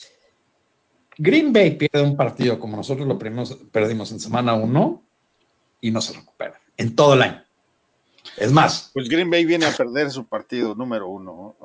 Green 1.21 1.51
Bay 1.51 1.71
pierde 1.71 2.01
un 2.01 2.15
partido 2.15 2.57
como 2.57 2.77
nosotros 2.77 3.05
lo 3.05 3.19
perdimos 3.19 4.11
en 4.11 4.21
semana 4.21 4.53
uno 4.53 5.03
y 5.81 5.91
no 5.91 5.99
se 5.99 6.13
recupera 6.13 6.59
en 6.77 6.95
todo 6.95 7.13
el 7.13 7.21
año. 7.21 7.43
Es 8.37 8.53
más. 8.53 8.91
Pues 8.93 9.09
Green 9.09 9.29
Bay 9.29 9.43
viene 9.43 9.65
a 9.65 9.75
perder 9.75 10.09
su 10.11 10.25
partido 10.25 10.73
número 10.75 11.09
uno. 11.09 11.57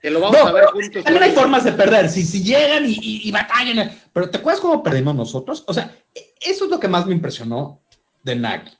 Que 0.00 0.10
lo 0.10 0.20
vamos 0.20 0.40
a 0.40 0.52
ver 0.52 0.64
juntos. 0.66 1.04
También 1.04 1.22
hay 1.22 1.32
formas 1.32 1.64
de 1.64 1.72
perder. 1.72 2.08
Si, 2.08 2.24
si 2.24 2.42
llegan 2.42 2.86
y, 2.86 2.98
y, 2.98 3.30
batallan. 3.30 3.94
Pero 4.10 4.30
¿te 4.30 4.38
acuerdas 4.38 4.62
cómo 4.62 4.82
perdimos 4.82 5.14
nosotros? 5.14 5.62
O 5.66 5.74
sea, 5.74 5.94
eso 6.40 6.64
es 6.64 6.70
lo 6.70 6.80
que 6.80 6.88
más 6.88 7.06
me 7.06 7.12
impresionó 7.12 7.82
de 8.22 8.36
Nagy. 8.36 8.70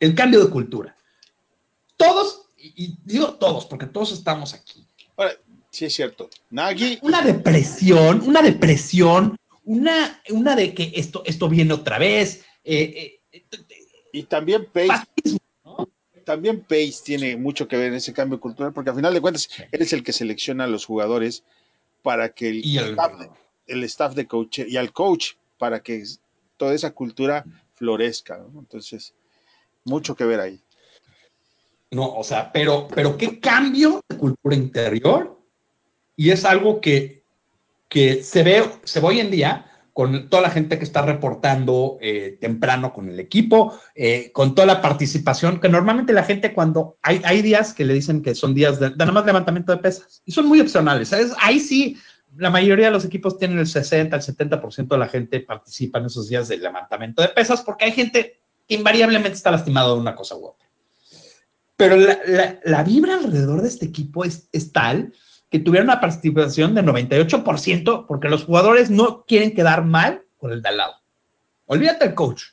El 0.00 0.14
cambio 0.14 0.44
de 0.44 0.50
cultura. 0.50 0.94
Todos, 1.96 2.50
y 2.58 2.98
digo 3.04 3.34
todos, 3.34 3.64
porque 3.64 3.86
todos 3.86 4.12
estamos 4.12 4.52
aquí. 4.52 4.86
Sí 5.72 5.86
es 5.86 5.94
cierto. 5.94 6.30
Nagy. 6.50 6.98
Una 7.02 7.22
depresión, 7.22 8.22
una 8.24 8.42
depresión, 8.42 9.36
una, 9.64 10.22
una 10.30 10.54
de 10.54 10.74
que 10.74 10.92
esto, 10.94 11.22
esto 11.26 11.48
viene 11.48 11.72
otra 11.72 11.98
vez. 11.98 12.44
Eh, 12.62 13.18
eh, 13.32 13.42
y 14.12 14.24
también 14.24 14.68
Pace. 14.72 15.38
También 16.24 16.60
Pace 16.60 17.00
tiene 17.04 17.36
mucho 17.36 17.66
que 17.66 17.76
ver 17.76 17.88
en 17.88 17.94
ese 17.94 18.12
cambio 18.12 18.38
cultural, 18.38 18.72
porque 18.72 18.90
al 18.90 18.96
final 18.96 19.12
de 19.12 19.20
cuentas, 19.20 19.48
él 19.72 19.82
es 19.82 19.92
el 19.92 20.04
que 20.04 20.12
selecciona 20.12 20.64
a 20.64 20.68
los 20.68 20.84
jugadores 20.84 21.42
para 22.02 22.28
que 22.32 22.50
el, 22.50 22.64
staff, 22.64 23.18
de, 23.18 23.30
el 23.66 23.84
staff 23.84 24.14
de 24.14 24.26
coach 24.26 24.60
y 24.60 24.76
al 24.76 24.92
coach 24.92 25.32
para 25.58 25.82
que 25.82 26.04
toda 26.56 26.74
esa 26.74 26.92
cultura 26.92 27.44
florezca, 27.74 28.44
Entonces, 28.56 29.14
mucho 29.84 30.14
que 30.14 30.24
ver 30.24 30.38
ahí. 30.38 30.60
No, 31.90 32.14
o 32.14 32.22
sea, 32.22 32.52
pero, 32.52 32.86
pero 32.94 33.16
qué 33.16 33.40
cambio 33.40 34.00
de 34.08 34.16
cultura 34.16 34.54
interior 34.54 35.41
y 36.22 36.30
es 36.30 36.44
algo 36.44 36.80
que, 36.80 37.24
que 37.88 38.22
se, 38.22 38.44
ve, 38.44 38.62
se 38.84 39.00
ve 39.00 39.06
hoy 39.08 39.18
en 39.18 39.32
día 39.32 39.66
con 39.92 40.28
toda 40.28 40.42
la 40.42 40.50
gente 40.50 40.78
que 40.78 40.84
está 40.84 41.02
reportando 41.02 41.98
eh, 42.00 42.38
temprano 42.40 42.92
con 42.92 43.08
el 43.08 43.18
equipo, 43.18 43.76
eh, 43.96 44.30
con 44.32 44.54
toda 44.54 44.66
la 44.66 44.80
participación, 44.80 45.58
que 45.58 45.68
normalmente 45.68 46.12
la 46.12 46.22
gente 46.22 46.54
cuando 46.54 46.96
hay, 47.02 47.20
hay 47.24 47.42
días 47.42 47.74
que 47.74 47.84
le 47.84 47.94
dicen 47.94 48.22
que 48.22 48.36
son 48.36 48.54
días 48.54 48.78
de, 48.78 48.90
nada 48.90 49.10
más 49.10 49.26
levantamiento 49.26 49.72
de 49.72 49.78
pesas 49.78 50.22
y 50.24 50.30
son 50.30 50.46
muy 50.46 50.60
opcionales. 50.60 51.12
Ahí 51.40 51.58
sí 51.58 51.96
la 52.36 52.50
mayoría 52.50 52.86
de 52.86 52.92
los 52.92 53.04
equipos 53.04 53.36
tienen 53.36 53.58
el 53.58 53.66
60, 53.66 54.14
el 54.14 54.22
70% 54.22 54.86
de 54.86 54.98
la 54.98 55.08
gente 55.08 55.40
participa 55.40 55.98
en 55.98 56.06
esos 56.06 56.28
días 56.28 56.46
de 56.46 56.58
levantamiento 56.58 57.20
de 57.20 57.30
pesas 57.30 57.62
porque 57.62 57.86
hay 57.86 57.92
gente 57.92 58.38
que 58.68 58.76
invariablemente 58.76 59.32
está 59.32 59.50
lastimada 59.50 59.88
de 59.88 59.98
una 59.98 60.14
cosa 60.14 60.36
u 60.36 60.46
otra. 60.46 60.68
Pero 61.76 61.96
la, 61.96 62.84
vibra 62.84 63.16
alrededor 63.16 63.60
de 63.60 63.66
este 63.66 63.86
equipo 63.86 64.24
es, 64.24 64.48
tal 64.72 65.12
que 65.52 65.58
tuvieron 65.58 65.90
una 65.90 66.00
participación 66.00 66.74
de 66.74 66.82
98% 66.82 68.06
porque 68.08 68.30
los 68.30 68.44
jugadores 68.44 68.90
no 68.90 69.26
quieren 69.26 69.54
quedar 69.54 69.84
mal 69.84 70.24
con 70.38 70.50
el 70.50 70.62
de 70.62 70.70
al 70.70 70.78
lado. 70.78 70.94
Olvídate 71.66 72.06
el 72.06 72.14
coach. 72.14 72.44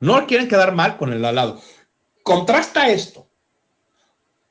No 0.00 0.26
quieren 0.26 0.48
quedar 0.48 0.74
mal 0.74 0.96
con 0.96 1.12
el 1.12 1.20
de 1.20 1.28
al 1.28 1.34
lado. 1.34 1.60
Contrasta 2.22 2.88
esto 2.88 3.28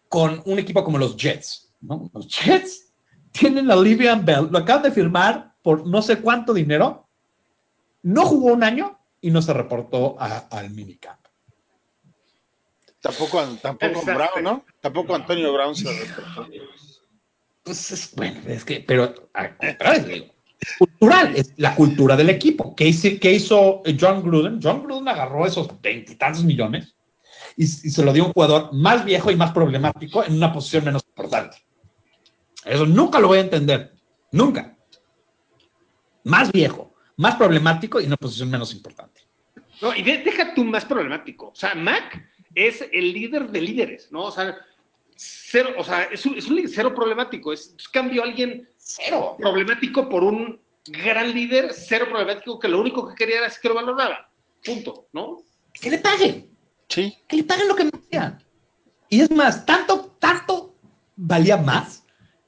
con 0.08 0.44
un 0.46 0.60
equipo 0.60 0.84
como 0.84 1.00
los 1.00 1.18
Jets. 1.18 1.74
Los 2.14 2.28
Jets 2.28 2.94
tienen 3.32 3.72
a 3.72 3.76
Livian 3.76 4.24
Bell, 4.24 4.50
lo 4.52 4.60
acaban 4.60 4.84
de 4.84 4.92
firmar 4.92 5.56
por 5.64 5.88
no 5.88 6.04
sé 6.04 6.22
cuánto 6.22 6.54
dinero, 6.54 7.08
no 8.04 8.28
jugó 8.28 8.54
un 8.54 8.64
año 8.64 9.00
y 9.20 9.32
no 9.32 9.42
se 9.42 9.52
reportó 9.52 10.16
al 10.20 10.70
minicamp. 10.70 11.26
Tampoco, 13.02 13.44
tampoco 13.64 14.06
Brown, 14.06 14.44
¿no? 14.44 14.66
Tampoco 14.80 15.16
Antonio 15.16 15.52
Brown 15.52 15.76
se 15.76 15.92
reportó. 15.92 16.48
Pues 17.64 17.92
es, 17.92 18.14
bueno, 18.16 18.42
es 18.48 18.66
que, 18.66 18.84
pero 18.86 19.14
cultural, 20.78 21.36
es 21.36 21.54
la 21.58 21.76
cultura 21.76 22.16
del 22.16 22.30
equipo. 22.30 22.76
¿Qué 22.76 22.88
hizo, 22.88 23.10
qué 23.22 23.34
hizo 23.34 23.82
John 24.00 24.22
Gruden? 24.22 24.60
John 24.62 24.84
Gruden 24.84 25.08
agarró 25.08 25.46
esos 25.46 25.70
veintitantos 25.82 26.44
millones 26.44 26.96
y, 27.56 27.64
y, 27.64 27.68
se 27.68 28.04
lo 28.04 28.12
dio 28.12 28.24
a 28.24 28.28
un 28.28 28.34
jugador 28.34 28.74
más 28.74 29.06
viejo 29.06 29.32
y 29.32 29.36
más 29.36 29.52
problemático 29.52 30.24
en 30.24 30.34
una 30.34 30.52
posición 30.52 30.86
menos 30.86 31.06
importante. 31.08 31.58
Eso 32.66 32.86
nunca 32.86 33.20
lo 33.20 33.28
voy 33.28 33.40
a 33.40 33.42
entender. 33.42 33.94
Nunca. 34.32 34.76
Más 36.24 36.52
viejo, 36.52 36.94
más 37.18 37.36
problemático 37.36 38.00
y 38.00 38.04
en 38.04 38.10
una 38.10 38.18
posición 38.18 38.50
menos 38.50 38.74
importante. 38.74 39.22
No, 39.82 39.96
y 39.96 40.02
de, 40.02 40.20
deja 40.20 40.54
tú 40.54 40.64
más 40.64 40.86
problemático. 40.86 41.50
O 41.50 41.56
sea, 41.56 41.76
Mac 41.76 42.26
es 42.56 42.86
el 42.92 43.14
líder 43.14 43.50
de 43.50 43.62
líderes, 43.62 44.12
¿no? 44.12 44.24
O 44.24 44.32
sea, 44.32 44.56
cero, 45.16 45.70
o 45.78 45.84
sea, 45.84 46.04
es 46.04 46.26
un, 46.26 46.38
es 46.38 46.48
un 46.48 46.68
cero 46.68 46.94
problemático. 46.94 47.54
Es, 47.54 47.76
cambio 47.92 48.22
a 48.22 48.26
alguien 48.26 48.68
cero 48.78 49.36
problemático 49.38 50.10
por 50.10 50.24
un 50.24 50.60
gran 50.86 51.34
líder, 51.34 51.72
cero 51.74 52.08
problemático, 52.10 52.60
que 52.60 52.68
lo 52.68 52.82
único 52.82 53.08
que 53.08 53.16
quería 53.16 53.40
era 53.40 53.50
que 53.50 53.70
lo 53.70 53.76
valorara. 53.76 54.30
Punto, 54.64 55.08
¿no? 55.14 55.42
Que 55.74 55.90
le 55.90 56.00
paguen. 56.00 56.50
Sí. 56.88 57.18
Que 57.28 57.38
le 57.38 57.44
paguen 57.44 57.68
lo 57.68 57.76
que 57.76 57.86
me 57.86 57.92
Y 59.10 59.22
es 59.22 59.32
más, 59.32 59.66
tanto, 59.66 60.16
tanto 60.20 60.76
valía 61.16 61.58
más 61.58 62.04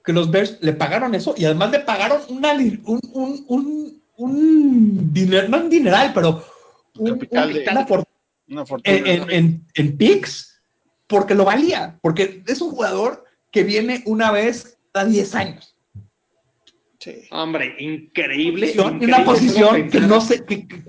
que 0.06 0.14
los 0.14 0.30
Bears 0.30 0.58
le 0.62 0.74
pagaron 0.74 1.16
eso 1.16 1.34
y 1.36 1.46
además 1.46 1.72
le 1.72 1.80
pagaron 1.80 2.22
una, 2.30 2.54
un, 2.54 3.00
un, 3.14 3.46
un, 3.48 4.04
un 4.18 5.14
dinero, 5.14 5.50
no 5.50 5.58
un 5.58 5.70
dineral, 5.70 6.12
pero 6.14 6.46
un, 6.98 7.12
un, 7.12 7.28
una, 7.32 7.86
for 7.88 8.04
una, 8.48 8.66
fortuna 8.66 8.98
en, 8.98 9.30
en, 9.32 9.68
en 9.74 9.98
picks 9.98 10.55
porque 11.08 11.36
lo 11.36 11.46
valía, 11.46 12.00
porque 12.02 12.44
es 12.48 12.62
un 12.62 12.72
jugador 12.72 13.26
que 13.52 13.64
viene 13.64 14.04
una 14.06 14.32
vez 14.32 14.78
cada 14.92 15.06
10 15.06 15.36
años. 15.36 15.76
Sí. 17.00 17.28
Hombre, 17.32 17.76
increíble. 17.80 18.72
increíble 18.72 19.06
una 19.06 19.24
posición 19.24 19.90
que 19.90 20.00
no 20.00 20.20
sé. 20.20 20.44
Que, 20.46 20.68
que, 20.68 20.84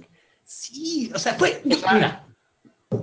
sí, 0.44 1.10
o 1.14 1.18
sea, 1.18 1.34
fue. 1.34 1.62
O 1.70 1.74
sea, 1.74 1.92
mira, 1.92 2.26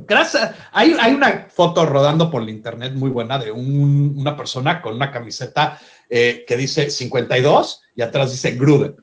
gracias. 0.08 0.56
Hay, 0.72 0.96
hay, 1.00 1.14
una 1.14 1.48
foto 1.50 1.86
rodando 1.86 2.32
por 2.32 2.42
el 2.42 2.50
internet 2.50 2.94
muy 2.94 3.12
buena 3.12 3.38
de 3.38 3.52
un, 3.52 4.16
una 4.18 4.36
persona 4.36 4.82
con 4.82 4.96
una 4.96 5.12
camiseta 5.12 5.80
eh, 6.10 6.44
que 6.48 6.58
dice 6.58 6.90
52 6.90 7.82
y 7.96 8.02
atrás 8.02 8.32
dice 8.32 8.52
Gruden 8.52 8.96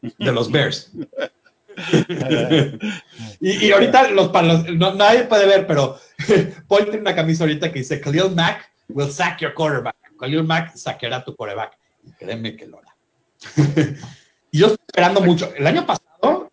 de 0.00 0.32
los 0.32 0.50
Bears. 0.50 0.92
y, 3.40 3.66
y, 3.66 3.72
ahorita 3.72 4.10
los, 4.10 4.32
los 4.32 4.68
no, 4.70 4.94
nadie 4.94 5.24
puede 5.24 5.46
ver, 5.46 5.66
pero 5.66 5.98
Paul 6.68 6.84
tiene 6.84 7.00
una 7.00 7.14
camisa 7.14 7.44
ahorita 7.44 7.72
que 7.72 7.80
dice 7.80 8.00
Khalil 8.00 8.34
Mack 8.34 8.70
will 8.88 9.10
sack 9.10 9.40
your 9.40 9.54
quarterback. 9.54 9.96
Khalil 10.18 10.44
Mack 10.44 10.76
saqueará 10.76 11.24
tu 11.24 11.34
quarterback. 11.34 11.78
Créeme 12.18 12.56
que 12.56 12.66
lo 12.66 12.78
hará. 12.78 12.96
y 14.50 14.58
yo 14.58 14.66
estoy 14.66 14.84
esperando 14.86 15.20
mucho. 15.20 15.52
El 15.54 15.66
año 15.66 15.86
pasado 15.86 16.50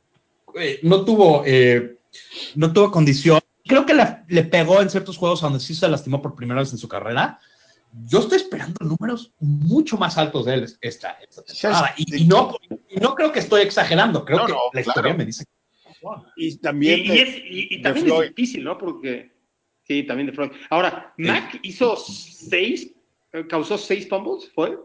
eh, 0.60 0.80
no 0.84 1.04
tuvo 1.04 1.44
eh, 1.46 1.98
no 2.56 2.72
tuvo 2.72 2.92
condición. 2.92 3.40
Creo 3.66 3.86
que 3.86 3.96
le 4.28 4.44
pegó 4.44 4.82
en 4.82 4.90
ciertos 4.90 5.18
juegos 5.18 5.42
donde 5.42 5.60
sí 5.60 5.74
se 5.74 5.88
lastimó 5.88 6.22
por 6.22 6.36
primera 6.36 6.62
vez 6.62 6.72
en 6.72 6.78
su 6.78 6.88
carrera. 6.88 7.40
Yo 8.04 8.20
estoy 8.20 8.38
esperando 8.38 8.86
números 8.86 9.34
mucho 9.40 9.98
más 9.98 10.18
altos 10.18 10.46
de 10.46 10.54
él 10.56 10.64
esta, 10.82 11.12
esta 11.28 11.44
temporada. 11.44 11.94
Y, 11.98 12.24
y, 12.24 12.26
no, 12.26 12.56
y, 12.90 12.96
no, 13.00 13.16
creo 13.16 13.32
que 13.32 13.40
estoy 13.40 13.62
exagerando. 13.62 14.26
Creo 14.26 14.40
No, 14.40 14.46
que 14.46 14.52
no, 14.52 14.60
la 14.74 14.82
historia 14.82 15.02
claro. 15.04 15.18
me 15.18 15.26
dice. 15.26 15.46
Y 16.36 16.58
también. 16.58 17.00
Y, 17.00 17.08
de- 17.08 17.22
es, 17.22 17.36
y, 17.38 17.68
y 17.76 17.78
de 17.78 17.84
también 17.84 18.12
es 18.12 18.30
difícil, 18.30 18.64
¿no? 18.64 18.78
Porque. 18.78 19.34
Sí, 19.84 20.04
también 20.04 20.28
de 20.28 20.34
Floyd. 20.34 20.52
Ahora, 20.72 21.14
Mac 21.18 21.60
hizo 21.62 21.96
seis, 21.96 22.92
eh, 23.34 23.46
causó 23.48 23.78
seis 23.78 24.10
fumbles, 24.10 24.50
¿fue? 24.54 24.78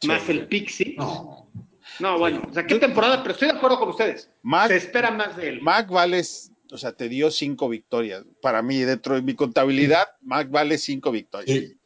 Sí. 0.00 0.06
Más 0.08 0.28
el 0.28 0.46
pick 0.46 0.68
six. 0.68 0.96
No. 0.98 1.50
No, 1.98 2.18
bueno, 2.18 2.42
o 2.48 2.52
sea, 2.52 2.66
qué 2.66 2.74
temporada, 2.78 3.22
pero 3.22 3.32
estoy 3.32 3.48
de 3.48 3.54
acuerdo 3.56 3.78
con 3.80 3.88
ustedes. 3.88 4.30
Mac, 4.42 4.68
Se 4.68 4.76
espera 4.76 5.10
más 5.10 5.34
de 5.36 5.48
él. 5.48 5.62
Mac 5.62 5.88
vale, 5.88 6.22
o 6.70 6.76
sea, 6.76 6.92
te 6.92 7.08
dio 7.08 7.30
cinco 7.30 7.68
victorias. 7.70 8.22
Para 8.42 8.60
mí, 8.62 8.80
dentro 8.80 9.14
de 9.14 9.22
mi 9.22 9.34
contabilidad, 9.34 10.06
Mac 10.20 10.50
vale 10.50 10.76
cinco 10.76 11.10
victorias. 11.10 11.58
Sí. 11.58 11.77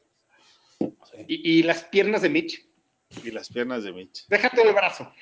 Y, 1.28 1.58
y 1.58 1.62
las 1.62 1.84
piernas 1.84 2.22
de 2.22 2.28
Mitch. 2.30 2.64
Y 3.24 3.30
las 3.30 3.48
piernas 3.48 3.84
de 3.84 3.92
Mitch. 3.92 4.26
Déjate 4.28 4.62
el 4.62 4.72
brazo. 4.74 5.12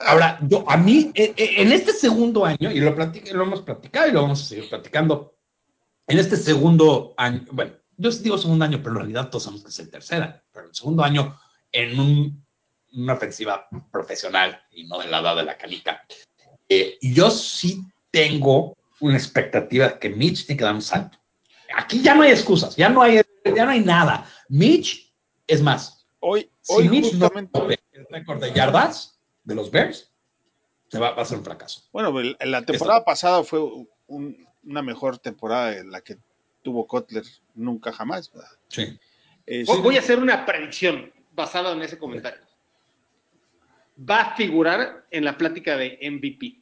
Ahora, 0.00 0.38
yo, 0.42 0.64
a 0.68 0.76
mí, 0.76 1.10
eh, 1.14 1.32
eh, 1.36 1.54
en 1.58 1.72
este 1.72 1.92
segundo 1.92 2.44
año, 2.44 2.70
y 2.70 2.80
lo, 2.80 2.96
platic- 2.96 3.30
lo 3.32 3.42
hemos 3.44 3.62
platicado 3.62 4.08
y 4.08 4.12
lo 4.12 4.22
vamos 4.22 4.42
a 4.42 4.44
seguir 4.44 4.68
platicando, 4.68 5.34
en 6.06 6.18
este 6.18 6.36
segundo 6.36 7.14
año, 7.16 7.44
bueno, 7.52 7.72
yo 7.96 8.10
digo 8.10 8.38
segundo 8.38 8.64
año, 8.64 8.78
pero 8.78 8.92
en 8.92 8.96
realidad 8.98 9.28
todos 9.28 9.44
sabemos 9.44 9.62
que 9.64 9.70
es 9.70 9.78
el 9.78 9.90
tercer 9.90 10.22
año, 10.22 10.40
pero 10.52 10.66
el 10.68 10.74
segundo 10.74 11.02
año 11.04 11.38
en 11.72 11.98
un- 12.00 12.46
una 12.94 13.12
ofensiva 13.14 13.68
profesional 13.92 14.60
y 14.72 14.84
no 14.86 14.98
de 14.98 15.08
la 15.08 15.18
edad 15.20 15.36
de 15.36 15.44
la 15.44 15.56
canica. 15.58 16.04
eh, 16.70 16.98
yo 17.00 17.30
sí 17.30 17.82
tengo 18.10 18.76
una 19.00 19.16
expectativa 19.16 19.88
de 19.88 19.98
que 19.98 20.10
Mitch 20.10 20.44
tiene 20.46 20.58
que 20.58 20.64
dar 20.64 20.74
un 20.74 20.82
salto. 20.82 21.18
Aquí 21.76 22.00
ya 22.02 22.14
no 22.14 22.22
hay 22.22 22.32
excusas, 22.32 22.74
ya 22.76 22.88
no 22.88 23.00
hay, 23.02 23.20
ya 23.54 23.64
no 23.64 23.70
hay 23.70 23.80
nada. 23.80 24.26
Mitch, 24.48 25.12
es 25.46 25.62
más, 25.62 26.06
Hoy, 26.20 26.50
si 26.62 26.72
hoy 26.74 26.88
Mitch 26.88 27.12
no 27.14 27.28
justamente, 27.28 27.78
el 27.92 28.06
récord 28.10 28.40
de 28.42 28.52
yardas 28.52 29.18
de 29.44 29.54
los 29.54 29.70
Bears, 29.70 30.10
se 30.88 30.98
va, 30.98 31.10
va 31.12 31.22
a 31.22 31.24
ser 31.24 31.38
un 31.38 31.44
fracaso. 31.44 31.82
bueno, 31.92 32.12
la 32.40 32.64
temporada 32.64 33.04
pasada 33.04 33.44
fue 33.44 33.60
un- 34.06 34.46
una 34.64 34.82
mejor 34.82 35.18
temporada 35.18 35.70
de 35.70 35.84
la 35.84 36.00
que 36.00 36.16
tuvo 36.62 36.86
Kotler 36.86 37.24
nunca 37.54 37.92
jamás. 37.92 38.32
¿verdad? 38.32 38.50
Sí. 38.68 38.98
Voy 39.82 39.96
a 39.96 40.00
hacer 40.00 40.18
una 40.18 40.44
predicción 40.44 41.12
basada 41.32 41.72
en 41.72 41.82
ese 41.82 41.98
comentario. 41.98 42.40
Va 43.98 44.20
a 44.20 44.36
figurar 44.36 45.06
en 45.10 45.24
la 45.24 45.36
plática 45.38 45.76
de 45.76 45.98
MVP. 46.02 46.60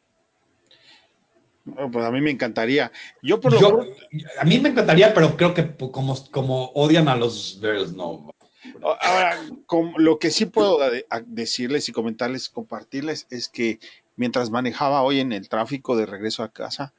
Pues 1.92 2.04
a 2.04 2.10
mí 2.10 2.20
me 2.20 2.30
encantaría. 2.30 2.92
Yo 3.22 3.40
por 3.40 3.52
lo 3.52 3.60
Yo- 3.60 3.68
pronto- 3.70 3.92
a 4.38 4.44
mí 4.44 4.58
me 4.58 4.68
encantaría, 4.70 5.12
pero 5.14 5.36
creo 5.36 5.52
que 5.54 5.74
como, 5.76 6.16
como 6.30 6.66
odian 6.74 7.08
a 7.08 7.16
los 7.16 7.58
Bears, 7.60 7.92
no. 7.92 8.30
Ahora, 8.82 9.38
com- 9.66 9.94
lo 9.96 10.18
que 10.18 10.30
sí 10.30 10.46
puedo 10.46 10.78
decirles 11.26 11.88
y 11.88 11.92
comentarles, 11.92 12.48
compartirles, 12.48 13.26
es 13.30 13.48
que 13.48 13.78
mientras 14.16 14.50
manejaba 14.50 15.02
hoy 15.02 15.20
en 15.20 15.32
el 15.32 15.48
tráfico 15.48 15.96
de 15.96 16.06
regreso 16.06 16.42
a 16.42 16.52
casa, 16.52 16.92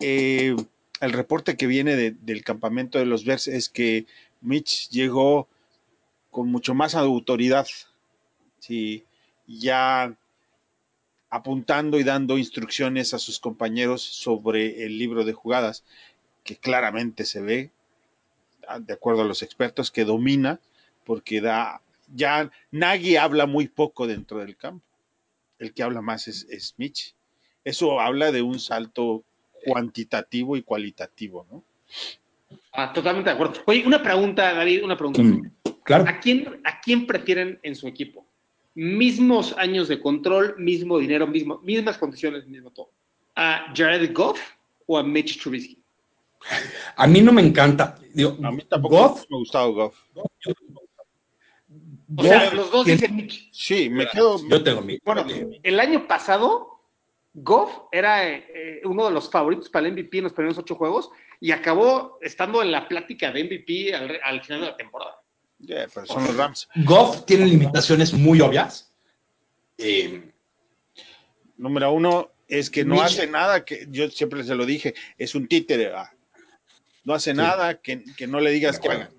eh, 0.00 0.56
el 1.00 1.12
reporte 1.12 1.56
que 1.56 1.66
viene 1.66 1.94
de- 1.96 2.10
del 2.10 2.42
campamento 2.44 2.98
de 2.98 3.06
los 3.06 3.24
Bears 3.24 3.48
es 3.48 3.68
que 3.68 4.06
Mitch 4.40 4.88
llegó 4.90 5.48
con 6.30 6.48
mucho 6.50 6.74
más 6.74 6.94
autoridad, 6.94 7.66
sí, 8.58 9.04
ya 9.46 10.14
apuntando 11.30 11.98
y 11.98 12.04
dando 12.04 12.38
instrucciones 12.38 13.14
a 13.14 13.18
sus 13.18 13.38
compañeros 13.38 14.02
sobre 14.02 14.84
el 14.84 14.98
libro 14.98 15.24
de 15.24 15.32
jugadas, 15.32 15.84
que 16.44 16.56
claramente 16.56 17.24
se 17.24 17.40
ve, 17.40 17.70
ah, 18.66 18.78
de 18.78 18.94
acuerdo 18.94 19.22
a 19.22 19.26
los 19.26 19.42
expertos, 19.42 19.90
que 19.90 20.04
domina, 20.04 20.60
porque 21.04 21.40
da, 21.40 21.82
ya 22.14 22.50
Nagy 22.70 23.16
habla 23.16 23.46
muy 23.46 23.68
poco 23.68 24.06
dentro 24.06 24.38
del 24.38 24.56
campo. 24.56 24.84
El 25.58 25.74
que 25.74 25.82
habla 25.82 26.00
más 26.00 26.28
es, 26.28 26.46
es 26.50 26.74
Mitch. 26.78 27.14
Eso 27.64 28.00
habla 28.00 28.30
de 28.32 28.42
un 28.42 28.60
salto 28.60 29.24
cuantitativo 29.64 30.56
y 30.56 30.62
cualitativo, 30.62 31.46
¿no? 31.50 31.64
Ah, 32.72 32.92
totalmente 32.92 33.28
de 33.28 33.34
acuerdo. 33.34 33.60
Oye, 33.66 33.84
una 33.86 34.02
pregunta, 34.02 34.54
David, 34.54 34.84
una 34.84 34.96
pregunta. 34.96 35.22
Mm, 35.22 35.50
claro. 35.82 36.04
¿A 36.08 36.20
quién, 36.20 36.60
¿A 36.64 36.80
quién 36.80 37.06
prefieren 37.06 37.58
en 37.62 37.74
su 37.74 37.88
equipo? 37.88 38.27
Mismos 38.78 39.56
años 39.58 39.88
de 39.88 39.98
control, 39.98 40.54
mismo 40.56 41.00
dinero, 41.00 41.26
mismo, 41.26 41.58
mismas 41.64 41.98
condiciones, 41.98 42.46
mismo 42.46 42.70
todo. 42.70 42.92
¿A 43.34 43.72
Jared 43.74 44.14
Goff 44.14 44.38
o 44.86 44.96
a 44.96 45.02
Mitch 45.02 45.42
Trubisky? 45.42 45.82
A 46.94 47.08
mí 47.08 47.20
no 47.20 47.32
me 47.32 47.42
encanta. 47.42 47.98
Digo, 48.14 48.36
A 48.40 48.52
mí 48.52 48.62
tampoco 48.68 48.96
Goff, 48.96 49.24
me 49.28 49.36
ha 49.36 49.40
gustado 49.40 49.72
Goff. 49.72 49.98
O 50.14 52.22
sea, 52.22 52.44
Goff 52.44 52.54
los 52.54 52.70
dos 52.70 52.86
dicen 52.86 53.16
Mitch. 53.16 53.50
Sí, 53.52 53.90
me 53.90 54.06
quedo. 54.06 54.38
Yo 54.48 54.62
tengo 54.62 54.80
mi. 54.80 54.96
Bueno, 55.04 55.26
el 55.60 55.80
año 55.80 56.06
pasado, 56.06 56.80
Goff 57.34 57.72
era 57.90 58.28
eh, 58.28 58.80
uno 58.84 59.06
de 59.06 59.10
los 59.10 59.28
favoritos 59.28 59.68
para 59.70 59.88
el 59.88 59.94
MVP 59.94 60.18
en 60.18 60.24
los 60.24 60.32
primeros 60.32 60.56
ocho 60.56 60.76
juegos 60.76 61.10
y 61.40 61.50
acabó 61.50 62.20
estando 62.22 62.62
en 62.62 62.70
la 62.70 62.86
plática 62.86 63.32
de 63.32 63.42
MVP 63.42 63.92
al, 63.92 64.20
al 64.22 64.44
final 64.44 64.60
de 64.60 64.66
la 64.68 64.76
temporada. 64.76 65.20
Yeah, 65.60 65.88
pero 65.92 66.06
son 66.06 66.24
los 66.24 66.36
Rams. 66.36 66.68
Goff 66.84 67.24
tiene 67.24 67.46
limitaciones 67.46 68.12
muy 68.12 68.40
obvias. 68.40 68.90
Eh, 69.76 70.30
Número 71.56 71.92
uno 71.92 72.30
es 72.46 72.70
que 72.70 72.84
no 72.84 72.96
Mitch- 72.96 73.02
hace 73.04 73.26
nada, 73.26 73.64
que 73.64 73.86
yo 73.90 74.08
siempre 74.10 74.44
se 74.44 74.54
lo 74.54 74.64
dije, 74.64 74.94
es 75.18 75.34
un 75.34 75.48
títere. 75.48 75.92
ah. 75.94 76.10
No 77.04 77.14
hace 77.14 77.34
nada 77.34 77.80
que, 77.80 78.04
que 78.16 78.26
no 78.26 78.38
le 78.40 78.50
digas 78.50 78.78
que 78.78 78.88
haga. 78.88 79.10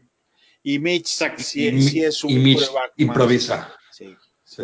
Y 0.63 0.79
Mitch 0.79 1.07
sí, 1.37 1.67
y, 1.67 1.81
sí 1.81 2.03
es 2.03 2.23
un 2.23 2.31
y 2.31 2.55
improvisa. 2.97 3.73
Sí. 3.91 4.15
Sí. 4.43 4.63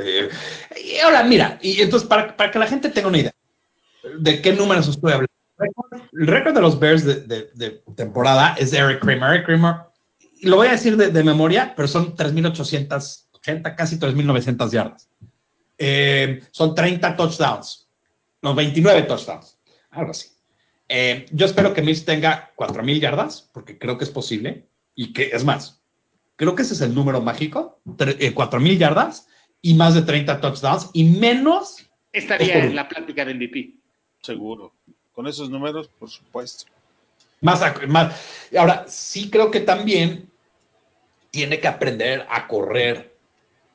Y 0.83 0.97
ahora, 0.99 1.23
mira, 1.23 1.59
y 1.61 1.81
entonces 1.81 2.07
para, 2.07 2.35
para 2.35 2.51
que 2.51 2.59
la 2.59 2.67
gente 2.67 2.89
tenga 2.89 3.07
una 3.07 3.19
idea 3.19 3.33
de 4.19 4.41
qué 4.41 4.53
números 4.53 4.87
estoy 4.87 5.11
hablando. 5.13 5.31
El 6.13 6.27
récord 6.27 6.53
de 6.53 6.61
los 6.61 6.79
Bears 6.79 7.03
de, 7.05 7.21
de- 7.21 7.49
de 7.53 7.71
temporada 7.95 8.55
es 8.57 8.71
de 8.71 8.77
Eric 8.79 8.99
Kramer. 9.01 9.33
Eric 9.35 9.45
Kramer, 9.45 9.75
lo 10.45 10.57
voy 10.57 10.67
a 10.67 10.71
decir 10.71 10.95
de, 10.95 11.09
de 11.09 11.23
memoria, 11.23 11.73
pero 11.75 11.87
son 11.87 12.15
3.880, 12.15 13.75
casi 13.75 13.97
3.900 13.97 14.71
yardas. 14.71 15.09
Eh, 15.77 16.41
son 16.51 16.73
30 16.73 17.15
touchdowns, 17.15 17.89
no, 18.41 18.55
29 18.55 19.03
touchdowns, 19.03 19.57
algo 19.91 20.11
así. 20.11 20.29
Eh, 20.87 21.25
yo 21.31 21.45
espero 21.45 21.73
que 21.73 21.81
Mills 21.81 22.05
tenga 22.05 22.53
4.000 22.55 22.99
yardas, 22.99 23.49
porque 23.53 23.77
creo 23.77 23.97
que 23.97 24.05
es 24.05 24.11
posible, 24.11 24.67
y 24.93 25.13
que 25.13 25.31
es 25.33 25.43
más, 25.43 25.81
creo 26.35 26.55
que 26.55 26.61
ese 26.61 26.75
es 26.75 26.81
el 26.81 26.93
número 26.93 27.21
mágico, 27.21 27.79
4.000 27.85 28.77
yardas 28.77 29.27
y 29.61 29.73
más 29.73 29.95
de 29.95 30.03
30 30.03 30.39
touchdowns 30.39 30.89
y 30.93 31.03
menos. 31.03 31.89
Estaría 32.13 32.63
en 32.63 32.75
la 32.75 32.87
plática 32.87 33.25
de 33.25 33.33
MVP. 33.33 33.73
Seguro. 34.21 34.73
Con 35.11 35.27
esos 35.27 35.49
números, 35.49 35.89
por 35.99 36.09
supuesto. 36.09 36.65
Más, 37.41 37.61
más. 37.87 38.47
Ahora, 38.57 38.85
sí 38.87 39.29
creo 39.29 39.51
que 39.51 39.59
también 39.59 40.29
tiene 41.35 41.59
que 41.59 41.67
aprender 41.67 42.25
a 42.29 42.47
correr. 42.47 43.13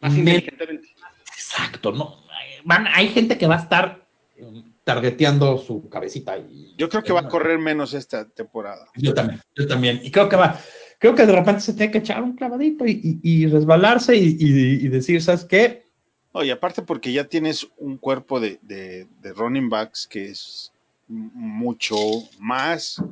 Más 0.01 0.17
inteligentemente. 0.17 0.89
Exacto, 1.35 1.93
¿no? 1.93 2.25
Van, 2.65 2.87
hay 2.87 3.09
gente 3.09 3.37
que 3.37 3.47
va 3.47 3.57
a 3.57 3.61
estar 3.61 4.07
um, 4.41 4.73
targeteando 4.83 5.59
su 5.59 5.87
cabecita. 5.91 6.39
Y, 6.39 6.75
yo 6.79 6.89
creo 6.89 7.03
que 7.03 7.13
va 7.13 7.21
a 7.21 7.29
correr 7.29 7.59
menos 7.59 7.93
esta 7.93 8.27
temporada. 8.27 8.87
Yo 8.97 9.13
también, 9.13 9.43
yo 9.55 9.67
también. 9.67 10.01
Y 10.03 10.11
creo 10.11 10.31
que 10.31 10.37
va, 10.37 10.59
creo 10.99 11.15
que 11.15 11.27
de 11.27 11.33
repente 11.33 11.61
se 11.61 11.75
tiene 11.75 11.93
que 11.93 11.99
echar 11.99 12.23
un 12.23 12.35
clavadito 12.35 12.87
y, 12.87 13.47
resbalarse 13.47 14.17
y, 14.17 14.89
decir, 14.89 15.23
¿sabes 15.23 15.45
qué? 15.45 15.85
Oye, 16.33 16.53
aparte 16.53 16.81
porque 16.81 17.13
ya 17.13 17.25
tienes 17.25 17.69
un 17.77 17.99
cuerpo 17.99 18.41
de, 18.41 18.59
de, 18.63 19.07
running 19.35 19.69
backs 19.69 20.07
que 20.07 20.31
es 20.31 20.73
mucho 21.09 21.97
más, 22.39 23.03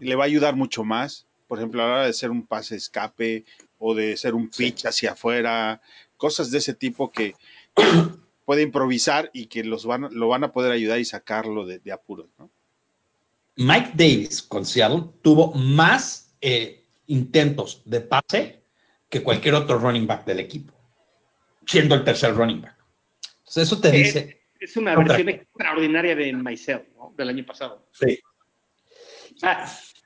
le 0.00 0.16
va 0.16 0.24
a 0.24 0.26
ayudar 0.26 0.56
mucho 0.56 0.82
más. 0.82 1.26
Por 1.46 1.58
ejemplo, 1.58 1.82
a 1.82 1.86
la 1.86 1.92
hora 1.92 2.06
de 2.06 2.12
ser 2.12 2.30
un 2.32 2.44
pase 2.44 2.74
escape 2.74 3.44
o 3.78 3.94
de 3.94 4.16
ser 4.16 4.34
un 4.34 4.48
pitch 4.50 4.86
hacia 4.86 5.12
afuera, 5.12 5.80
cosas 6.16 6.50
de 6.50 6.58
ese 6.58 6.74
tipo 6.74 7.10
que 7.10 7.34
puede 8.44 8.62
improvisar 8.62 9.30
y 9.32 9.46
que 9.46 9.64
los 9.64 9.86
van, 9.86 10.08
lo 10.12 10.28
van 10.28 10.44
a 10.44 10.52
poder 10.52 10.72
ayudar 10.72 10.98
y 10.98 11.04
sacarlo 11.04 11.66
de, 11.66 11.92
apuros. 11.92 12.26
Mike 13.56 13.92
Davis 13.94 14.42
con 14.42 14.64
Seattle 14.64 15.04
tuvo 15.22 15.52
más 15.54 16.34
eh, 16.40 16.84
intentos 17.06 17.82
de 17.84 18.00
pase 18.00 18.62
que 19.08 19.22
cualquier 19.22 19.54
otro 19.54 19.78
running 19.78 20.06
back 20.06 20.24
del 20.24 20.40
equipo, 20.40 20.72
siendo 21.66 21.94
el 21.94 22.04
tercer 22.04 22.34
running 22.34 22.62
back. 22.62 22.76
Entonces, 23.38 23.64
eso 23.64 23.80
te 23.80 23.90
dice. 23.90 24.42
Es, 24.60 24.76
una 24.76 24.96
versión 24.96 25.28
extraordinaria 25.28 26.14
de 26.14 26.32
Myself, 26.32 26.82
¿no? 26.96 27.14
Del 27.16 27.30
año 27.30 27.46
pasado. 27.46 27.88
Sí. 27.92 28.18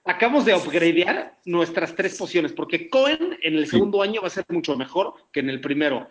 Acabamos 0.04 0.44
de 0.44 0.54
upgradear 0.54 1.38
nuestras 1.44 1.94
tres 1.94 2.16
posiciones, 2.16 2.52
porque 2.52 2.88
Cohen 2.88 3.38
en 3.42 3.54
el 3.54 3.66
segundo 3.66 4.02
año 4.02 4.20
va 4.20 4.26
a 4.26 4.30
ser 4.30 4.44
mucho 4.48 4.76
mejor 4.76 5.14
que 5.32 5.40
en 5.40 5.50
el 5.50 5.60
primero. 5.60 6.08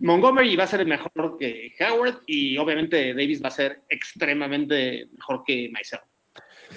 Montgomery 0.00 0.56
va 0.56 0.64
a 0.64 0.68
ser 0.68 0.84
mejor 0.84 1.36
que 1.38 1.72
Howard 1.80 2.22
y 2.26 2.58
obviamente 2.58 3.14
Davis 3.14 3.42
va 3.42 3.48
a 3.48 3.52
ser 3.52 3.82
extremadamente 3.88 5.08
mejor 5.16 5.44
que 5.46 5.70
Myself. 5.72 6.02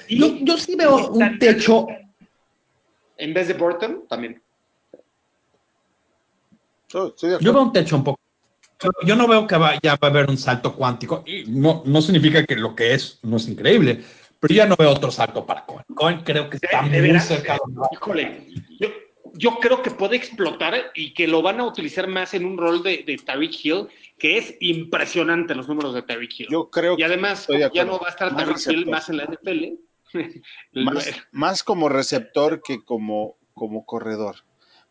Y 0.07 0.45
yo 0.45 0.57
sí 0.57 0.75
veo 0.75 1.09
un 1.09 1.39
techo 1.39 1.87
en 3.17 3.33
vez 3.33 3.47
de 3.47 3.53
Burton, 3.55 4.05
también. 4.07 4.41
yo 6.89 7.13
veo 7.39 7.61
un 7.61 7.73
techo 7.73 7.95
un 7.95 8.03
poco. 8.03 8.19
Yo 9.03 9.15
no 9.15 9.27
veo 9.27 9.47
que 9.47 9.55
ya 9.81 9.95
va 9.95 10.07
a 10.07 10.11
haber 10.11 10.29
un 10.29 10.37
salto 10.37 10.75
cuántico. 10.75 11.23
Y 11.25 11.45
no, 11.47 11.81
no 11.85 12.01
significa 12.01 12.45
que 12.45 12.55
lo 12.55 12.75
que 12.75 12.93
es 12.93 13.19
no 13.23 13.37
es 13.37 13.47
increíble, 13.47 14.03
pero 14.39 14.53
ya 14.53 14.65
no 14.65 14.75
veo 14.75 14.91
otro 14.91 15.11
salto 15.11 15.45
para 15.45 15.65
Cohen. 15.65 15.85
Cohen 15.95 16.21
creo 16.23 16.49
que 16.49 16.57
está 16.57 16.81
muy 16.81 17.19
cerca. 17.19 17.57
Híjole, 17.91 18.47
yo, 19.33 19.59
creo 19.59 19.81
que 19.81 19.91
puede 19.91 20.15
explotar 20.15 20.91
y 20.95 21.13
que 21.13 21.27
lo 21.27 21.41
van 21.41 21.59
a 21.59 21.65
utilizar 21.65 22.07
más 22.07 22.33
en 22.33 22.45
un 22.45 22.57
rol 22.57 22.83
de, 22.83 23.03
de 23.05 23.17
Tariq 23.17 23.65
Hill, 23.65 23.87
que 24.17 24.37
es 24.37 24.55
impresionante 24.59 25.55
los 25.55 25.67
números 25.67 25.93
de 25.93 26.01
Tariq 26.01 26.39
Hill. 26.39 26.47
Yo 26.49 26.69
creo 26.69 26.95
y 26.97 27.03
además 27.03 27.47
ya 27.73 27.85
no 27.85 27.99
va 27.99 28.07
a 28.07 28.11
estar 28.11 28.35
Tariq 28.35 28.57
Hill 28.67 28.85
más 28.87 29.09
en 29.09 29.17
la 29.17 29.25
NFL 29.25 29.87
más, 31.31 31.63
como 31.63 31.89
receptor 31.89 32.61
que 32.61 32.83
como, 32.83 33.37
como 33.53 33.85
corredor. 33.85 34.37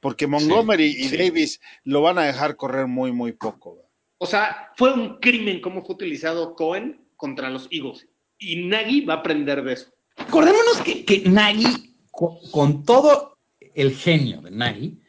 Porque 0.01 0.27
Montgomery 0.27 0.95
y 0.97 1.17
Davis 1.17 1.61
lo 1.85 2.03
van 2.03 2.19
a 2.19 2.25
dejar 2.25 2.57
correr 2.57 2.87
muy, 2.87 3.13
muy 3.13 3.33
poco. 3.33 3.83
O 4.19 4.27
sea, 4.27 4.73
fue 4.77 4.93
un 4.93 5.19
crimen 5.19 5.61
cómo 5.61 5.85
fue 5.85 5.95
utilizado 5.95 6.55
Cohen 6.55 7.07
contra 7.17 7.51
los 7.51 7.69
Eagles. 7.71 8.07
Y 8.39 8.67
Nagy 8.67 9.05
va 9.05 9.15
a 9.15 9.17
aprender 9.19 9.63
de 9.63 9.73
eso. 9.73 9.91
Acordémonos 10.17 10.81
que, 10.85 11.05
que 11.05 11.29
Nagy, 11.29 11.97
con, 12.11 12.85
todo 12.85 13.39
el 13.75 13.95
genio 13.95 14.41
de 14.41 14.51
Nagy, 14.51 15.01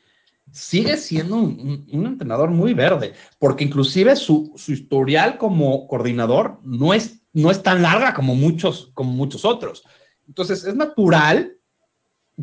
sigue 0.52 0.98
siendo 0.98 1.38
un, 1.38 1.88
entrenador 1.92 2.52
muy 2.52 2.74
verde, 2.74 3.14
porque 3.40 3.64
inclusive 3.64 4.16
su, 4.16 4.54
su, 4.56 4.72
historial 4.72 5.38
como 5.38 5.88
coordinador 5.88 6.60
no 6.64 6.94
es, 6.94 7.22
no 7.34 7.52
es 7.52 7.62
tan 7.64 7.82
larga 7.82 8.14
como 8.14 8.36
muchos, 8.36 8.92
como 8.94 9.12
muchos 9.12 9.46
otros. 9.46 9.84
Entonces, 10.28 10.64
es 10.66 10.76
natural 10.76 11.58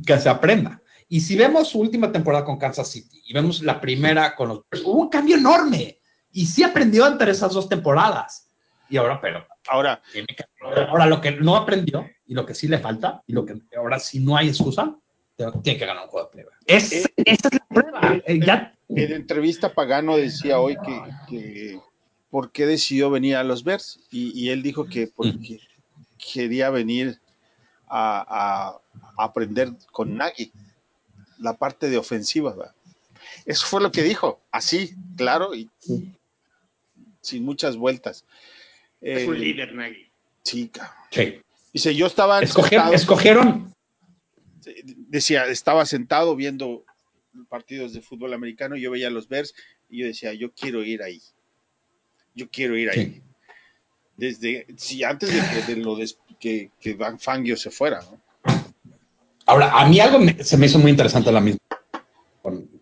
que 0.07 0.19
se 0.19 0.29
aprenda. 0.29 0.83
Y 1.09 1.21
si 1.21 1.37
vemos 1.37 1.69
su 1.69 1.81
última 1.81 2.11
temporada 2.11 2.45
con 2.45 2.59
Kansas 2.59 2.91
City 2.91 3.23
y 3.27 3.35
vemos 3.35 3.63
la 3.63 3.81
primera 3.81 4.35
con 4.35 4.49
los... 4.49 4.61
Hubo 4.85 5.03
un 5.03 5.09
cambio 5.09 5.37
enorme 5.37 6.01
y 6.31 6.47
sí 6.47 6.63
aprendió 6.63 7.07
entre 7.07 7.31
esas 7.31 7.53
dos 7.53 7.69
temporadas. 7.69 8.51
Y 8.89 8.97
ahora, 8.97 9.21
pero... 9.21 9.47
Ahora, 9.69 10.03
ahora 10.89 11.07
lo 11.07 11.21
que 11.21 11.33
no 11.33 11.57
aprendió 11.57 12.07
y 12.27 12.35
lo 12.35 12.45
que 12.45 12.55
sí 12.55 12.69
le 12.69 12.79
falta 12.79 13.23
y 13.27 13.33
lo 13.33 13.45
que 13.47 13.55
ahora 13.77 13.99
sí 13.99 14.21
no 14.21 14.37
hay 14.37 14.49
excusa, 14.49 14.97
tiene 15.37 15.79
que 15.79 15.87
ganar 15.87 16.05
un 16.05 16.11
juego 16.11 16.27
de 16.27 16.33
prueba. 16.33 16.51
Es, 16.67 16.93
eh, 16.93 17.13
esa 17.17 17.49
es 17.49 17.55
la 17.55 17.67
prueba. 17.69 18.23
Eh, 18.27 18.41
ya. 18.45 18.75
En 18.89 19.13
entrevista 19.13 19.73
Pagano 19.73 20.17
decía 20.17 20.61
hoy 20.61 20.77
que, 20.85 21.03
que 21.29 21.81
por 22.35 22.51
qué 22.51 22.67
decidió 22.67 23.11
venir 23.11 23.37
a 23.37 23.45
los 23.45 23.63
Bears 23.63 24.01
y, 24.11 24.49
él 24.49 24.61
dijo 24.63 24.87
que 24.87 25.07
porque 25.07 25.61
quería 26.33 26.69
venir 26.69 27.21
a, 27.89 28.81
aprender 29.17 29.71
con 29.93 30.17
Nagy, 30.17 30.51
la 31.39 31.57
parte 31.57 31.89
de 31.89 31.97
ofensiva. 31.97 32.75
Eso 33.47 33.67
fue 33.67 33.81
lo 33.81 33.93
que 33.93 34.03
dijo, 34.03 34.41
así, 34.51 34.97
claro, 35.17 35.55
y 35.55 35.71
sin 37.21 37.45
muchas 37.45 37.77
vueltas. 37.77 38.25
Es 39.05 39.29
un 39.29 39.39
líder, 39.39 39.75
Nagy. 39.75 40.11
Chica. 40.43 40.97
Sí. 41.11 41.41
Dice, 41.73 41.95
yo 41.95 42.07
estaba... 42.07 42.41
escogieron. 42.41 43.73
Decía, 44.85 45.47
estaba 45.47 45.85
sentado 45.85 46.35
viendo 46.37 46.85
partidos 47.49 47.93
de 47.93 48.01
fútbol 48.01 48.33
americano, 48.33 48.77
yo 48.77 48.91
veía 48.91 49.11
los 49.11 49.29
Bears 49.29 49.55
y 49.91 49.99
yo 49.99 50.07
decía, 50.07 50.33
yo 50.33 50.53
quiero 50.53 50.83
ir 50.83 51.03
ahí. 51.03 51.21
Yo 52.35 52.49
quiero 52.51 52.77
ir 52.77 52.91
ahí. 52.91 53.23
Desde, 54.17 54.67
si 54.77 55.05
antes 55.05 55.33
de 55.33 55.41
que 55.41 55.75
de 55.75 55.81
lo 55.83 55.97
des, 55.97 56.19
que, 56.41 56.71
Van 56.97 57.19
Fangio 57.19 57.57
se 57.57 57.71
fuera. 57.71 58.01
Ahora, 59.47 59.79
a 59.79 59.87
mí 59.87 60.01
algo 60.01 60.19
se 60.43 60.57
me 60.57 60.67
hizo 60.67 60.79
muy 60.79 60.91
interesante 60.91 61.31
la 61.31 61.41
misma 61.41 61.61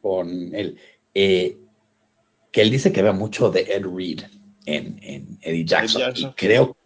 con, 0.01 0.55
él, 0.55 0.79
eh, 1.15 1.57
que 2.53 2.63
él 2.63 2.71
dice 2.71 2.93
que 2.93 3.03
ve 3.03 3.13
mucho 3.13 3.51
de 3.51 3.63
Ed 3.63 3.85
Reed 3.85 4.23
en, 4.67 5.39
Eddie 5.41 5.65
Jackson. 5.65 6.13
Y 6.17 6.27
creo, 6.35 6.77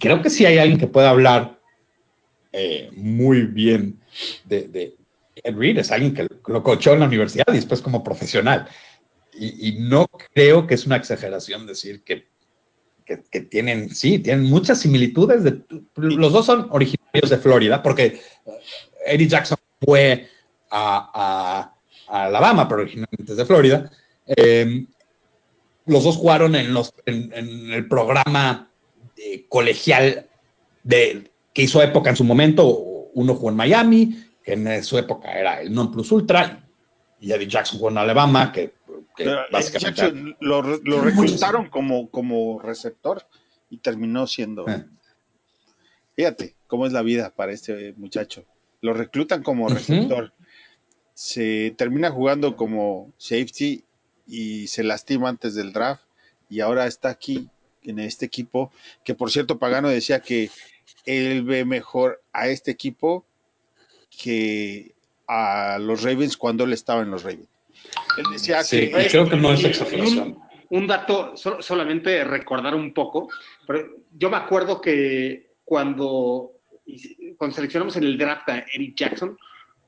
creo 0.00 0.22
que 0.22 0.30
sí 0.30 0.46
hay 0.46 0.58
alguien 0.58 0.78
que 0.78 0.86
pueda 0.86 1.10
hablar 1.10 1.58
eh, 2.52 2.90
muy 2.92 3.42
bien 3.42 4.00
de, 4.44 4.94
Ed 5.36 5.56
Reed, 5.56 5.78
es 5.78 5.90
alguien 5.90 6.14
que 6.14 6.28
lo 6.46 6.62
coachó 6.62 6.92
en 6.94 7.00
la 7.00 7.06
universidad 7.06 7.46
y 7.48 7.54
después 7.54 7.82
como 7.82 8.04
profesional. 8.04 8.68
y, 9.36 9.72
no 9.80 10.06
creo 10.32 10.66
que 10.66 10.74
es 10.74 10.86
una 10.86 10.96
exageración 10.96 11.66
decir 11.66 12.04
que 12.04 12.28
que, 13.04 13.40
tienen, 13.40 13.94
sí, 13.94 14.18
tienen 14.18 14.44
muchas 14.44 14.80
similitudes. 14.80 15.44
De, 15.44 15.62
los 15.96 16.32
dos 16.32 16.46
son 16.46 16.68
originarios 16.70 17.30
de 17.30 17.38
Florida, 17.38 17.82
porque 17.82 18.06
eh, 18.06 18.20
Eddie 19.06 19.28
Jackson 19.28 19.58
fue 19.84 20.28
a, 20.70 21.70
Alabama, 22.08 22.68
pero 22.68 22.82
originalmente 22.82 23.32
es 23.32 23.36
de 23.36 23.44
Florida. 23.44 23.90
Em, 24.26 24.86
los 25.86 26.04
dos 26.04 26.16
jugaron 26.16 26.54
en, 26.54 26.72
los, 26.72 26.94
en, 27.06 27.32
el 27.72 27.88
programa 27.88 28.70
eh, 29.16 29.46
colegial 29.48 30.26
de, 30.82 31.30
que 31.52 31.62
hizo 31.62 31.82
época 31.82 32.10
en 32.10 32.16
su 32.16 32.24
momento. 32.24 32.66
Uno 33.14 33.34
jugó 33.34 33.50
en 33.50 33.56
Miami, 33.56 34.24
que 34.42 34.54
en 34.54 34.82
su 34.82 34.98
época 34.98 35.32
era 35.38 35.60
el 35.60 35.72
non 35.72 35.92
plus 35.92 36.10
ultra, 36.10 36.66
y 37.20 37.32
Eddie 37.32 37.48
Jackson 37.48 37.78
jugó 37.78 37.90
en 37.90 37.98
Alabama, 37.98 38.52
que 38.52 38.74
lo, 40.40 40.62
reclutaron 41.02 41.68
como, 41.68 42.10
como 42.10 42.58
receptor 42.58 43.22
y 43.70 43.78
terminó 43.78 44.26
siendo. 44.26 44.66
Eh. 44.68 44.84
Fíjate 46.16 46.56
cómo 46.66 46.86
es 46.86 46.92
la 46.92 47.02
vida 47.02 47.30
para 47.34 47.52
este 47.52 47.94
muchacho. 47.96 48.44
Lo 48.80 48.92
reclutan 48.92 49.42
como 49.42 49.68
receptor. 49.68 50.32
Se 51.14 51.74
termina 51.78 52.10
jugando 52.10 52.56
como 52.56 53.12
safety 53.16 53.84
y 54.26 54.66
se 54.68 54.82
lastima 54.82 55.28
antes 55.28 55.54
del 55.54 55.72
draft. 55.72 56.02
Y 56.48 56.60
ahora 56.60 56.86
está 56.86 57.08
aquí 57.10 57.48
en 57.82 57.98
este 57.98 58.26
equipo. 58.26 58.72
Que 59.04 59.14
por 59.14 59.30
cierto, 59.30 59.58
Pagano 59.58 59.88
decía 59.88 60.20
que 60.20 60.50
él 61.04 61.42
ve 61.42 61.64
mejor 61.64 62.22
a 62.32 62.48
este 62.48 62.70
equipo 62.70 63.24
que 64.22 64.94
a 65.26 65.78
los 65.80 66.02
Ravens 66.02 66.36
cuando 66.36 66.64
él 66.64 66.72
estaba 66.72 67.02
en 67.02 67.10
los 67.10 67.22
Ravens. 67.22 67.48
Él 68.16 68.24
decía 68.32 68.60
que, 68.68 68.90
creo 69.10 69.28
que 69.28 69.36
no 69.36 69.52
es 69.52 69.64
exageración. 69.64 70.38
un 70.70 70.86
dato, 70.86 71.34
solamente 71.36 72.24
recordar 72.24 72.74
un 72.74 72.92
poco, 72.92 73.28
pero 73.66 73.86
yo 74.16 74.30
me 74.30 74.36
acuerdo 74.36 74.80
que 74.80 75.54
cuando, 75.64 76.52
cuando 77.36 77.54
seleccionamos 77.56 77.96
en 77.96 78.04
el 78.04 78.18
draft 78.18 78.48
a 78.48 78.64
Eric 78.72 78.96
Jackson, 78.96 79.36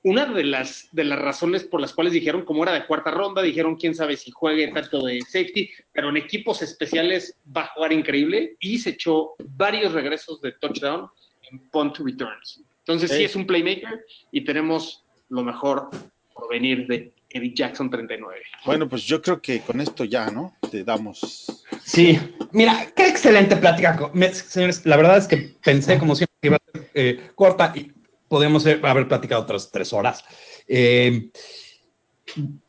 una 0.02 0.26
de 0.26 0.44
las, 0.44 0.88
de 0.92 1.04
las 1.04 1.18
razones 1.18 1.64
por 1.64 1.80
las 1.80 1.92
cuales 1.92 2.12
dijeron, 2.12 2.44
como 2.44 2.62
era 2.62 2.72
de 2.72 2.86
cuarta 2.86 3.10
ronda, 3.10 3.42
dijeron 3.42 3.76
quién 3.76 3.94
sabe 3.94 4.16
si 4.16 4.30
juegue 4.30 4.68
tanto 4.68 5.04
de 5.04 5.20
safety, 5.22 5.70
pero 5.92 6.10
en 6.10 6.16
equipos 6.16 6.62
especiales 6.62 7.36
va 7.54 7.62
a 7.62 7.68
jugar 7.68 7.92
increíble 7.92 8.56
y 8.60 8.78
se 8.78 8.90
echó 8.90 9.34
varios 9.56 9.92
regresos 9.92 10.40
de 10.40 10.52
touchdown 10.52 11.08
en 11.50 11.58
punt 11.70 11.96
returns. 11.98 12.62
Entonces 12.80 13.10
sí 13.10 13.24
es 13.24 13.34
un 13.34 13.46
playmaker 13.46 14.04
y 14.30 14.44
tenemos 14.44 15.04
lo 15.28 15.42
mejor 15.42 15.90
por 16.32 16.48
venir 16.48 16.86
de 16.86 17.12
Eddie 17.30 17.52
Jackson 17.54 17.90
39. 17.90 18.40
Bueno, 18.64 18.88
pues 18.88 19.02
yo 19.04 19.20
creo 19.20 19.40
que 19.40 19.60
con 19.60 19.80
esto 19.80 20.04
ya, 20.04 20.30
¿no? 20.30 20.54
Te 20.70 20.84
damos. 20.84 21.46
Sí, 21.82 22.18
mira, 22.52 22.92
qué 22.94 23.08
excelente 23.08 23.56
plática. 23.56 24.10
Señores, 24.32 24.86
la 24.86 24.96
verdad 24.96 25.18
es 25.18 25.26
que 25.26 25.56
pensé, 25.64 25.98
como 25.98 26.14
siempre, 26.14 26.36
que 26.40 26.48
iba 26.48 26.56
a 26.56 26.72
ser 26.72 26.90
eh, 26.94 27.30
corta 27.34 27.72
y 27.74 27.92
podríamos 28.28 28.66
haber 28.66 29.08
platicado 29.08 29.42
otras 29.42 29.70
tres 29.70 29.92
horas. 29.92 30.24
Eh, 30.68 31.30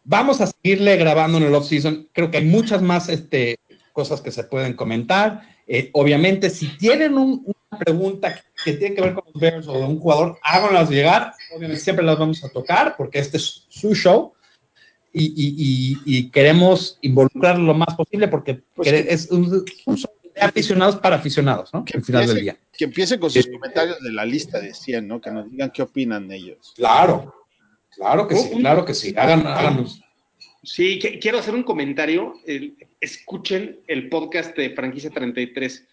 vamos 0.04 0.42
a 0.42 0.48
seguirle 0.48 0.98
grabando 0.98 1.38
en 1.38 1.46
el 1.46 1.56
off-season. 1.56 2.10
Creo 2.14 2.32
que 2.32 2.38
hay 2.38 2.46
muchas 2.46 2.82
más 2.82 3.10
este, 3.10 3.60
cosas 3.94 4.22
que 4.22 4.32
se 4.32 4.44
pueden 4.44 4.74
comentar. 4.74 5.42
Eh, 5.68 5.90
obviamente, 5.94 6.50
si 6.50 6.68
tienen 6.78 7.18
una 7.18 7.80
pregunta 7.80 8.42
que 8.64 8.74
tiene 8.74 8.96
que 8.96 9.02
ver 9.02 9.14
con 9.14 9.24
los 9.26 9.42
Bears 9.42 9.68
o 9.68 9.74
de 9.74 9.86
un 9.86 10.00
jugador, 10.00 10.38
háganlas 10.44 10.90
llegar. 10.90 11.34
Obviamente, 11.56 11.82
siempre 11.82 12.06
las 12.06 12.18
vamos 12.18 12.44
a 12.44 12.50
tocar 12.50 12.96
porque 12.96 13.20
este 13.20 13.38
es 13.38 13.66
su 13.70 13.94
show 13.94 14.34
y, 15.20 16.30
queremos 16.30 16.98
involucrar 17.02 17.58
lo 17.58 17.74
más 17.74 17.96
posible 17.96 18.28
porque 18.28 18.62
pues 18.76 18.88
es 18.92 19.32
un, 19.32 19.66
show 19.96 20.12
de 20.40 20.46
aficionados 20.46 20.98
para 20.98 21.16
aficionados, 21.16 21.74
¿no? 21.74 21.84
Que 21.84 22.00
final 22.02 22.28
del 22.28 22.42
día. 22.42 22.58
Que 22.78 22.86
empiecen 22.86 23.20
con 23.20 23.30
sus 23.30 23.48
comentarios 23.48 24.00
de 24.02 24.12
la 24.12 24.26
lista 24.26 24.60
de 24.60 24.74
100, 24.74 25.08
¿no? 25.08 25.20
Que 25.20 25.32
nos 25.32 25.50
digan 25.50 25.72
qué 25.72 25.82
opinan 25.82 26.32
ellos. 26.32 26.74
Claro, 26.76 27.34
claro 27.96 28.28
que 28.28 28.36
sí, 28.36 28.50
claro 28.58 28.86
que 28.86 28.94
sí. 28.94 29.14
háganos. 29.18 30.02
Sí, 30.64 31.00
quiero 31.22 31.40
hacer 31.40 31.56
un 31.56 31.64
comentario. 31.64 32.34
escuchen 33.00 33.80
el 33.88 34.10
podcast 34.10 34.56
de 34.56 34.72
Franquicia 34.72 35.10
33. 35.10 35.86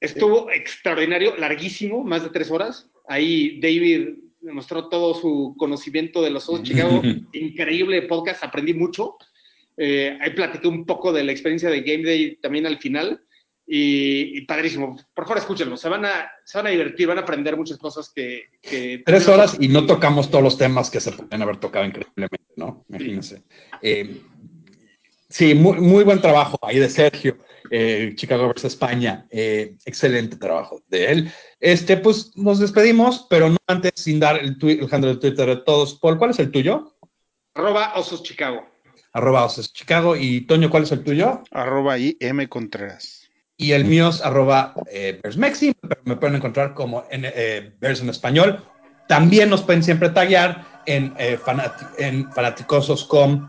Estuvo 0.00 0.50
extraordinario, 0.50 1.36
larguísimo, 1.36 2.02
más 2.02 2.22
de 2.22 2.30
tres 2.30 2.50
horas. 2.50 2.90
Ahí 3.06 3.60
David 3.60 4.18
demostró 4.40 4.88
todo 4.88 5.14
su 5.14 5.54
conocimiento 5.56 6.22
de 6.22 6.30
los 6.30 6.48
Osos 6.48 6.62
Chicago. 6.62 7.00
Increíble 7.32 8.02
podcast, 8.02 8.44
aprendí 8.44 8.74
mucho. 8.74 9.16
Eh, 9.76 10.16
ahí 10.20 10.30
platiqué 10.30 10.68
un 10.68 10.84
poco 10.84 11.12
de 11.12 11.24
la 11.24 11.32
experiencia 11.32 11.70
de 11.70 11.80
Game 11.80 12.04
Day 12.04 12.36
también 12.36 12.66
al 12.66 12.78
final. 12.78 13.22
Y, 13.66 14.42
padrísimo. 14.42 14.96
Por 15.14 15.24
favor, 15.24 15.38
escúchenlo. 15.38 15.76
Se 15.76 15.88
van, 15.88 16.04
a, 16.04 16.30
se 16.44 16.58
van 16.58 16.66
a 16.66 16.70
divertir, 16.70 17.06
van 17.06 17.18
a 17.18 17.22
aprender 17.22 17.56
muchas 17.56 17.78
cosas 17.78 18.12
que. 18.14 18.50
Tres 19.04 19.28
horas 19.28 19.56
y 19.58 19.68
no 19.68 19.86
tocamos 19.86 20.30
todos 20.30 20.44
los 20.44 20.58
temas 20.58 20.90
que 20.90 21.00
se 21.00 21.12
pueden 21.12 21.42
haber 21.42 21.56
tocado 21.56 21.84
increíblemente, 21.84 22.44
¿no? 22.56 22.84
Imagínense. 22.88 23.42
Eh, 23.80 24.20
sí, 25.28 25.54
muy, 25.54 25.80
muy 25.80 26.04
buen 26.04 26.20
trabajo 26.20 26.58
ahí 26.62 26.78
de 26.78 26.90
Sergio. 26.90 27.38
Eh, 27.70 28.12
Chicago 28.14 28.52
vs. 28.52 28.64
España. 28.64 29.26
Eh, 29.30 29.76
excelente 29.86 30.36
trabajo 30.36 30.82
de 30.88 31.06
él. 31.06 31.32
Este, 31.58 31.96
pues 31.96 32.36
nos 32.36 32.58
despedimos, 32.58 33.26
pero 33.30 33.48
no 33.48 33.56
antes 33.66 33.92
sin 33.96 34.20
dar 34.20 34.36
el, 34.36 34.58
el 34.60 34.88
handle 34.90 35.14
de 35.14 35.20
Twitter 35.20 35.48
de 35.48 35.56
todos. 35.56 35.98
Paul, 35.98 36.18
¿cuál 36.18 36.30
es 36.30 36.38
el 36.38 36.50
tuyo? 36.50 36.94
Arroba 37.54 37.94
Osos 37.96 38.22
Chicago. 38.22 38.66
Arroba 39.12 39.46
Osos 39.46 39.72
Chicago. 39.72 40.16
Y 40.16 40.42
Toño, 40.42 40.68
¿cuál 40.68 40.82
es 40.82 40.92
el 40.92 41.02
tuyo? 41.02 41.42
Arroba 41.50 41.96
M 41.98 42.46
Contreras. 42.48 43.23
Y 43.56 43.72
el 43.72 43.84
mío 43.84 44.08
es 44.08 44.20
arroba 44.20 44.74
eh, 44.90 45.20
pero 45.22 46.02
me 46.04 46.16
pueden 46.16 46.36
encontrar 46.36 46.74
como 46.74 47.04
en 47.10 47.24
eh, 47.24 47.72
en 47.80 48.08
español. 48.08 48.62
También 49.06 49.50
nos 49.50 49.62
pueden 49.62 49.82
siempre 49.82 50.08
taggear 50.08 50.64
en, 50.86 51.14
eh, 51.18 51.38
en 51.98 52.32
fanaticosos.com 52.32 53.48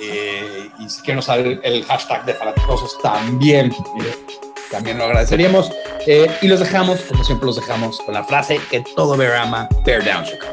eh, 0.00 0.70
y 0.78 0.88
si 0.88 1.02
quieren 1.02 1.18
usar 1.18 1.38
el, 1.40 1.84
hashtag 1.84 2.24
de 2.24 2.34
fanaticosos 2.34 2.98
también, 3.02 3.70
eh, 3.70 4.36
también 4.70 4.98
lo 4.98 5.04
agradeceríamos. 5.04 5.70
Eh, 6.06 6.26
y 6.40 6.48
los 6.48 6.60
dejamos, 6.60 7.00
como 7.02 7.22
siempre 7.24 7.46
los 7.46 7.56
dejamos, 7.56 8.00
con 8.00 8.14
la 8.14 8.24
frase 8.24 8.58
que 8.70 8.82
todo 8.96 9.16
bear 9.16 9.36
ama, 9.36 9.68
bear 9.84 10.04
down 10.04 10.24
Chicago. 10.24 10.51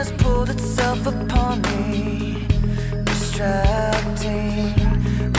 has 0.00 0.12
pulled 0.12 0.48
itself 0.48 1.06
upon 1.06 1.60
me. 1.60 2.46
Distracting, 3.04 4.72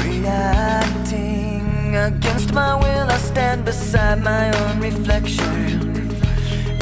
reacting. 0.05 1.95
Against 1.95 2.53
my 2.53 2.76
will 2.76 3.07
I 3.18 3.18
stand 3.18 3.66
beside 3.66 4.22
my 4.22 4.45
own 4.62 4.80
reflection. 4.80 6.12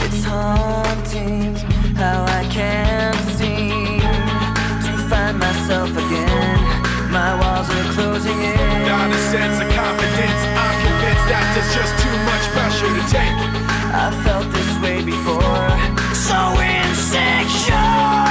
It's 0.04 0.24
haunting 0.26 1.56
how 1.96 2.26
I 2.40 2.44
can't 2.52 3.24
seem 3.40 4.02
To 4.86 4.92
find 5.12 5.40
myself 5.40 5.90
again. 6.04 6.60
My 7.20 7.32
walls 7.40 7.70
are 7.78 7.88
closing 7.96 8.40
in. 8.52 8.68
Not 8.92 9.10
a 9.10 9.22
sense 9.34 9.58
of 9.64 9.70
confidence. 9.82 10.42
I'm 10.64 10.76
convinced 10.86 11.28
that 11.32 11.46
there's 11.54 11.72
just 11.80 11.94
too 12.04 12.18
much 12.30 12.44
pressure 12.56 12.92
to 13.00 13.04
take. 13.18 13.38
I 14.04 14.06
felt 14.26 14.48
this 14.52 14.72
way 14.84 14.98
before. 15.14 15.68
So 16.28 16.40
it 16.60 16.79
section. 17.12 18.29